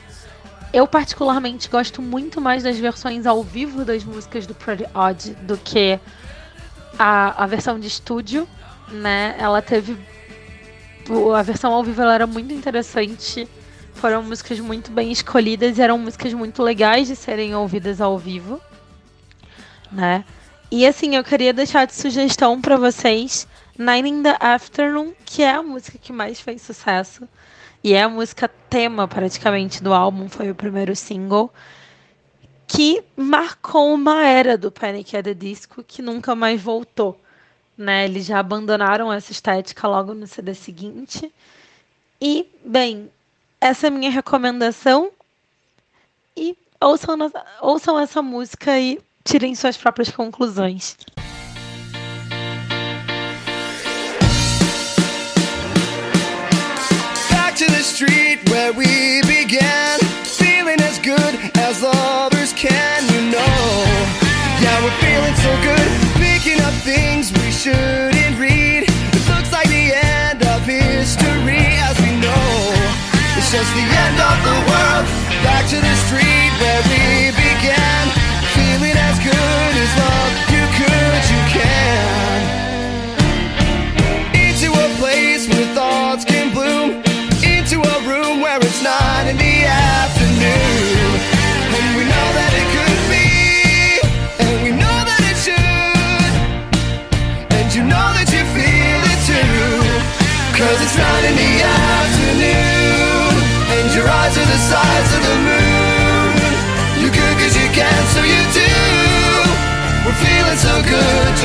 Eu 0.73 0.87
particularmente 0.87 1.69
gosto 1.69 2.01
muito 2.01 2.41
mais 2.41 2.63
das 2.63 2.77
versões 2.77 3.25
ao 3.25 3.43
vivo 3.43 3.85
das 3.85 4.03
músicas 4.03 4.47
do 4.47 4.55
Pretty 4.55 4.85
Odd 4.93 5.35
do 5.41 5.57
que 5.57 5.99
a, 6.97 7.43
a 7.43 7.45
versão 7.45 7.79
de 7.79 7.87
estúdio, 7.87 8.47
né? 8.89 9.35
Ela 9.37 9.61
teve 9.61 9.97
a 11.35 11.41
versão 11.43 11.71
ao 11.71 11.83
vivo 11.83 12.01
ela 12.01 12.15
era 12.15 12.27
muito 12.27 12.53
interessante. 12.53 13.47
Foram 13.93 14.23
músicas 14.23 14.59
muito 14.59 14.91
bem 14.91 15.11
escolhidas 15.11 15.77
e 15.77 15.81
eram 15.81 15.97
músicas 15.97 16.33
muito 16.33 16.61
legais 16.63 17.07
de 17.07 17.15
serem 17.15 17.55
ouvidas 17.55 18.01
ao 18.01 18.17
vivo, 18.17 18.59
né? 19.91 20.25
E 20.69 20.85
assim, 20.85 21.15
eu 21.15 21.23
queria 21.23 21.53
deixar 21.53 21.85
de 21.85 21.93
sugestão 21.93 22.59
para 22.59 22.75
vocês 22.75 23.47
Nine 23.77 24.09
in 24.09 24.23
the 24.23 24.37
Afternoon, 24.39 25.13
que 25.25 25.43
é 25.43 25.51
a 25.51 25.63
música 25.63 25.97
que 25.97 26.11
mais 26.11 26.39
fez 26.39 26.61
sucesso. 26.61 27.27
E 27.85 27.93
é 27.93 28.01
a 28.01 28.09
música 28.09 28.47
tema, 28.47 29.07
praticamente, 29.07 29.83
do 29.83 29.93
álbum, 29.93 30.27
foi 30.27 30.49
o 30.49 30.55
primeiro 30.55 30.95
single. 30.95 31.53
Que 32.65 33.03
marcou 33.15 33.93
uma 33.93 34.25
era 34.25 34.57
do 34.57 34.71
Panic! 34.71 35.15
at 35.15 35.23
the 35.23 35.35
Disco 35.35 35.83
que 35.83 36.01
nunca 36.01 36.33
mais 36.33 36.59
voltou. 36.59 37.21
Né? 37.77 38.05
Eles 38.05 38.25
já 38.25 38.39
abandonaram 38.39 39.13
essa 39.13 39.31
estética 39.31 39.87
logo 39.87 40.15
no 40.15 40.25
CD 40.25 40.55
seguinte. 40.55 41.31
E, 42.19 42.47
bem, 42.65 43.07
essa 43.61 43.85
é 43.85 43.89
a 43.89 43.91
minha 43.91 44.09
recomendação. 44.09 45.11
E 46.35 46.57
ouçam, 46.81 47.15
ouçam 47.61 47.99
essa 47.99 48.19
música 48.19 48.79
e 48.79 48.99
tirem 49.23 49.53
suas 49.53 49.77
próprias 49.77 50.09
conclusões. 50.09 50.97
To 75.65 75.81
the 75.81 75.95
street 75.95 76.34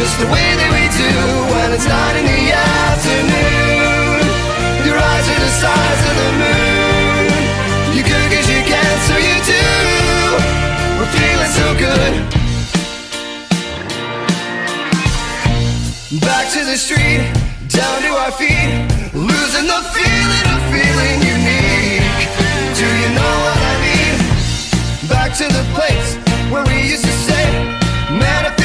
just 0.00 0.18
the 0.18 0.32
way 0.32 0.48
that 0.56 0.70
we 0.72 0.84
do 0.96 1.12
when 1.52 1.76
it's 1.76 1.84
nine 1.84 2.16
in 2.16 2.24
the 2.24 2.44
afternoon. 2.56 4.24
Your 4.88 4.96
eyes 4.96 5.26
are 5.28 5.42
the 5.44 5.52
size 5.60 6.02
of 6.08 6.14
the 6.24 6.30
moon. 6.40 7.28
You 7.92 8.02
could 8.08 8.26
cause 8.32 8.48
you 8.48 8.64
can, 8.64 8.94
so 9.04 9.14
you 9.20 9.36
do. 9.44 9.60
We're 10.96 11.12
feeling 11.12 11.52
so 11.52 11.66
good. 11.76 12.12
Back 16.24 16.48
to 16.56 16.64
the 16.64 16.80
street, 16.80 17.20
down 17.68 18.00
to 18.00 18.10
our 18.24 18.32
feet, 18.40 18.72
losing 19.12 19.68
the 19.68 19.82
feeling 19.92 20.46
of 20.48 20.60
feeling 20.72 21.18
unique. 21.28 22.08
Do 22.72 22.88
you 22.88 23.08
know 23.20 23.34
what 23.44 23.58
I 23.68 23.74
mean? 23.84 24.16
Back 25.12 25.36
to 25.36 25.44
the 25.44 25.64
place 25.76 26.16
where 26.48 26.64
we 26.72 26.88
used 26.88 27.04
to 27.04 27.12
say, 27.28 27.44
Man, 28.16 28.59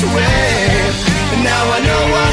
feel 0.00 0.08
this 0.08 0.14
way. 0.14 1.34
And 1.34 1.44
now 1.44 1.70
I 1.70 1.80
know 1.80 2.12
what 2.12 2.26
I 2.26 2.29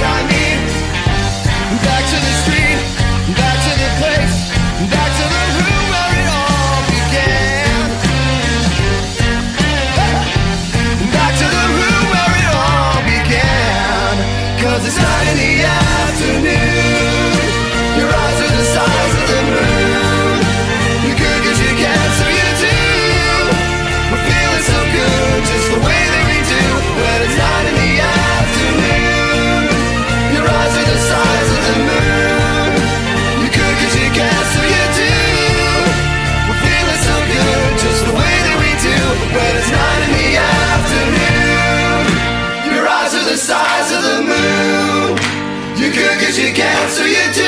You 46.37 46.43
could 46.43 46.53
cause 46.53 46.53
you 46.53 46.53
can, 46.53 46.89
so 46.89 47.03
you 47.03 47.33
do. 47.33 47.43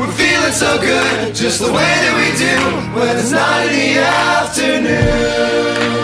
We're 0.00 0.10
feeling 0.10 0.52
so 0.52 0.76
good, 0.80 1.34
just 1.36 1.60
the 1.60 1.66
way 1.66 1.72
that 1.72 2.16
we 2.18 2.32
do. 2.36 2.56
When 2.98 3.16
it's 3.16 3.30
not 3.30 3.66
in 3.66 3.70
the 3.70 3.98
afternoon. 4.02 6.03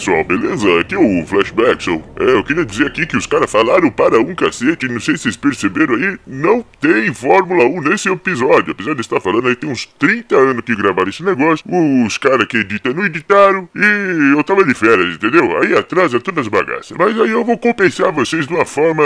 Pessoal, 0.00 0.24
beleza? 0.24 0.80
Aqui 0.80 0.94
é 0.94 0.98
o 0.98 1.26
Flashback 1.26 1.82
Show. 1.82 2.02
É, 2.18 2.32
eu 2.32 2.42
queria 2.42 2.64
dizer 2.64 2.86
aqui 2.86 3.06
que 3.06 3.18
os 3.18 3.26
caras 3.26 3.50
falaram 3.50 3.90
para 3.90 4.18
um 4.18 4.34
cacete, 4.34 4.88
não 4.88 4.98
sei 4.98 5.16
se 5.16 5.24
vocês 5.24 5.36
perceberam 5.36 5.94
aí, 5.94 6.18
não 6.26 6.64
tem 6.80 7.12
Fórmula 7.12 7.64
1 7.66 7.82
nesse 7.82 8.08
episódio. 8.08 8.72
Apesar 8.72 8.94
de 8.94 9.02
estar 9.02 9.20
falando 9.20 9.48
aí, 9.48 9.54
tem 9.54 9.70
uns 9.70 9.84
30 9.84 10.34
anos 10.34 10.62
que 10.64 10.74
gravaram 10.74 11.10
esse 11.10 11.22
negócio, 11.22 11.64
os 12.06 12.16
caras 12.16 12.46
que 12.46 12.56
editam 12.56 12.94
não 12.94 13.04
editaram 13.04 13.68
e 13.74 14.34
eu 14.34 14.42
tava 14.42 14.64
de 14.64 14.72
férias, 14.72 15.16
entendeu? 15.16 15.58
Aí 15.58 15.76
atrasa 15.76 16.18
todas 16.18 16.46
as 16.46 16.48
bagaças. 16.48 16.96
Mas 16.96 17.20
aí 17.20 17.30
eu 17.30 17.44
vou 17.44 17.58
compensar 17.58 18.10
vocês 18.10 18.46
de 18.46 18.54
uma 18.54 18.64
forma 18.64 19.04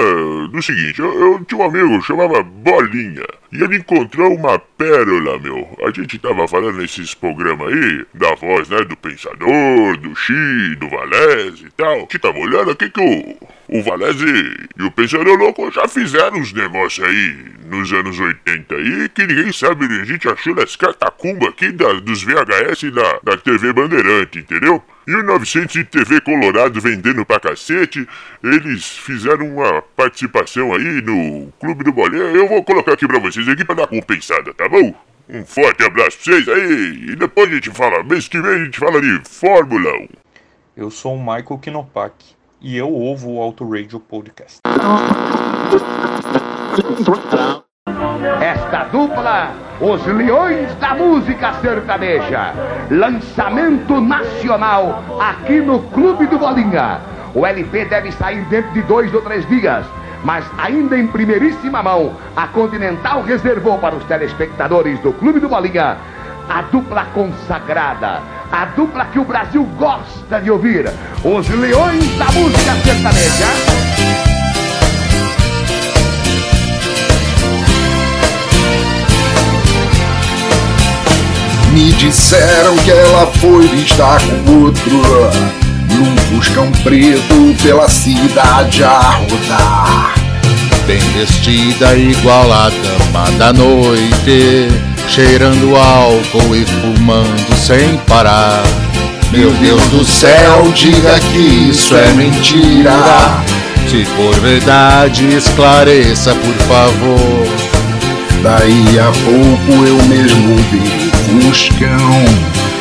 do 0.53 0.63
seguinte, 0.63 1.01
eu, 1.01 1.13
eu 1.13 1.45
tinha 1.45 1.61
um 1.61 1.65
amigo 1.65 2.01
chamava 2.03 2.41
Bolinha. 2.43 3.27
E 3.55 3.63
ele 3.63 3.77
encontrou 3.77 4.35
uma 4.35 4.59
pérola, 4.59 5.39
meu. 5.39 5.79
A 5.87 5.91
gente 5.93 6.19
tava 6.19 6.49
falando 6.49 6.79
nesses 6.79 7.15
programas 7.15 7.73
aí, 7.73 8.05
da 8.13 8.35
voz, 8.35 8.69
né, 8.69 8.79
do 8.79 8.97
Pensador, 8.97 9.97
do 9.97 10.13
Xi, 10.17 10.75
do 10.75 10.89
Valese 10.91 11.67
e 11.67 11.71
tal. 11.71 12.05
Que 12.09 12.19
tava 12.19 12.37
olhando 12.37 12.73
aqui 12.73 12.91
que 12.91 13.01
o, 13.01 13.37
o 13.69 13.83
Valese 13.83 14.25
e 14.77 14.83
o 14.83 14.91
Pensador 14.91 15.39
Louco 15.39 15.71
já 15.71 15.89
fizeram 15.89 16.39
uns 16.39 16.53
negócios 16.53 17.07
aí 17.07 17.37
nos 17.67 17.93
anos 17.93 18.19
80 18.19 18.75
aí 18.75 19.09
que 19.09 19.27
ninguém 19.27 19.53
sabe, 19.53 19.87
a 19.87 20.05
gente 20.05 20.29
achou 20.29 20.55
nas 20.55 20.77
catacumbas 20.77 21.49
aqui 21.49 21.73
da, 21.73 21.95
dos 21.95 22.23
VHS 22.23 22.93
da, 22.93 23.21
da 23.23 23.37
TV 23.37 23.73
Bandeirante, 23.73 24.41
entendeu? 24.41 24.83
E 25.07 25.15
o 25.15 25.23
900 25.23 25.77
e 25.77 25.85
TV 25.85 26.21
Colorado 26.21 26.81
vendendo 26.81 27.25
pra 27.27 27.41
cacete, 27.41 28.07
eles 28.43 28.87
fizeram 28.99 29.47
uma 29.55 29.83
participação 29.83 30.75
aí 30.75 31.03
no 31.03 31.53
Clube 31.61 31.85
do 31.85 31.93
Bolinha. 31.93 32.25
Eu 32.25 32.49
vou 32.49 32.65
colocar 32.65 32.95
aqui 32.95 33.07
pra 33.07 33.19
vocês 33.19 33.47
aqui 33.49 33.65
pra 33.65 33.75
dar 33.75 33.87
compensada, 33.87 34.55
tá 34.55 34.67
bom? 34.67 34.95
Um 35.29 35.45
forte 35.45 35.83
abraço 35.83 36.19
pra 36.19 36.35
vocês 36.35 36.49
aí. 36.49 37.11
E 37.11 37.17
depois 37.17 37.51
a 37.51 37.55
gente 37.55 37.71
fala, 37.71 38.03
mês 38.03 38.29
que 38.29 38.41
vem 38.41 38.51
a 38.53 38.65
gente 38.65 38.79
fala 38.79 39.01
de 39.01 39.21
Fórmula 39.29 39.91
1. 39.91 40.09
Eu 40.77 40.91
sou 40.91 41.15
o 41.15 41.19
Michael 41.19 41.59
Kinopak 41.59 42.15
e 42.65 42.79
eu 42.79 42.91
ouvo 42.91 43.35
o 43.35 43.43
Auto 43.43 43.69
Radio 43.69 44.01
Podcast. 44.01 44.63
Esta 48.41 48.85
dupla, 48.85 49.53
os 49.83 50.07
Leões 50.07 50.75
da 50.77 50.95
Música 50.95 51.53
Sertaneja. 51.61 52.55
Lançamento 52.91 54.01
nacional 54.01 55.05
aqui 55.21 55.61
no 55.61 55.83
Clube 55.91 56.27
do 56.27 56.39
Bolinha. 56.39 57.01
O 57.35 57.45
LP 57.45 57.85
deve 57.85 58.11
sair 58.13 58.43
dentro 58.47 58.73
de 58.73 58.81
dois 58.83 59.13
ou 59.13 59.21
três 59.21 59.47
dias. 59.47 59.85
Mas 60.25 60.47
ainda 60.57 60.99
em 60.99 61.07
primeiríssima 61.07 61.83
mão, 61.83 62.17
a 62.35 62.49
Continental 62.49 63.21
reservou 63.21 63.77
para 63.77 63.95
os 63.95 64.05
telespectadores 64.05 64.99
do 65.01 65.13
Clube 65.13 65.39
do 65.39 65.51
Bolinha 65.51 65.99
a 66.49 66.63
dupla 66.63 67.07
consagrada, 67.07 68.21
a 68.55 68.67
dupla 68.67 69.05
que 69.07 69.19
o 69.19 69.25
Brasil 69.25 69.65
gosta 69.77 70.41
de 70.41 70.49
ouvir, 70.49 70.89
os 71.25 71.49
Leões 71.49 72.17
da 72.17 72.27
Música 72.27 72.73
Sertaneja. 72.85 73.47
Me 81.73 81.93
disseram 81.95 82.77
que 82.77 82.93
ela 82.93 83.27
foi 83.41 83.67
vista 83.67 84.19
com 84.21 84.63
outro 84.63 85.03
Num 85.91 86.17
fuscão 86.29 86.71
preto 86.85 87.57
pela 87.61 87.89
cidade 87.89 88.85
a 88.85 89.19
rodar. 89.19 90.15
Bem 90.87 91.01
vestida 91.19 91.97
igual 91.97 92.53
a 92.53 92.69
dama 92.69 93.31
da 93.37 93.53
noite 93.53 94.94
Cheirando 95.09 95.77
álcool 95.77 96.57
e 96.57 96.65
fumando 96.65 97.57
sem 97.57 97.97
parar. 98.09 98.63
Meu 99.31 99.51
Deus 99.53 99.83
do 99.89 100.05
céu, 100.05 100.71
diga 100.75 101.19
que 101.33 101.69
isso 101.71 101.95
é 101.97 102.13
mentira. 102.13 102.93
Se 103.89 104.05
for 104.05 104.35
verdade, 104.41 105.27
esclareça 105.37 106.35
por 106.35 106.55
favor. 106.67 107.47
Daí 108.43 108.99
a 108.99 109.11
pouco 109.25 109.87
eu 109.87 109.97
mesmo 110.05 110.55
vi 110.71 111.05
Fuscão 111.41 112.25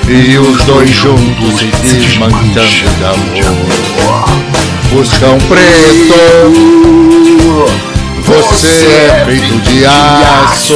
E 0.09 0.37
os 0.37 0.61
dois 0.65 0.89
juntos 0.89 1.59
se 1.59 1.65
desmanchando 1.65 2.89
de 2.97 3.05
amor. 3.05 4.25
Fuscão 4.89 5.37
preto 5.47 6.53
Você 8.35 8.87
é 8.87 9.25
feito 9.25 9.59
de 9.61 9.85
aço. 9.85 10.73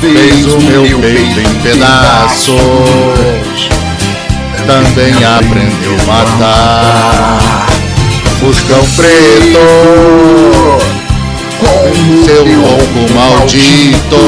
Fez 0.00 0.46
o 0.46 0.60
meu 0.60 1.00
peito 1.00 1.40
em 1.40 1.54
pedaços. 1.62 2.58
Também 4.68 5.12
aprendeu 5.24 5.96
a 6.00 6.06
matar. 6.06 7.66
Fuscão 8.38 8.84
preto. 8.94 9.58
Com 11.58 12.24
seu 12.24 12.44
roubo 12.44 13.12
maldito. 13.14 14.22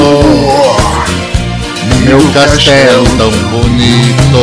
Meu 2.05 2.21
castelo 2.35 3.05
tão 3.17 3.31
bonito. 3.51 4.43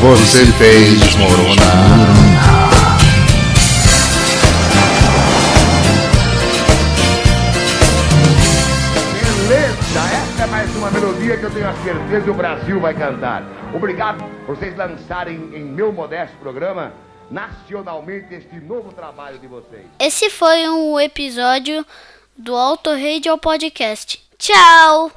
Você 0.00 0.46
fez 0.58 0.98
desmoronar 0.98 2.51
eu 11.44 11.50
tenho 11.50 11.68
a 11.68 11.74
certeza 11.74 12.24
que 12.24 12.30
o 12.30 12.34
Brasil 12.34 12.78
vai 12.78 12.94
cantar. 12.94 13.42
Obrigado 13.74 14.22
por 14.46 14.54
vocês 14.56 14.76
lançarem 14.76 15.34
em 15.52 15.64
meu 15.64 15.92
modesto 15.92 16.36
programa 16.36 16.92
nacionalmente 17.30 18.32
este 18.32 18.56
novo 18.60 18.92
trabalho 18.92 19.38
de 19.38 19.48
vocês. 19.48 19.86
Esse 19.98 20.30
foi 20.30 20.68
um 20.68 21.00
episódio 21.00 21.84
do 22.36 22.54
Auto 22.54 22.90
Radio 22.90 23.36
Podcast. 23.38 24.22
Tchau! 24.38 25.10